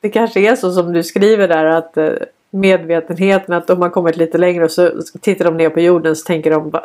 det 0.00 0.08
kanske 0.08 0.40
är 0.40 0.56
så 0.56 0.72
som 0.72 0.92
du 0.92 1.02
skriver 1.02 1.48
där 1.48 1.64
att 1.64 1.96
eh, 1.96 2.12
medvetenheten 2.50 3.54
att 3.54 3.66
de 3.66 3.82
har 3.82 3.90
kommit 3.90 4.16
lite 4.16 4.38
längre 4.38 4.64
och 4.64 4.70
så 4.70 5.02
tittar 5.20 5.44
de 5.44 5.56
ner 5.56 5.70
på 5.70 5.80
jorden 5.80 6.16
så 6.16 6.24
tänker 6.24 6.50
de 6.50 6.70
bara 6.70 6.82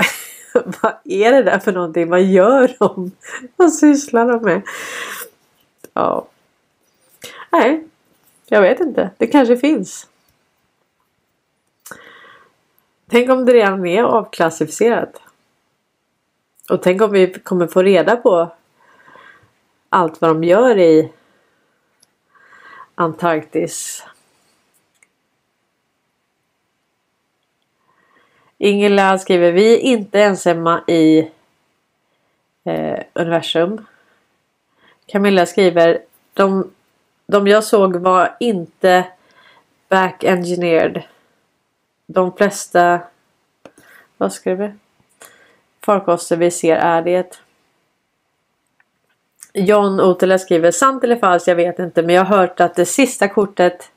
Vad 0.54 0.94
är 1.04 1.32
det 1.32 1.44
där 1.44 1.60
för 1.60 1.72
någonting? 1.72 2.10
Vad 2.10 2.24
gör 2.24 2.76
de? 2.80 3.12
Vad 3.56 3.74
sysslar 3.74 4.26
de 4.26 4.44
med? 4.44 4.62
Ja. 5.94 6.28
Nej. 7.50 7.88
Jag 8.48 8.62
vet 8.62 8.80
inte. 8.80 9.10
Det 9.18 9.28
kanske 9.28 9.58
finns. 9.58 10.08
Tänk 13.10 13.30
om 13.30 13.46
det 13.46 13.54
redan 13.54 13.86
är 13.86 14.04
avklassificerat. 14.04 15.22
Och 16.70 16.82
tänk 16.84 17.02
om 17.02 17.12
vi 17.12 17.34
kommer 17.34 17.68
få 17.68 17.82
reda 17.82 18.16
på 18.16 18.52
allt 19.90 20.22
vad 20.22 20.30
de 20.30 20.44
gör 20.44 20.78
i 20.78 21.12
Antarktis. 23.02 24.06
Ingela 28.58 29.18
skriver 29.18 29.52
vi 29.52 29.74
är 29.74 29.78
inte 29.78 30.22
ensamma 30.22 30.84
i 30.88 31.32
eh, 32.64 33.00
universum. 33.14 33.86
Camilla 35.06 35.46
skriver 35.46 36.02
de, 36.34 36.72
de 37.26 37.48
jag 37.48 37.64
såg 37.64 37.96
var 37.96 38.38
inte 38.40 39.08
back 39.90 40.24
engineered. 40.24 41.04
De 42.06 42.34
flesta 42.38 43.00
vad 44.18 44.34
skriver 44.34 44.76
farkoster 45.86 46.38
vi 46.38 46.52
ser 46.52 46.76
är 46.76 47.02
det. 47.02 47.40
John 49.54 50.00
Otela 50.00 50.38
skriver 50.38 50.72
sant 50.72 51.04
eller 51.04 51.16
falskt 51.16 51.48
jag 51.48 51.56
vet 51.56 51.80
inte 51.80 52.02
men 52.02 52.16
jag 52.16 52.26
har 52.26 52.38
hört 52.38 52.60
att 52.60 52.76
det 52.76 52.86
sista 52.86 53.28
kortet 53.28 53.92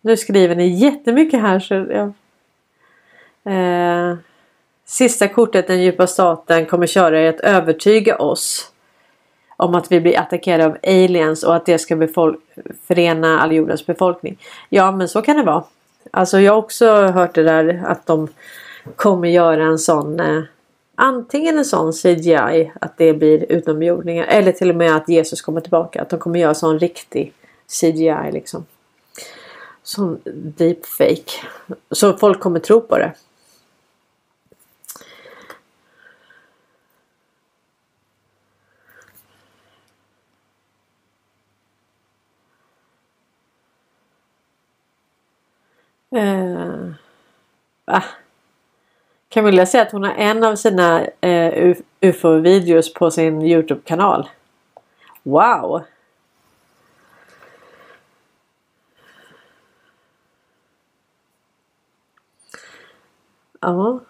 Nu 0.00 0.16
skriver 0.16 0.56
ni 0.56 0.68
jättemycket 0.68 1.40
här 1.40 1.60
så 1.60 1.74
jag 1.74 2.12
Eh, 3.48 4.16
sista 4.84 5.28
kortet, 5.28 5.66
den 5.66 5.82
djupa 5.82 6.06
staten, 6.06 6.66
kommer 6.66 6.86
köra 6.86 7.20
er 7.20 7.28
att 7.28 7.40
övertyga 7.40 8.16
oss 8.16 8.70
om 9.56 9.74
att 9.74 9.92
vi 9.92 10.00
blir 10.00 10.18
attackerade 10.18 10.66
av 10.66 10.76
aliens 10.82 11.44
och 11.44 11.56
att 11.56 11.66
det 11.66 11.78
ska 11.78 12.08
förena 12.86 13.40
all 13.40 13.52
jordens 13.52 13.86
befolkning. 13.86 14.38
Ja 14.68 14.92
men 14.92 15.08
så 15.08 15.22
kan 15.22 15.36
det 15.36 15.42
vara. 15.42 15.64
Alltså 16.10 16.40
jag 16.40 16.52
har 16.52 16.58
också 16.58 16.90
hört 16.92 17.34
det 17.34 17.42
där 17.42 17.82
att 17.86 18.06
de 18.06 18.28
kommer 18.96 19.28
göra 19.28 19.64
en 19.64 19.78
sån 19.78 20.20
eh, 20.20 20.42
Antingen 21.00 21.58
en 21.58 21.64
sån 21.64 21.92
CGI 21.92 22.72
att 22.80 22.98
det 22.98 23.14
blir 23.14 23.52
utomjordingar 23.52 24.24
eller 24.24 24.52
till 24.52 24.70
och 24.70 24.76
med 24.76 24.96
att 24.96 25.08
Jesus 25.08 25.42
kommer 25.42 25.60
tillbaka. 25.60 26.02
Att 26.02 26.10
de 26.10 26.20
kommer 26.20 26.38
göra 26.38 26.54
sån 26.54 26.78
riktig 26.78 27.32
CGI 27.80 28.32
liksom. 28.32 28.66
Sån 29.82 30.20
deepfake. 30.56 31.30
Så 31.90 32.16
folk 32.16 32.40
kommer 32.40 32.60
tro 32.60 32.80
på 32.80 32.98
det. 32.98 33.12
Eh, 46.10 46.90
va? 47.86 48.02
Camilla 49.38 49.66
säger 49.66 49.86
att 49.86 49.92
hon 49.92 50.04
har 50.04 50.14
en 50.14 50.44
av 50.44 50.56
sina 50.56 51.06
eh, 51.20 51.76
UFO-videos 52.00 52.94
på 52.94 53.10
sin 53.10 53.42
Youtube-kanal. 53.42 54.28
Wow! 55.22 55.82
Ja. 63.60 64.00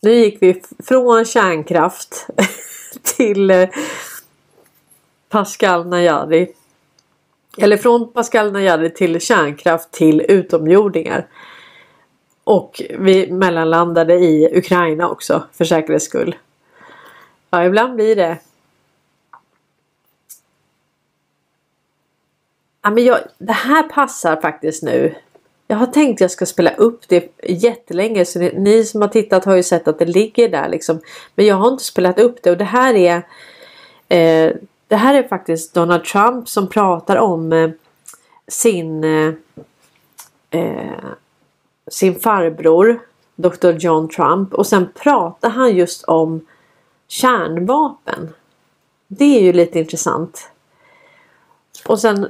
Nu 0.00 0.14
gick 0.14 0.42
vi 0.42 0.62
från 0.84 1.24
kärnkraft 1.24 2.26
till 3.16 3.50
eh, 3.50 3.68
Pascal 5.28 5.86
Najadi. 5.86 6.54
Eller 7.58 7.76
från 7.76 8.12
Pascal 8.12 8.52
Najadi 8.52 8.90
till 8.90 9.20
kärnkraft 9.20 9.90
till 9.90 10.20
utomjordingar. 10.20 11.26
Och 12.44 12.82
vi 12.98 13.32
mellanlandade 13.32 14.14
i 14.14 14.58
Ukraina 14.58 15.08
också 15.08 15.42
för 15.52 15.64
säkerhets 15.64 16.04
skull. 16.04 16.36
Ja, 17.50 17.64
ibland 17.64 17.94
blir 17.94 18.16
det 18.16 18.38
Ja, 22.82 22.90
men 22.90 23.04
jag, 23.04 23.18
det 23.38 23.52
här 23.52 23.82
passar 23.82 24.40
faktiskt 24.40 24.82
nu. 24.82 25.14
Jag 25.66 25.76
har 25.76 25.86
tänkt 25.86 26.16
att 26.16 26.20
jag 26.20 26.30
ska 26.30 26.46
spela 26.46 26.70
upp 26.70 27.08
det 27.08 27.32
jättelänge 27.42 28.24
så 28.24 28.38
ni, 28.38 28.52
ni 28.58 28.84
som 28.84 29.00
har 29.00 29.08
tittat 29.08 29.44
har 29.44 29.56
ju 29.56 29.62
sett 29.62 29.88
att 29.88 29.98
det 29.98 30.04
ligger 30.04 30.48
där 30.48 30.68
liksom. 30.68 31.00
Men 31.34 31.46
jag 31.46 31.56
har 31.56 31.68
inte 31.68 31.84
spelat 31.84 32.18
upp 32.18 32.42
det 32.42 32.50
och 32.50 32.56
det 32.56 32.64
här 32.64 32.94
är 32.94 33.16
eh, 34.08 34.56
Det 34.88 34.96
här 34.96 35.14
är 35.14 35.28
faktiskt 35.28 35.74
Donald 35.74 36.04
Trump 36.04 36.48
som 36.48 36.68
pratar 36.68 37.16
om 37.16 37.52
eh, 37.52 37.70
sin 38.48 39.04
eh, 39.04 39.34
sin 40.50 40.92
farbror 42.20 43.00
Dr. 43.36 43.70
John 43.70 44.08
Trump 44.08 44.54
och 44.54 44.66
sen 44.66 44.88
pratar 44.94 45.50
han 45.50 45.76
just 45.76 46.04
om 46.04 46.46
kärnvapen. 47.08 48.34
Det 49.06 49.38
är 49.38 49.42
ju 49.42 49.52
lite 49.52 49.78
intressant. 49.78 50.50
Och 51.86 52.00
sen 52.00 52.28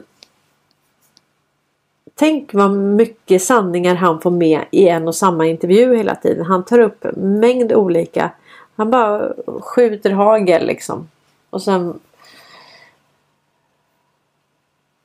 Tänk 2.15 2.55
vad 2.55 2.71
mycket 2.71 3.43
sanningar 3.43 3.95
han 3.95 4.21
får 4.21 4.31
med 4.31 4.65
i 4.71 4.89
en 4.89 5.09
och 5.09 5.15
samma 5.15 5.47
intervju 5.47 5.97
hela 5.97 6.15
tiden. 6.15 6.47
Han 6.47 6.65
tar 6.65 6.79
upp 6.79 7.05
en 7.05 7.41
mängd 7.41 7.73
olika. 7.73 8.31
Han 8.77 8.91
bara 8.91 9.33
skjuter 9.61 10.11
hagel 10.11 10.67
liksom. 10.67 11.09
Och 11.51 11.63
sen 11.63 12.01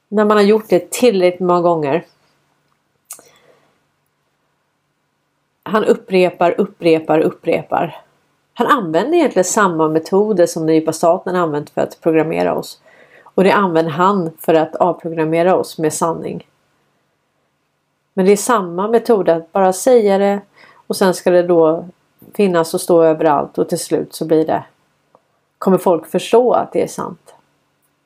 när 0.07 0.25
man 0.25 0.37
har 0.37 0.43
gjort 0.43 0.69
det 0.69 0.91
tillräckligt 0.91 1.47
många 1.47 1.61
gånger. 1.61 2.05
Han 5.67 5.85
upprepar, 5.85 6.55
upprepar, 6.57 7.19
upprepar. 7.19 8.01
Han 8.53 8.67
använder 8.67 9.17
egentligen 9.17 9.43
samma 9.43 9.87
metoder 9.87 10.45
som 10.45 10.65
den 10.65 10.75
djupa 10.75 10.93
staten 10.93 11.35
använt 11.35 11.69
för 11.69 11.81
att 11.81 12.01
programmera 12.01 12.55
oss. 12.55 12.81
Och 13.23 13.43
det 13.43 13.51
använder 13.51 13.91
han 13.91 14.31
för 14.39 14.53
att 14.53 14.75
avprogrammera 14.75 15.55
oss 15.55 15.77
med 15.77 15.93
sanning. 15.93 16.47
Men 18.13 18.25
det 18.25 18.31
är 18.31 18.37
samma 18.37 18.87
metod 18.87 19.29
att 19.29 19.51
bara 19.51 19.73
säga 19.73 20.17
det 20.17 20.41
och 20.87 20.95
sen 20.95 21.13
ska 21.13 21.31
det 21.31 21.43
då 21.43 21.85
finnas 22.33 22.73
och 22.73 22.81
stå 22.81 23.03
överallt 23.03 23.57
och 23.57 23.69
till 23.69 23.79
slut 23.79 24.13
så 24.13 24.25
blir 24.25 24.45
det 24.45 24.63
kommer 25.57 25.77
folk 25.77 26.07
förstå 26.07 26.53
att 26.53 26.73
det 26.73 26.83
är 26.83 26.87
sant. 26.87 27.35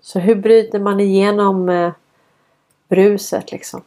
Så 0.01 0.20
hur 0.20 0.36
bryter 0.36 0.80
man 0.80 0.99
igenom 0.99 1.70
eh, 1.70 1.91
bruset 2.89 3.51
liksom? 3.51 3.82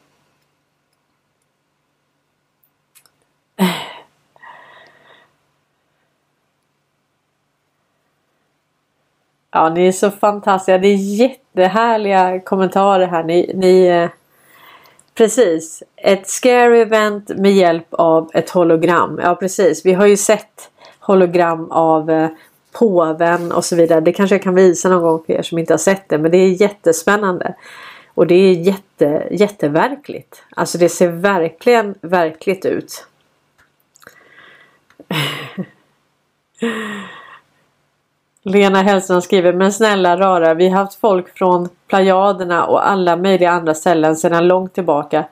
Ja, 9.55 9.69
ni 9.69 9.87
är 9.87 9.93
så 9.93 10.11
fantastiska. 10.11 10.79
Det 10.79 10.89
är 10.89 10.97
jättehärliga 10.97 12.41
kommentarer 12.41 13.07
här. 13.07 13.25
Ni, 13.25 13.53
ni 13.55 13.87
eh, 13.87 14.09
Precis. 15.15 15.83
Ett 15.97 16.29
scary 16.29 16.81
event 16.81 17.29
med 17.29 17.53
hjälp 17.53 17.87
av 17.91 18.31
ett 18.35 18.51
hologram. 18.51 19.21
Ja 19.23 19.35
precis. 19.35 19.87
Vi 19.87 19.93
har 19.93 20.07
ju 20.07 20.17
sett 20.17 20.71
hologram 20.99 21.71
av 21.71 22.11
eh, 22.11 22.29
påven 22.73 23.53
och 23.53 23.65
så 23.65 23.77
vidare. 23.77 24.01
Det 24.01 24.13
kanske 24.13 24.35
jag 24.35 24.43
kan 24.43 24.55
visa 24.55 24.89
någon 24.89 25.03
gång 25.03 25.23
för 25.27 25.33
er 25.33 25.43
som 25.43 25.59
inte 25.59 25.73
har 25.73 25.79
sett 25.79 26.09
det. 26.09 26.19
Men 26.19 26.31
det 26.31 26.39
är 26.39 26.63
jättespännande. 26.63 27.55
Och 28.15 28.27
det 28.27 28.35
är 28.35 28.53
jätte, 28.53 29.29
jätteverkligt. 29.31 30.43
Alltså 30.57 30.79
det 30.79 30.89
ser 30.89 31.09
verkligen 31.09 31.95
verkligt 32.01 32.65
ut. 32.65 33.07
Lena 38.47 38.82
Hellström 38.82 39.22
skriver 39.22 39.53
Men 39.53 39.72
snälla 39.72 40.16
rara 40.16 40.55
vi 40.55 40.68
har 40.68 40.76
haft 40.76 41.01
folk 41.01 41.38
från 41.38 41.68
Playaderna 41.86 42.66
och 42.66 42.88
alla 42.88 43.16
möjliga 43.16 43.51
andra 43.51 43.74
ställen 43.74 44.16
sedan 44.16 44.49
långt 44.49 44.74
tillbaka. 44.74 45.24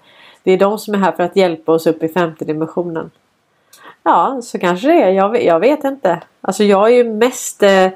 Det 0.42 0.52
är 0.52 0.58
de 0.58 0.78
som 0.78 0.94
är 0.94 0.98
här 0.98 1.12
för 1.12 1.22
att 1.22 1.36
hjälpa 1.36 1.72
oss 1.72 1.86
upp 1.86 2.02
i 2.02 2.08
femte 2.08 2.44
dimensionen. 2.44 3.10
Ja 4.02 4.40
så 4.42 4.58
kanske 4.58 4.88
det 4.88 5.02
är. 5.02 5.10
Jag, 5.10 5.44
jag 5.44 5.60
vet 5.60 5.84
inte. 5.84 6.20
Alltså 6.40 6.64
jag 6.64 6.88
är 6.88 6.92
ju 6.92 7.04
mest 7.04 7.62
eh, 7.62 7.88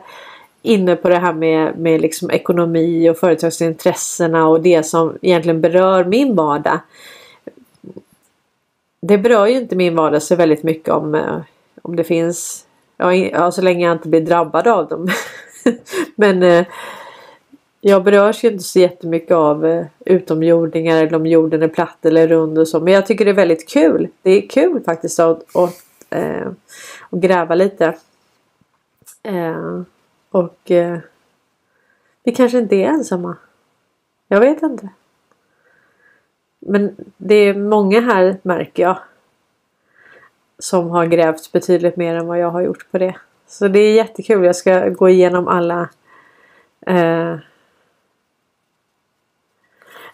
inne 0.62 0.96
på 0.96 1.08
det 1.08 1.18
här 1.18 1.32
med, 1.32 1.78
med 1.78 2.00
liksom 2.00 2.30
ekonomi 2.30 3.10
och 3.10 3.16
företagsintressena 3.16 4.48
och 4.48 4.60
det 4.60 4.82
som 4.82 5.18
egentligen 5.22 5.60
berör 5.60 6.04
min 6.04 6.36
vardag. 6.36 6.78
Det 9.00 9.18
berör 9.18 9.46
ju 9.46 9.54
inte 9.56 9.76
min 9.76 9.96
vardag 9.96 10.22
så 10.22 10.36
väldigt 10.36 10.62
mycket 10.62 10.88
om, 10.88 11.14
eh, 11.14 11.38
om 11.82 11.96
det 11.96 12.04
finns 12.04 12.65
Ja, 12.96 13.50
så 13.52 13.62
länge 13.62 13.86
jag 13.86 13.96
inte 13.96 14.08
blir 14.08 14.20
drabbad 14.20 14.66
av 14.66 14.88
dem. 14.88 15.08
Men 16.16 16.42
eh, 16.42 16.66
jag 17.80 18.04
berörs 18.04 18.44
ju 18.44 18.48
inte 18.48 18.64
så 18.64 18.78
jättemycket 18.78 19.36
av 19.36 19.66
eh, 19.66 19.86
utomjordingar 20.00 20.96
eller 21.02 21.14
om 21.14 21.26
jorden 21.26 21.62
är 21.62 21.68
platt 21.68 22.06
eller 22.06 22.28
rund 22.28 22.58
och 22.58 22.68
så. 22.68 22.80
Men 22.80 22.92
jag 22.92 23.06
tycker 23.06 23.24
det 23.24 23.30
är 23.30 23.34
väldigt 23.34 23.68
kul. 23.68 24.08
Det 24.22 24.30
är 24.30 24.48
kul 24.48 24.82
faktiskt 24.84 25.20
att, 25.20 25.56
att, 25.56 25.82
eh, 26.10 26.46
att 27.10 27.20
gräva 27.20 27.54
lite. 27.54 27.96
Eh, 29.22 29.82
och 30.30 30.70
eh, 30.70 30.98
vi 32.24 32.34
kanske 32.34 32.58
inte 32.58 32.76
är 32.76 32.86
ensamma. 32.86 33.36
Jag 34.28 34.40
vet 34.40 34.62
inte. 34.62 34.88
Men 36.58 36.96
det 37.16 37.34
är 37.34 37.54
många 37.54 38.00
här 38.00 38.38
märker 38.42 38.82
jag 38.82 38.98
som 40.58 40.90
har 40.90 41.06
grävt 41.06 41.52
betydligt 41.52 41.96
mer 41.96 42.14
än 42.14 42.26
vad 42.26 42.38
jag 42.38 42.50
har 42.50 42.60
gjort 42.60 42.90
på 42.90 42.98
det. 42.98 43.16
Så 43.46 43.68
det 43.68 43.78
är 43.78 43.94
jättekul. 43.94 44.44
Jag 44.44 44.56
ska 44.56 44.88
gå 44.88 45.08
igenom 45.08 45.48
alla 45.48 45.88
eh... 46.86 47.36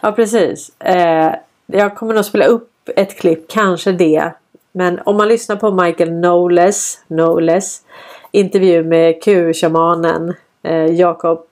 Ja 0.01 0.13
precis. 0.13 0.81
Eh, 0.81 1.35
jag 1.67 1.97
kommer 1.97 2.15
nog 2.15 2.25
spela 2.25 2.45
upp 2.45 2.71
ett 2.97 3.19
klipp, 3.19 3.51
kanske 3.51 3.93
det. 3.93 4.33
Men 4.73 5.01
om 5.05 5.17
man 5.17 5.29
lyssnar 5.29 5.57
på 5.57 5.71
Michael 5.71 6.09
Knowles, 6.09 7.05
Knowles 7.07 7.83
intervju 8.31 8.85
med 8.85 9.23
Q-shamanen 9.23 10.35
eh, 10.63 10.87
Jakob 10.87 11.47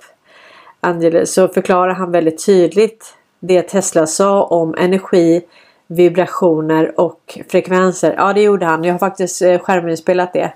Angeles 0.81 1.35
så 1.35 1.49
förklarar 1.49 1.95
han 1.95 2.13
väldigt 2.13 2.47
tydligt 2.47 3.15
det 3.41 3.63
Tesla 3.63 4.07
sa 4.07 4.43
om 4.43 4.75
energi 4.79 5.43
vibrationer 5.91 7.01
och 7.01 7.39
frekvenser. 7.49 8.15
Ja 8.17 8.33
det 8.33 8.43
gjorde 8.43 8.67
han. 8.67 8.85
Jag 8.85 8.95
har 8.95 8.99
faktiskt 8.99 9.43
eh, 9.43 9.59
skärminspelat 9.59 10.33
det. 10.33 10.53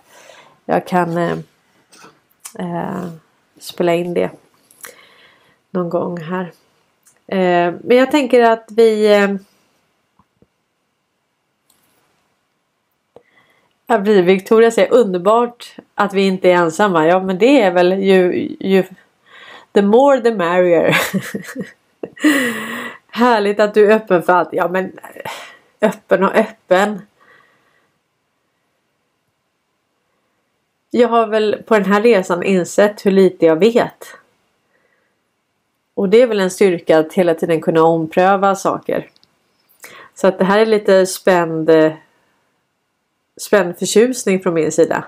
Jag 0.65 0.87
kan 0.87 1.19
eh, 1.19 1.39
eh, 2.59 3.05
spela 3.59 3.95
in 3.95 4.15
det 4.15 4.31
någon 5.71 5.89
gång 5.89 6.21
här. 6.21 6.53
Eh, 7.27 7.75
men 7.85 7.97
jag 7.97 8.11
tänker 8.11 8.43
att 8.43 8.69
vi 8.71 9.15
eh, 13.87 13.99
blir 13.99 14.23
Victoria 14.23 14.71
säger 14.71 14.93
underbart 14.93 15.77
att 15.95 16.15
vi 16.15 16.27
inte 16.27 16.51
är 16.51 16.55
ensamma. 16.55 17.07
Ja 17.07 17.21
men 17.21 17.39
det 17.39 17.63
är 17.63 17.71
väl 17.71 18.03
ju, 18.03 18.49
ju 18.61 18.85
The 19.73 19.83
more 19.83 20.21
the 20.21 20.35
merrier. 20.35 20.97
Härligt 23.15 23.61
att 23.61 23.75
du 23.75 23.93
är 23.93 23.97
öppen 23.97 24.23
för 24.23 24.33
allt. 24.33 24.49
Ja 24.53 24.69
men 24.69 24.85
eh, 24.85 25.31
öppen 25.81 26.25
och 26.25 26.35
öppen. 26.35 27.03
Jag 30.91 31.09
har 31.09 31.27
väl 31.27 31.63
på 31.67 31.75
den 31.75 31.85
här 31.85 32.03
resan 32.03 32.43
insett 32.43 33.07
hur 33.07 33.11
lite 33.11 33.47
jag 33.47 33.57
vet. 33.57 34.17
Och 35.95 36.09
det 36.09 36.23
är 36.23 36.27
väl 36.27 36.41
en 36.41 36.51
styrka 36.51 36.99
att 36.99 37.13
hela 37.13 37.35
tiden 37.35 37.61
kunna 37.61 37.83
ompröva 37.83 38.55
saker. 38.55 39.11
Så 40.15 40.27
att 40.27 40.39
det 40.39 40.45
här 40.45 40.59
är 40.59 40.67
lite 40.67 41.07
spänd 41.07 41.71
eh, 41.71 41.93
spänd 43.37 43.79
förtjusning 43.79 44.43
från 44.43 44.55
min 44.55 44.73
sida. 44.73 45.05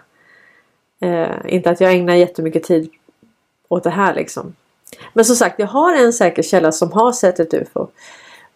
Eh, 1.01 1.37
inte 1.45 1.71
att 1.71 1.81
jag 1.81 1.93
ägnar 1.93 2.15
jättemycket 2.15 2.63
tid 2.63 2.91
åt 3.69 3.85
det 3.85 3.91
här 3.91 4.15
liksom. 4.15 4.55
Men 5.13 5.25
som 5.25 5.37
sagt, 5.37 5.59
jag 5.59 5.67
har 5.67 5.95
en 5.95 6.13
säker 6.13 6.43
källa 6.43 6.73
som 6.73 6.93
har 6.93 7.13
sett 7.13 7.41
ett 7.41 7.55
UFO. 7.55 7.89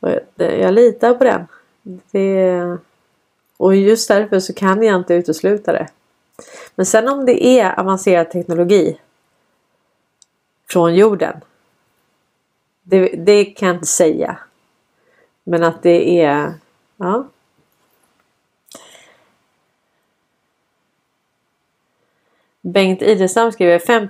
Och 0.01 0.11
jag 0.37 0.75
litar 0.75 1.15
på 1.15 1.25
den. 1.25 1.47
Det, 2.11 2.79
och 3.57 3.77
just 3.77 4.09
därför 4.09 4.41
så 4.41 4.53
kan 4.53 4.83
jag 4.83 4.97
inte 4.97 5.15
utesluta 5.15 5.73
det. 5.73 5.89
Men 6.75 6.87
sen 6.87 7.09
om 7.09 7.27
det 7.27 7.47
är 7.47 7.81
avancerad 7.81 8.31
teknologi 8.31 9.01
från 10.69 10.95
jorden. 10.95 11.41
Det, 12.83 13.09
det 13.09 13.45
kan 13.45 13.69
jag 13.69 13.77
inte 13.77 13.87
säga. 13.87 14.39
Men 15.45 15.65
att 15.65 15.83
det 15.83 16.21
är... 16.23 16.55
Ja. 16.97 17.29
Bengt 22.61 23.03
Idestam 23.03 23.53
skriver 23.53 23.79
5 23.79 24.09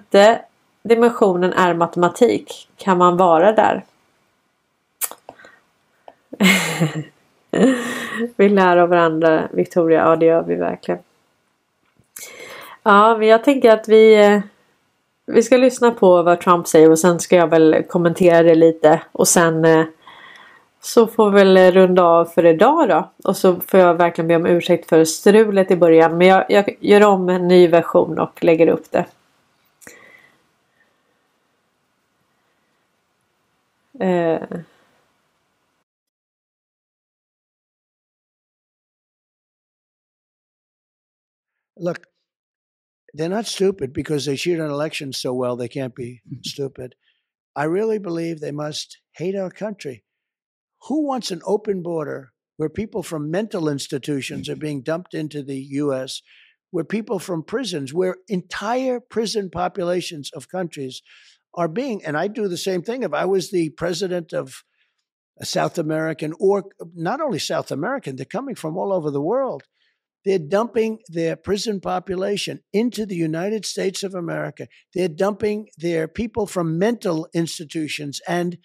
dimensionen 0.82 1.52
är 1.52 1.74
matematik. 1.74 2.68
Kan 2.76 2.98
man 2.98 3.16
vara 3.16 3.52
där? 3.52 3.84
vi 8.36 8.48
lär 8.48 8.76
av 8.76 8.88
varandra 8.88 9.48
Victoria. 9.52 10.00
Ja 10.00 10.16
det 10.16 10.26
gör 10.26 10.42
vi 10.42 10.54
verkligen. 10.54 11.00
Ja 12.82 13.16
men 13.18 13.28
jag 13.28 13.44
tänker 13.44 13.70
att 13.70 13.88
vi 13.88 14.24
eh, 14.24 14.40
Vi 15.26 15.42
ska 15.42 15.56
lyssna 15.56 15.90
på 15.90 16.22
vad 16.22 16.40
Trump 16.40 16.68
säger 16.68 16.90
och 16.90 16.98
sen 16.98 17.20
ska 17.20 17.36
jag 17.36 17.46
väl 17.46 17.82
kommentera 17.88 18.42
det 18.42 18.54
lite 18.54 19.00
och 19.12 19.28
sen 19.28 19.64
eh, 19.64 19.84
Så 20.80 21.06
får 21.06 21.30
vi 21.30 21.44
väl 21.44 21.72
runda 21.72 22.02
av 22.02 22.24
för 22.24 22.46
idag 22.46 22.88
då. 22.88 23.10
Och 23.24 23.36
så 23.36 23.54
får 23.54 23.80
jag 23.80 23.94
verkligen 23.94 24.28
be 24.28 24.36
om 24.36 24.46
ursäkt 24.46 24.88
för 24.88 25.04
strulet 25.04 25.70
i 25.70 25.76
början. 25.76 26.18
Men 26.18 26.26
jag, 26.26 26.44
jag 26.48 26.76
gör 26.80 27.04
om 27.04 27.28
en 27.28 27.48
ny 27.48 27.68
version 27.68 28.18
och 28.18 28.44
lägger 28.44 28.68
upp 28.68 28.90
det. 28.90 29.04
Eh. 34.00 34.64
Look, 41.76 42.06
they're 43.14 43.28
not 43.28 43.46
stupid 43.46 43.92
because 43.92 44.24
they 44.24 44.36
cheat 44.36 44.60
on 44.60 44.70
elections 44.70 45.18
so 45.18 45.32
well 45.34 45.56
they 45.56 45.68
can't 45.68 45.94
be 45.94 46.22
stupid. 46.44 46.94
I 47.56 47.64
really 47.64 47.98
believe 47.98 48.40
they 48.40 48.52
must 48.52 48.98
hate 49.12 49.36
our 49.36 49.50
country. 49.50 50.04
Who 50.88 51.06
wants 51.06 51.30
an 51.30 51.42
open 51.44 51.82
border 51.82 52.32
where 52.56 52.68
people 52.68 53.02
from 53.02 53.30
mental 53.30 53.68
institutions 53.68 54.48
are 54.48 54.56
being 54.56 54.82
dumped 54.82 55.14
into 55.14 55.42
the 55.42 55.58
US, 55.82 56.22
where 56.70 56.84
people 56.84 57.18
from 57.18 57.42
prisons, 57.42 57.92
where 57.92 58.16
entire 58.28 59.00
prison 59.00 59.50
populations 59.50 60.30
of 60.34 60.48
countries 60.48 61.02
are 61.54 61.68
being, 61.68 62.04
and 62.04 62.16
I 62.16 62.28
do 62.28 62.48
the 62.48 62.56
same 62.56 62.82
thing. 62.82 63.02
If 63.02 63.12
I 63.12 63.24
was 63.24 63.50
the 63.50 63.70
president 63.70 64.32
of 64.32 64.62
a 65.38 65.46
South 65.46 65.78
American, 65.78 66.34
or 66.38 66.64
not 66.94 67.20
only 67.20 67.38
South 67.38 67.70
American, 67.70 68.16
they're 68.16 68.26
coming 68.26 68.54
from 68.54 68.76
all 68.76 68.92
over 68.92 69.10
the 69.10 69.22
world. 69.22 69.64
They're 70.24 70.38
dumping 70.38 70.98
their 71.08 71.34
prison 71.34 71.80
population 71.80 72.60
into 72.72 73.06
the 73.06 73.16
United 73.16 73.64
States 73.64 74.02
of 74.02 74.14
America. 74.14 74.68
They're 74.94 75.08
dumping 75.08 75.68
their 75.78 76.08
people 76.08 76.46
from 76.46 76.78
mental 76.78 77.26
institutions 77.32 78.20
and 78.28 78.58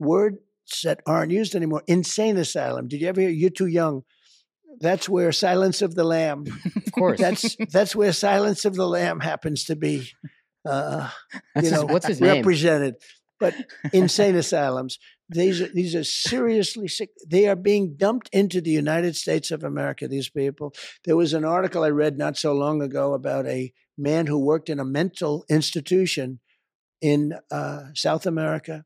words 0.00 0.38
that 0.82 1.00
aren't 1.06 1.30
used 1.30 1.54
anymore. 1.54 1.82
Insane 1.86 2.36
asylum. 2.36 2.88
Did 2.88 3.00
you 3.00 3.08
ever 3.08 3.20
hear? 3.20 3.30
You're 3.30 3.50
too 3.50 3.66
young. 3.66 4.02
That's 4.80 5.08
where 5.08 5.32
Silence 5.32 5.82
of 5.82 5.94
the 5.94 6.04
Lamb. 6.04 6.44
Of 6.88 6.92
course. 6.92 7.20
That's 7.20 7.56
that's 7.70 7.94
where 7.94 8.12
Silence 8.12 8.64
of 8.64 8.74
the 8.74 8.86
Lamb 8.86 9.20
happens 9.20 9.64
to 9.66 9.76
be. 9.76 10.10
Uh, 10.68 11.10
you 11.62 11.70
know, 11.70 11.84
what's 11.86 12.06
his 12.06 12.20
name? 12.20 12.36
represented. 12.36 12.96
But 13.40 13.54
insane 13.92 14.34
asylums. 14.44 14.98
These 15.30 15.60
are 15.60 15.68
these 15.68 15.94
are 15.94 16.04
seriously 16.04 16.88
sick. 16.88 17.10
They 17.26 17.48
are 17.48 17.56
being 17.56 17.96
dumped 17.96 18.28
into 18.32 18.60
the 18.60 18.70
United 18.70 19.14
States 19.14 19.50
of 19.50 19.62
America. 19.62 20.08
These 20.08 20.30
people. 20.30 20.74
There 21.04 21.16
was 21.16 21.34
an 21.34 21.44
article 21.44 21.84
I 21.84 21.90
read 21.90 22.16
not 22.16 22.36
so 22.36 22.52
long 22.52 22.82
ago 22.82 23.12
about 23.12 23.46
a 23.46 23.72
man 23.96 24.26
who 24.26 24.38
worked 24.38 24.70
in 24.70 24.80
a 24.80 24.84
mental 24.84 25.44
institution 25.50 26.40
in 27.00 27.34
uh, 27.50 27.84
South 27.94 28.26
America, 28.26 28.84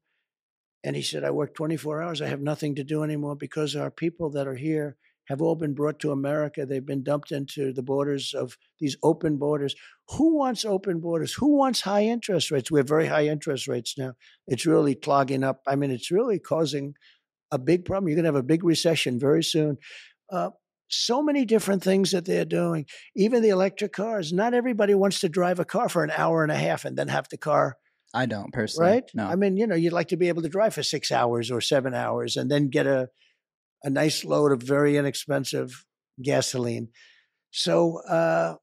and 0.82 0.96
he 0.96 1.02
said, 1.02 1.24
"I 1.24 1.30
work 1.30 1.54
24 1.54 2.02
hours. 2.02 2.20
I 2.20 2.26
have 2.26 2.40
nothing 2.40 2.74
to 2.74 2.84
do 2.84 3.04
anymore 3.04 3.36
because 3.36 3.76
our 3.76 3.90
people 3.90 4.30
that 4.30 4.48
are 4.48 4.56
here." 4.56 4.96
Have 5.28 5.40
all 5.40 5.54
been 5.54 5.74
brought 5.74 6.00
to 6.00 6.10
America. 6.10 6.66
They've 6.66 6.84
been 6.84 7.02
dumped 7.02 7.32
into 7.32 7.72
the 7.72 7.82
borders 7.82 8.34
of 8.34 8.56
these 8.80 8.96
open 9.02 9.36
borders. 9.36 9.74
Who 10.10 10.36
wants 10.36 10.64
open 10.64 11.00
borders? 11.00 11.32
Who 11.34 11.56
wants 11.56 11.80
high 11.80 12.04
interest 12.04 12.50
rates? 12.50 12.70
We 12.70 12.80
have 12.80 12.88
very 12.88 13.06
high 13.06 13.26
interest 13.26 13.68
rates 13.68 13.94
now 13.96 14.14
it's 14.46 14.66
really 14.66 14.94
clogging 14.94 15.44
up. 15.44 15.62
I 15.66 15.76
mean, 15.76 15.90
it's 15.90 16.10
really 16.10 16.38
causing 16.38 16.94
a 17.50 17.58
big 17.58 17.84
problem. 17.84 18.08
You're 18.08 18.16
going 18.16 18.24
to 18.24 18.28
have 18.28 18.34
a 18.36 18.42
big 18.42 18.64
recession 18.64 19.18
very 19.18 19.44
soon. 19.44 19.78
Uh, 20.30 20.50
so 20.88 21.22
many 21.22 21.44
different 21.44 21.82
things 21.82 22.10
that 22.10 22.24
they're 22.24 22.44
doing. 22.44 22.86
Even 23.16 23.42
the 23.42 23.48
electric 23.48 23.92
cars. 23.92 24.32
Not 24.32 24.54
everybody 24.54 24.94
wants 24.94 25.20
to 25.20 25.28
drive 25.28 25.58
a 25.58 25.64
car 25.64 25.88
for 25.88 26.04
an 26.04 26.12
hour 26.14 26.42
and 26.42 26.52
a 26.52 26.56
half 26.56 26.84
and 26.84 26.96
then 26.96 27.08
have 27.08 27.28
the 27.30 27.38
car, 27.38 27.76
I 28.12 28.26
don't 28.26 28.52
personally. 28.52 28.90
right? 28.90 29.04
No. 29.14 29.26
I 29.26 29.36
mean, 29.36 29.56
you 29.56 29.66
know, 29.66 29.74
you'd 29.74 29.92
like 29.92 30.08
to 30.08 30.16
be 30.16 30.28
able 30.28 30.42
to 30.42 30.48
drive 30.48 30.74
for 30.74 30.82
six 30.82 31.10
hours 31.10 31.50
or 31.50 31.60
seven 31.60 31.94
hours 31.94 32.36
and 32.36 32.50
then 32.50 32.68
get 32.68 32.86
a, 32.86 33.08
a 33.84 33.90
nice 33.90 34.24
load 34.24 34.52
of 34.52 34.62
very 34.62 34.96
inexpensive 34.96 35.84
gasoline. 36.22 36.88
So, 37.50 37.98
uh, 38.08 38.56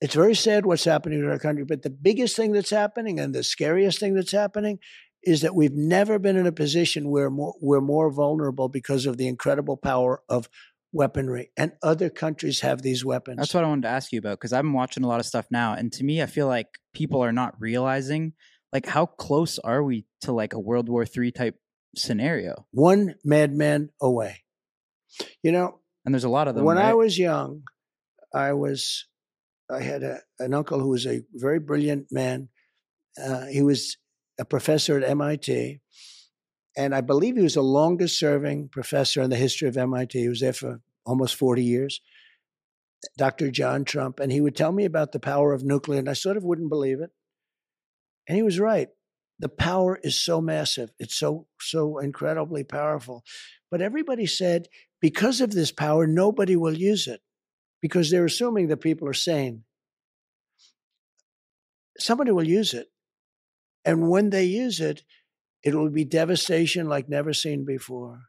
it's 0.00 0.14
very 0.14 0.34
sad 0.34 0.66
what's 0.66 0.84
happening 0.84 1.20
in 1.20 1.30
our 1.30 1.38
country. 1.38 1.64
But 1.64 1.82
the 1.82 1.90
biggest 1.90 2.34
thing 2.34 2.52
that's 2.52 2.70
happening 2.70 3.20
and 3.20 3.34
the 3.34 3.44
scariest 3.44 4.00
thing 4.00 4.14
that's 4.14 4.32
happening 4.32 4.78
is 5.22 5.40
that 5.42 5.54
we've 5.54 5.74
never 5.74 6.18
been 6.18 6.36
in 6.36 6.46
a 6.46 6.52
position 6.52 7.10
where 7.10 7.30
more, 7.30 7.54
we're 7.60 7.80
more 7.80 8.10
vulnerable 8.10 8.68
because 8.68 9.06
of 9.06 9.16
the 9.16 9.28
incredible 9.28 9.76
power 9.76 10.22
of 10.28 10.48
weaponry. 10.92 11.50
And 11.56 11.72
other 11.82 12.10
countries 12.10 12.60
have 12.60 12.82
these 12.82 13.04
weapons. 13.04 13.38
That's 13.38 13.54
what 13.54 13.64
I 13.64 13.68
wanted 13.68 13.82
to 13.82 13.88
ask 13.88 14.12
you 14.12 14.18
about 14.18 14.38
because 14.38 14.52
I'm 14.52 14.72
watching 14.72 15.04
a 15.04 15.08
lot 15.08 15.20
of 15.20 15.26
stuff 15.26 15.46
now, 15.50 15.74
and 15.74 15.92
to 15.92 16.04
me, 16.04 16.22
I 16.22 16.26
feel 16.26 16.46
like 16.46 16.78
people 16.94 17.20
are 17.20 17.32
not 17.32 17.54
realizing 17.60 18.32
like 18.72 18.86
how 18.86 19.06
close 19.06 19.58
are 19.58 19.82
we 19.82 20.06
to 20.22 20.32
like 20.32 20.52
a 20.52 20.60
World 20.60 20.88
War 20.88 21.04
III 21.04 21.32
type 21.32 21.56
scenario? 21.96 22.66
One 22.72 23.14
madman 23.24 23.90
away. 24.00 24.42
You 25.42 25.52
know, 25.52 25.80
And 26.04 26.14
there's 26.14 26.24
a 26.24 26.28
lot 26.28 26.48
of 26.48 26.54
them. 26.54 26.64
when 26.64 26.78
I 26.78 26.94
was 26.94 27.18
young, 27.18 27.62
I 28.34 28.52
was 28.52 29.06
I 29.70 29.80
had 29.80 30.02
a, 30.02 30.20
an 30.38 30.54
uncle 30.54 30.78
who 30.80 30.90
was 30.90 31.06
a 31.06 31.22
very 31.32 31.58
brilliant 31.58 32.06
man. 32.10 32.48
Uh, 33.22 33.46
he 33.46 33.62
was 33.62 33.96
a 34.38 34.44
professor 34.44 34.96
at 34.98 35.08
MIT, 35.08 35.80
and 36.76 36.94
I 36.94 37.00
believe 37.00 37.36
he 37.36 37.42
was 37.42 37.54
the 37.54 37.62
longest 37.62 38.18
serving 38.18 38.68
professor 38.68 39.22
in 39.22 39.30
the 39.30 39.36
history 39.36 39.68
of 39.68 39.76
MIT. 39.76 40.18
He 40.18 40.28
was 40.28 40.40
there 40.40 40.52
for 40.52 40.80
almost 41.04 41.36
40 41.36 41.64
years. 41.64 42.00
Dr. 43.16 43.50
John 43.50 43.84
Trump, 43.84 44.20
and 44.20 44.32
he 44.32 44.40
would 44.40 44.56
tell 44.56 44.72
me 44.72 44.84
about 44.84 45.12
the 45.12 45.20
power 45.20 45.52
of 45.52 45.62
nuclear, 45.64 45.98
and 45.98 46.08
I 46.08 46.14
sort 46.14 46.36
of 46.36 46.44
wouldn't 46.44 46.70
believe 46.70 47.00
it. 47.00 47.10
And 48.28 48.36
he 48.36 48.42
was 48.42 48.58
right. 48.58 48.88
The 49.38 49.48
power 49.48 49.98
is 50.02 50.20
so 50.20 50.40
massive. 50.40 50.90
It's 50.98 51.14
so 51.14 51.46
so 51.60 51.98
incredibly 51.98 52.64
powerful. 52.64 53.22
But 53.70 53.82
everybody 53.82 54.26
said 54.26 54.68
because 55.00 55.40
of 55.40 55.50
this 55.50 55.72
power, 55.72 56.06
nobody 56.06 56.56
will 56.56 56.76
use 56.76 57.06
it 57.06 57.20
because 57.82 58.10
they're 58.10 58.24
assuming 58.24 58.68
that 58.68 58.78
people 58.78 59.08
are 59.08 59.14
sane. 59.14 59.64
Somebody 61.98 62.30
will 62.30 62.46
use 62.46 62.74
it. 62.74 62.88
And 63.84 64.08
when 64.08 64.30
they 64.30 64.44
use 64.44 64.80
it, 64.80 65.02
it 65.62 65.74
will 65.74 65.90
be 65.90 66.04
devastation 66.04 66.88
like 66.88 67.08
never 67.08 67.32
seen 67.32 67.64
before. 67.64 68.22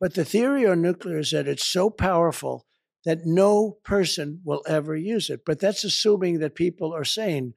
But 0.00 0.14
the 0.14 0.24
theory 0.24 0.66
on 0.66 0.82
nuclear 0.82 1.18
is 1.18 1.30
that 1.30 1.48
it's 1.48 1.66
so 1.66 1.90
powerful 1.90 2.66
that 3.04 3.24
no 3.24 3.78
person 3.84 4.40
will 4.44 4.62
ever 4.66 4.96
use 4.96 5.30
it. 5.30 5.40
But 5.44 5.60
that's 5.60 5.84
assuming 5.84 6.38
that 6.40 6.54
people 6.54 6.94
are 6.94 7.04
sane. 7.04 7.54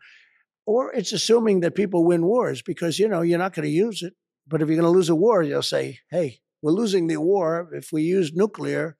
Or 0.65 0.93
it's 0.93 1.13
assuming 1.13 1.61
that 1.61 1.75
people 1.75 2.05
win 2.05 2.25
wars 2.25 2.61
because, 2.61 2.99
you 2.99 3.07
know, 3.07 3.21
you're 3.21 3.39
not 3.39 3.53
going 3.53 3.65
to 3.65 3.73
use 3.73 4.01
it. 4.01 4.13
But 4.47 4.61
if 4.61 4.67
you're 4.67 4.77
going 4.77 4.91
to 4.91 4.97
lose 4.97 5.09
a 5.09 5.15
war, 5.15 5.41
you'll 5.41 5.61
say, 5.61 5.99
hey, 6.09 6.39
we're 6.61 6.71
losing 6.71 7.07
the 7.07 7.17
war. 7.17 7.69
If 7.73 7.91
we 7.91 8.03
use 8.03 8.31
nuclear, 8.33 8.97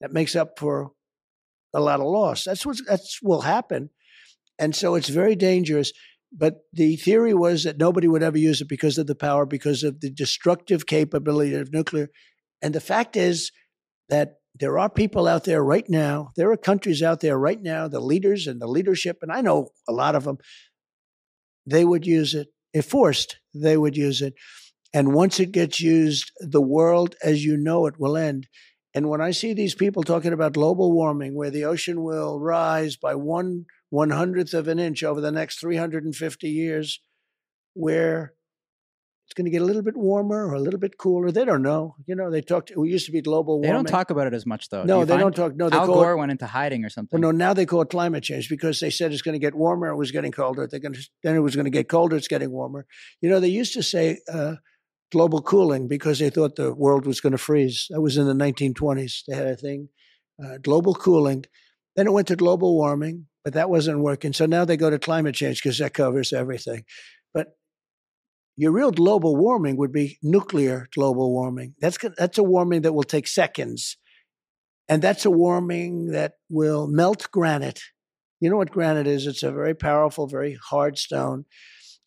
that 0.00 0.12
makes 0.12 0.34
up 0.36 0.58
for 0.58 0.92
a 1.74 1.80
lot 1.80 2.00
of 2.00 2.06
loss. 2.06 2.44
That's 2.44 2.64
what 2.64 2.78
that's 2.86 3.20
will 3.22 3.42
happen. 3.42 3.90
And 4.58 4.74
so 4.74 4.94
it's 4.94 5.08
very 5.08 5.36
dangerous. 5.36 5.92
But 6.32 6.56
the 6.72 6.96
theory 6.96 7.32
was 7.32 7.64
that 7.64 7.78
nobody 7.78 8.06
would 8.06 8.22
ever 8.22 8.36
use 8.36 8.60
it 8.60 8.68
because 8.68 8.98
of 8.98 9.06
the 9.06 9.14
power, 9.14 9.46
because 9.46 9.82
of 9.82 10.00
the 10.00 10.10
destructive 10.10 10.86
capability 10.86 11.54
of 11.54 11.72
nuclear. 11.72 12.08
And 12.60 12.74
the 12.74 12.80
fact 12.80 13.16
is 13.16 13.50
that 14.08 14.34
there 14.58 14.78
are 14.78 14.90
people 14.90 15.28
out 15.28 15.44
there 15.44 15.62
right 15.62 15.88
now, 15.88 16.30
there 16.36 16.50
are 16.50 16.56
countries 16.56 17.02
out 17.02 17.20
there 17.20 17.38
right 17.38 17.62
now, 17.62 17.88
the 17.88 18.00
leaders 18.00 18.46
and 18.46 18.60
the 18.60 18.66
leadership, 18.66 19.18
and 19.22 19.30
I 19.30 19.40
know 19.40 19.68
a 19.88 19.92
lot 19.92 20.16
of 20.16 20.24
them, 20.24 20.38
they 21.66 21.84
would 21.84 22.06
use 22.06 22.34
it. 22.34 22.48
If 22.74 22.86
forced, 22.86 23.38
they 23.54 23.76
would 23.76 23.96
use 23.96 24.20
it. 24.20 24.34
And 24.92 25.14
once 25.14 25.38
it 25.38 25.52
gets 25.52 25.80
used, 25.80 26.32
the 26.40 26.62
world 26.62 27.14
as 27.22 27.44
you 27.44 27.56
know 27.56 27.86
it 27.86 27.98
will 27.98 28.16
end. 28.16 28.46
And 28.94 29.08
when 29.08 29.20
I 29.20 29.32
see 29.32 29.52
these 29.52 29.74
people 29.74 30.02
talking 30.02 30.32
about 30.32 30.54
global 30.54 30.92
warming, 30.92 31.34
where 31.34 31.50
the 31.50 31.64
ocean 31.64 32.02
will 32.02 32.40
rise 32.40 32.96
by 32.96 33.14
one 33.14 33.66
one 33.90 34.10
hundredth 34.10 34.54
of 34.54 34.68
an 34.68 34.78
inch 34.78 35.02
over 35.02 35.20
the 35.20 35.30
next 35.30 35.60
350 35.60 36.48
years, 36.48 37.00
where 37.74 38.34
it's 39.28 39.34
going 39.34 39.44
to 39.44 39.50
get 39.50 39.60
a 39.60 39.64
little 39.66 39.82
bit 39.82 39.94
warmer 39.94 40.48
or 40.48 40.54
a 40.54 40.58
little 40.58 40.80
bit 40.80 40.96
cooler, 40.96 41.30
they 41.30 41.44
don't 41.44 41.60
know. 41.60 41.96
You 42.06 42.14
know, 42.14 42.30
they 42.30 42.40
talked. 42.40 42.70
It 42.70 42.78
used 42.78 43.04
to 43.06 43.12
be 43.12 43.20
global 43.20 43.56
warming. 43.56 43.68
they 43.68 43.76
don't 43.76 43.86
talk 43.86 44.08
about 44.08 44.26
it 44.26 44.32
as 44.32 44.46
much 44.46 44.70
though. 44.70 44.84
No, 44.84 45.00
you 45.00 45.04
they 45.04 45.18
don't 45.18 45.36
talk. 45.36 45.54
No, 45.54 45.68
they 45.68 45.76
Al 45.76 45.86
Gore 45.86 46.12
it, 46.12 46.16
went 46.16 46.30
into 46.30 46.46
hiding 46.46 46.82
or 46.82 46.88
something. 46.88 47.20
well, 47.20 47.30
no, 47.30 47.36
now 47.36 47.52
they 47.52 47.66
call 47.66 47.82
it 47.82 47.90
climate 47.90 48.22
change 48.22 48.48
because 48.48 48.80
they 48.80 48.88
said 48.88 49.12
it's 49.12 49.20
going 49.20 49.34
to 49.34 49.38
get 49.38 49.54
warmer. 49.54 49.88
It 49.88 49.96
was 49.96 50.12
getting 50.12 50.32
colder. 50.32 50.66
They're 50.66 50.80
going 50.80 50.94
to, 50.94 51.08
then 51.22 51.36
it 51.36 51.40
was 51.40 51.54
going 51.54 51.66
to 51.66 51.70
get 51.70 51.90
colder. 51.90 52.16
It's 52.16 52.26
getting 52.26 52.50
warmer. 52.50 52.86
You 53.20 53.28
know, 53.28 53.38
they 53.38 53.48
used 53.48 53.74
to 53.74 53.82
say 53.82 54.18
uh, 54.32 54.54
global 55.10 55.42
cooling 55.42 55.88
because 55.88 56.18
they 56.18 56.30
thought 56.30 56.56
the 56.56 56.74
world 56.74 57.06
was 57.06 57.20
going 57.20 57.32
to 57.32 57.38
freeze. 57.38 57.86
That 57.90 58.00
was 58.00 58.16
in 58.16 58.26
the 58.26 58.34
1920s. 58.34 59.22
They 59.26 59.34
had 59.34 59.46
a 59.46 59.56
thing, 59.56 59.88
uh, 60.42 60.58
global 60.58 60.94
cooling. 60.94 61.44
Then 61.96 62.06
it 62.06 62.12
went 62.12 62.28
to 62.28 62.36
global 62.36 62.76
warming, 62.76 63.26
but 63.44 63.54
that 63.54 63.70
wasn't 63.70 64.00
working. 64.00 64.32
So 64.32 64.46
now 64.46 64.64
they 64.64 64.76
go 64.76 64.90
to 64.90 64.98
climate 64.98 65.34
change 65.34 65.62
because 65.62 65.78
that 65.78 65.94
covers 65.94 66.32
everything. 66.32 66.84
But 67.34 67.48
your 68.56 68.72
real 68.72 68.90
global 68.90 69.36
warming 69.36 69.76
would 69.76 69.92
be 69.92 70.18
nuclear 70.22 70.88
global 70.94 71.32
warming. 71.32 71.74
That's 71.80 71.98
that's 72.16 72.38
a 72.38 72.42
warming 72.42 72.82
that 72.82 72.92
will 72.92 73.04
take 73.04 73.28
seconds, 73.28 73.96
and 74.88 75.00
that's 75.00 75.24
a 75.24 75.30
warming 75.30 76.12
that 76.12 76.34
will 76.50 76.86
melt 76.86 77.30
granite. 77.30 77.80
You 78.40 78.50
know 78.50 78.56
what 78.56 78.70
granite 78.70 79.06
is? 79.06 79.26
It's 79.26 79.42
a 79.42 79.52
very 79.52 79.74
powerful, 79.74 80.26
very 80.26 80.58
hard 80.70 80.98
stone. 80.98 81.44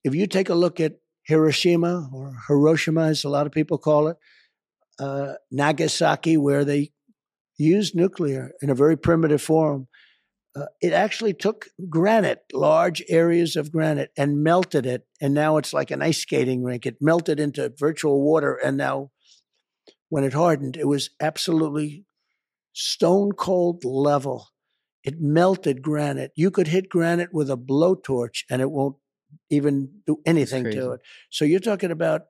If 0.03 0.15
you 0.15 0.27
take 0.27 0.49
a 0.49 0.55
look 0.55 0.79
at 0.79 0.93
Hiroshima 1.23 2.09
or 2.13 2.33
Hiroshima, 2.47 3.03
as 3.03 3.23
a 3.23 3.29
lot 3.29 3.45
of 3.45 3.51
people 3.51 3.77
call 3.77 4.07
it, 4.07 4.17
uh, 4.99 5.33
Nagasaki, 5.51 6.37
where 6.37 6.65
they 6.65 6.91
used 7.57 7.95
nuclear 7.95 8.51
in 8.61 8.69
a 8.69 8.75
very 8.75 8.97
primitive 8.97 9.41
form. 9.41 9.87
Uh, 10.55 10.65
it 10.81 10.91
actually 10.91 11.33
took 11.33 11.67
granite, 11.89 12.41
large 12.51 13.01
areas 13.07 13.55
of 13.55 13.71
granite, 13.71 14.11
and 14.17 14.43
melted 14.43 14.85
it. 14.85 15.07
And 15.21 15.33
now 15.33 15.57
it's 15.57 15.73
like 15.73 15.91
an 15.91 16.01
ice 16.01 16.19
skating 16.19 16.63
rink. 16.63 16.85
It 16.85 16.97
melted 16.99 17.39
into 17.39 17.73
virtual 17.77 18.21
water. 18.21 18.55
And 18.55 18.75
now, 18.75 19.11
when 20.09 20.25
it 20.25 20.33
hardened, 20.33 20.75
it 20.75 20.87
was 20.87 21.11
absolutely 21.21 22.05
stone 22.73 23.31
cold 23.31 23.85
level. 23.85 24.49
It 25.03 25.15
melted 25.19 25.81
granite. 25.81 26.31
You 26.35 26.51
could 26.51 26.67
hit 26.67 26.89
granite 26.89 27.33
with 27.33 27.49
a 27.49 27.57
blowtorch 27.57 28.43
and 28.49 28.61
it 28.61 28.71
won't 28.71 28.97
even 29.51 29.91
do 30.07 30.19
anything 30.25 30.63
to 30.63 30.91
it. 30.93 31.01
So 31.29 31.45
you're 31.45 31.59
talking 31.59 31.91
about 31.91 32.21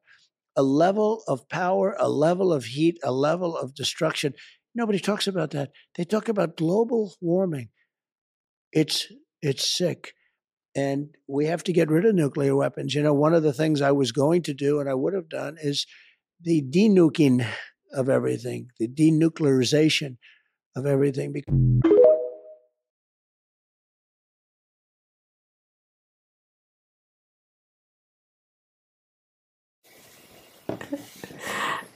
a 0.55 0.63
level 0.63 1.23
of 1.27 1.47
power, 1.47 1.95
a 1.97 2.09
level 2.09 2.51
of 2.51 2.65
heat, 2.65 2.99
a 3.03 3.11
level 3.11 3.55
of 3.55 3.73
destruction. 3.73 4.33
Nobody 4.75 4.99
talks 4.99 5.27
about 5.27 5.51
that. 5.51 5.71
They 5.95 6.03
talk 6.03 6.27
about 6.27 6.57
global 6.57 7.13
warming. 7.21 7.69
It's 8.73 9.07
it's 9.41 9.69
sick. 9.69 10.13
And 10.75 11.15
we 11.27 11.45
have 11.45 11.63
to 11.65 11.73
get 11.73 11.89
rid 11.89 12.05
of 12.05 12.15
nuclear 12.15 12.55
weapons. 12.55 12.95
You 12.95 13.03
know, 13.03 13.13
one 13.13 13.33
of 13.33 13.43
the 13.43 13.53
things 13.53 13.81
I 13.81 13.91
was 13.91 14.11
going 14.11 14.41
to 14.43 14.53
do 14.53 14.79
and 14.79 14.89
I 14.89 14.93
would 14.93 15.13
have 15.13 15.29
done 15.29 15.57
is 15.61 15.85
the 16.41 16.61
denuking 16.61 17.45
of 17.93 18.09
everything, 18.09 18.69
the 18.79 18.87
denuclearization 18.87 20.17
of 20.75 20.85
everything. 20.85 21.33
Bec- 21.33 21.90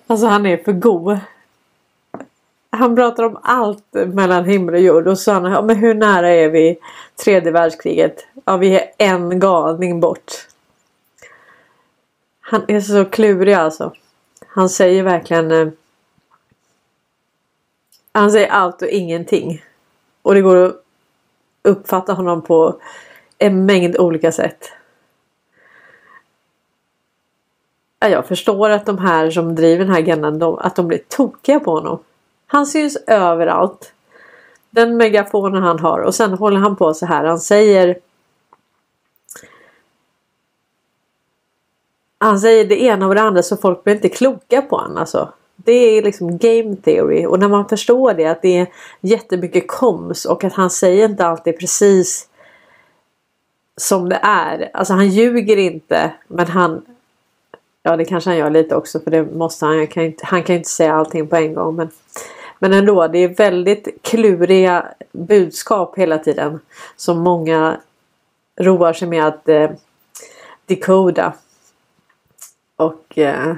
Alltså 0.08 0.28
han 0.28 0.46
är 0.46 0.58
för 0.58 0.72
god. 0.74 1.20
Han 2.70 2.96
pratar 2.96 3.24
om 3.24 3.40
allt 3.44 3.94
mellan 3.94 4.46
himmel 4.46 4.76
och 4.76 4.82
jord 4.82 5.08
och 5.08 5.20
så 5.20 5.32
han, 5.32 5.44
ja, 5.52 5.62
men 5.62 5.76
hur 5.76 5.94
nära 5.94 6.30
är 6.30 6.50
vi 6.50 6.78
tredje 7.24 7.52
världskriget? 7.52 8.26
Ja 8.46 8.58
vi 8.58 8.76
är 8.76 8.92
en 8.98 9.40
galning 9.40 10.00
bort. 10.00 10.32
Han 12.40 12.66
är 12.68 12.82
så 12.82 13.06
klurig 13.06 13.54
alltså. 13.54 13.94
Han 14.48 14.70
säger 14.70 15.04
verkligen 15.04 15.52
eh, 15.52 15.68
Han 18.12 18.32
säger 18.32 18.48
allt 18.48 18.82
och 18.82 18.88
ingenting. 18.88 19.64
Och 20.22 20.36
det 20.36 20.42
går 20.42 20.66
att 20.66 20.76
uppfatta 21.62 22.14
honom 22.14 22.42
på 22.42 22.82
en 23.38 23.66
mängd 23.66 23.98
olika 23.98 24.32
sätt. 24.32 24.72
Ja, 27.84 27.85
jag 28.00 28.28
förstår 28.28 28.70
att 28.70 28.86
de 28.86 28.98
här 28.98 29.30
som 29.30 29.56
driver 29.56 29.86
den 29.86 29.94
här 29.94 30.00
agendan, 30.00 30.40
de, 30.40 30.58
att 30.58 30.76
de 30.76 30.88
blir 30.88 31.02
tokiga 31.08 31.60
på 31.60 31.72
honom. 31.72 32.00
Han 32.48 32.66
syns 32.66 32.98
överallt. 33.08 33.94
Den 34.70 34.98
megafonen 34.98 35.64
han 35.64 35.80
har 35.80 36.00
och 36.00 36.16
sen 36.16 36.34
håller 36.34 36.58
han 36.58 36.76
på 36.76 36.94
så 36.94 37.06
här. 37.06 37.24
Han 37.24 37.40
säger 37.40 37.98
Han 42.18 42.40
säger 42.40 42.66
det 42.66 42.82
ena 42.84 43.08
och 43.08 43.16
det 43.16 43.22
andra 43.22 43.44
så 43.44 43.58
folk 43.58 43.84
blir 43.84 43.96
inte 43.96 44.10
kloka 44.10 44.62
på 44.62 44.78
honom. 44.78 44.98
Alltså. 44.98 45.34
Det 45.56 45.72
är 45.72 46.02
liksom 46.02 46.38
game 46.38 46.76
theory 46.76 47.26
och 47.26 47.40
när 47.40 47.48
man 47.48 47.70
förstår 47.70 48.14
det 48.14 48.26
att 48.26 48.42
det 48.42 48.58
är 48.58 48.68
jättemycket 49.02 49.68
koms 49.68 50.26
och 50.26 50.44
att 50.44 50.54
han 50.54 50.70
säger 50.70 51.10
inte 51.10 51.26
alltid 51.26 51.60
precis 51.60 52.30
som 53.78 54.10
det 54.10 54.20
är. 54.24 54.70
Alltså 54.74 54.94
han 54.94 55.08
ljuger 55.08 55.58
inte 55.58 56.14
men 56.28 56.48
han 56.48 56.86
Ja 57.88 57.96
det 57.96 58.06
kanske 58.06 58.30
han 58.30 58.38
gör 58.38 58.50
lite 58.50 58.76
också 58.76 59.00
för 59.00 59.12
det 59.12 59.24
måste 59.24 59.66
han. 59.66 59.78
Han 59.78 59.88
kan 59.88 60.04
inte, 60.04 60.26
han 60.26 60.44
kan 60.44 60.56
inte 60.56 60.70
säga 60.70 60.94
allting 60.94 61.28
på 61.28 61.36
en 61.36 61.54
gång. 61.54 61.76
Men, 61.76 61.90
men 62.60 62.74
ändå 62.74 63.08
det 63.08 63.20
är 63.20 63.28
väldigt 63.28 63.88
kluriga 64.02 64.86
budskap 65.12 65.98
hela 65.98 66.18
tiden. 66.18 66.60
Som 66.96 67.20
många 67.20 67.78
roar 68.60 68.94
sig 68.94 69.08
med 69.08 69.28
att 69.28 69.50
eh, 69.50 69.70
decoda. 70.66 71.34
Och 72.76 73.18
eh, 73.18 73.56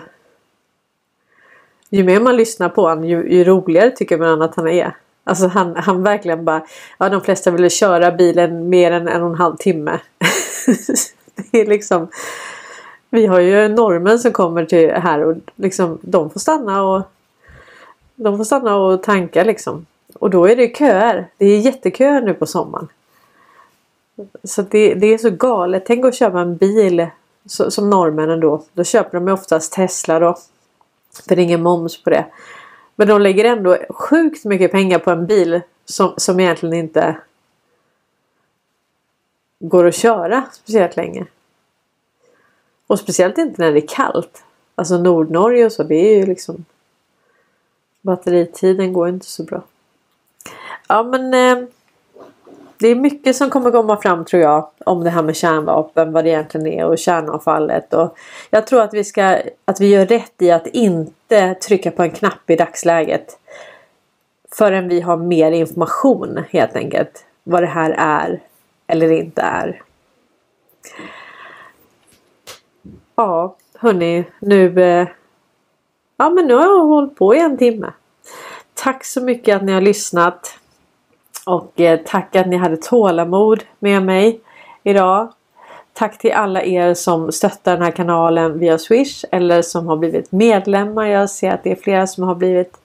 ju 1.89 2.03
mer 2.03 2.19
man 2.19 2.37
lyssnar 2.37 2.69
på 2.69 2.81
honom 2.81 3.05
ju, 3.05 3.29
ju 3.29 3.43
roligare 3.43 3.91
tycker 3.91 4.17
man 4.17 4.41
att 4.41 4.55
han 4.55 4.67
är. 4.67 4.95
Alltså 5.23 5.47
han, 5.47 5.75
han 5.75 6.03
verkligen 6.03 6.45
bara, 6.45 6.65
ja 6.97 7.09
de 7.09 7.21
flesta 7.21 7.51
ville 7.51 7.69
köra 7.69 8.11
bilen 8.11 8.69
mer 8.69 8.91
än 8.91 9.07
en 9.07 9.23
och 9.23 9.29
en 9.29 9.35
halv 9.35 9.55
timme. 9.55 9.99
det 11.51 11.61
är 11.61 11.65
liksom 11.65 12.07
vi 13.09 13.25
har 13.25 13.39
ju 13.39 13.67
normen 13.67 14.19
som 14.19 14.31
kommer 14.31 14.65
till 14.65 14.91
här 14.91 15.23
och 15.23 15.35
liksom 15.55 15.97
de 16.01 16.29
får 16.29 16.39
stanna 16.39 16.83
och 16.83 17.01
de 18.15 18.37
får 18.37 18.43
stanna 18.43 18.75
och 18.75 19.03
tanka 19.03 19.43
liksom. 19.43 19.85
Och 20.13 20.29
då 20.29 20.45
är 20.45 20.55
det 20.55 20.77
köer. 20.77 21.27
Det 21.37 21.45
är 21.45 21.59
jätteköer 21.59 22.21
nu 22.21 22.33
på 22.33 22.45
sommaren. 22.45 22.87
Så 24.43 24.61
det, 24.61 24.93
det 24.93 25.13
är 25.13 25.17
så 25.17 25.29
galet. 25.29 25.83
Tänk 25.85 26.05
att 26.05 26.15
köpa 26.15 26.39
en 26.41 26.57
bil 26.57 27.07
så, 27.45 27.71
som 27.71 27.89
norrmännen 27.89 28.39
då. 28.39 28.63
Då 28.73 28.83
köper 28.83 29.17
de 29.17 29.27
ju 29.27 29.33
oftast 29.33 29.73
Tesla 29.73 30.19
då. 30.19 30.37
För 31.27 31.35
det 31.35 31.41
är 31.41 31.43
ingen 31.43 31.63
moms 31.63 32.03
på 32.03 32.09
det. 32.09 32.25
Men 32.95 33.07
de 33.07 33.21
lägger 33.21 33.45
ändå 33.45 33.77
sjukt 33.89 34.45
mycket 34.45 34.71
pengar 34.71 34.99
på 34.99 35.11
en 35.11 35.25
bil 35.25 35.61
som, 35.85 36.13
som 36.17 36.39
egentligen 36.39 36.75
inte 36.75 37.17
går 39.59 39.85
att 39.85 39.95
köra 39.95 40.43
speciellt 40.53 40.95
länge. 40.95 41.25
Och 42.87 42.99
speciellt 42.99 43.37
inte 43.37 43.61
när 43.61 43.71
det 43.71 43.79
är 43.79 43.87
kallt. 43.87 44.43
Alltså 44.75 44.97
Nordnorge 44.97 45.65
och 45.65 45.71
så, 45.71 45.83
det 45.83 45.95
är 45.95 46.15
ju 46.15 46.25
liksom 46.25 46.65
Batteritiden 48.01 48.93
går 48.93 49.09
inte 49.09 49.25
så 49.25 49.43
bra. 49.43 49.61
Ja 50.87 51.03
men 51.03 51.33
eh, 51.33 51.67
Det 52.79 52.87
är 52.87 52.95
mycket 52.95 53.35
som 53.35 53.49
kommer 53.49 53.71
komma 53.71 53.97
fram 53.97 54.25
tror 54.25 54.41
jag 54.41 54.69
om 54.85 55.03
det 55.03 55.09
här 55.09 55.23
med 55.23 55.35
kärnvapen, 55.35 56.11
vad 56.11 56.23
det 56.23 56.29
egentligen 56.29 56.67
är 56.67 56.85
och 56.85 56.97
kärnavfallet. 56.97 57.93
Och 57.93 58.17
jag 58.49 58.67
tror 58.67 58.81
att 58.81 58.93
vi, 58.93 59.03
ska, 59.03 59.41
att 59.65 59.81
vi 59.81 59.87
gör 59.87 60.05
rätt 60.05 60.41
i 60.41 60.51
att 60.51 60.67
inte 60.67 61.53
trycka 61.53 61.91
på 61.91 62.03
en 62.03 62.11
knapp 62.11 62.49
i 62.49 62.55
dagsläget. 62.55 63.39
Förrän 64.51 64.87
vi 64.87 65.01
har 65.01 65.17
mer 65.17 65.51
information 65.51 66.43
helt 66.49 66.75
enkelt. 66.75 67.25
Vad 67.43 67.63
det 67.63 67.67
här 67.67 67.95
är 67.97 68.41
eller 68.87 69.11
inte 69.11 69.41
är. 69.41 69.81
Ja, 73.19 73.55
hörni, 73.79 74.25
nu... 74.39 74.81
Eh, 74.81 75.07
ja, 76.17 76.29
men 76.29 76.47
nu 76.47 76.53
har 76.53 76.63
jag 76.63 76.85
hållit 76.85 77.15
på 77.15 77.35
i 77.35 77.39
en 77.39 77.57
timme. 77.57 77.91
Tack 78.73 79.05
så 79.05 79.21
mycket 79.21 79.55
att 79.55 79.63
ni 79.63 79.71
har 79.71 79.81
lyssnat. 79.81 80.59
Och 81.45 81.79
eh, 81.79 81.99
tack 82.05 82.35
att 82.35 82.47
ni 82.47 82.57
hade 82.57 82.77
tålamod 82.77 83.63
med 83.79 84.03
mig 84.03 84.41
idag. 84.83 85.31
Tack 85.93 86.17
till 86.17 86.31
alla 86.31 86.63
er 86.63 86.93
som 86.93 87.31
stöttar 87.31 87.73
den 87.73 87.81
här 87.81 87.91
kanalen 87.91 88.59
via 88.59 88.77
Swish 88.77 89.25
eller 89.31 89.61
som 89.61 89.87
har 89.87 89.97
blivit 89.97 90.31
medlemmar. 90.31 91.05
Jag 91.05 91.29
ser 91.29 91.51
att 91.51 91.63
det 91.63 91.71
är 91.71 91.75
flera 91.75 92.07
som 92.07 92.23
har 92.23 92.35
blivit 92.35 92.77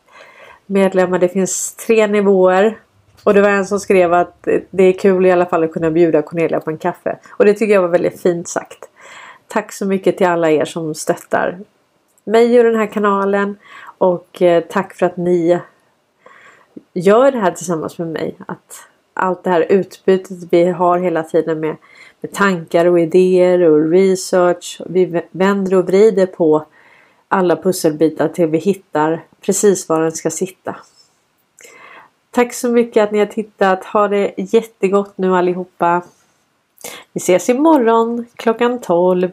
medlemmar. 0.66 1.18
Det 1.18 1.28
finns 1.28 1.74
tre 1.74 2.06
nivåer. 2.06 2.78
Och 3.24 3.34
det 3.34 3.40
var 3.40 3.48
en 3.48 3.66
som 3.66 3.80
skrev 3.80 4.12
att 4.12 4.48
det 4.70 4.84
är 4.84 4.92
kul 4.92 5.26
i 5.26 5.32
alla 5.32 5.46
fall 5.46 5.64
att 5.64 5.72
kunna 5.72 5.90
bjuda 5.90 6.22
Cornelia 6.22 6.60
på 6.60 6.70
en 6.70 6.78
kaffe. 6.78 7.18
Och 7.30 7.44
det 7.44 7.54
tycker 7.54 7.74
jag 7.74 7.82
var 7.82 7.88
väldigt 7.88 8.22
fint 8.22 8.48
sagt. 8.48 8.88
Tack 9.48 9.72
så 9.72 9.86
mycket 9.86 10.18
till 10.18 10.26
alla 10.26 10.50
er 10.50 10.64
som 10.64 10.94
stöttar 10.94 11.58
mig 12.24 12.58
och 12.58 12.64
den 12.64 12.76
här 12.76 12.86
kanalen. 12.86 13.56
Och 13.98 14.42
eh, 14.42 14.64
tack 14.70 14.94
för 14.94 15.06
att 15.06 15.16
ni 15.16 15.60
gör 16.92 17.32
det 17.32 17.38
här 17.38 17.50
tillsammans 17.50 17.98
med 17.98 18.08
mig. 18.08 18.36
Att 18.46 18.88
allt 19.14 19.44
det 19.44 19.50
här 19.50 19.66
utbytet 19.68 20.38
vi 20.50 20.64
har 20.64 20.98
hela 20.98 21.22
tiden 21.22 21.60
med, 21.60 21.76
med 22.20 22.32
tankar 22.32 22.86
och 22.86 23.00
idéer 23.00 23.60
och 23.60 23.90
research. 23.90 24.80
Vi 24.86 25.22
vänder 25.30 25.74
och 25.74 25.86
vrider 25.86 26.26
på 26.26 26.66
alla 27.28 27.56
pusselbitar 27.56 28.28
till 28.28 28.46
vi 28.46 28.58
hittar 28.58 29.24
precis 29.40 29.88
var 29.88 30.00
den 30.00 30.12
ska 30.12 30.30
sitta. 30.30 30.76
Tack 32.30 32.54
så 32.54 32.68
mycket 32.68 33.04
att 33.04 33.12
ni 33.12 33.18
har 33.18 33.26
tittat. 33.26 33.84
Ha 33.84 34.08
det 34.08 34.34
jättegott 34.36 35.18
nu 35.18 35.36
allihopa. 35.36 36.02
Vi 37.12 37.20
ses 37.20 37.48
imorgon 37.48 38.26
klockan 38.36 38.80
12. 38.80 39.30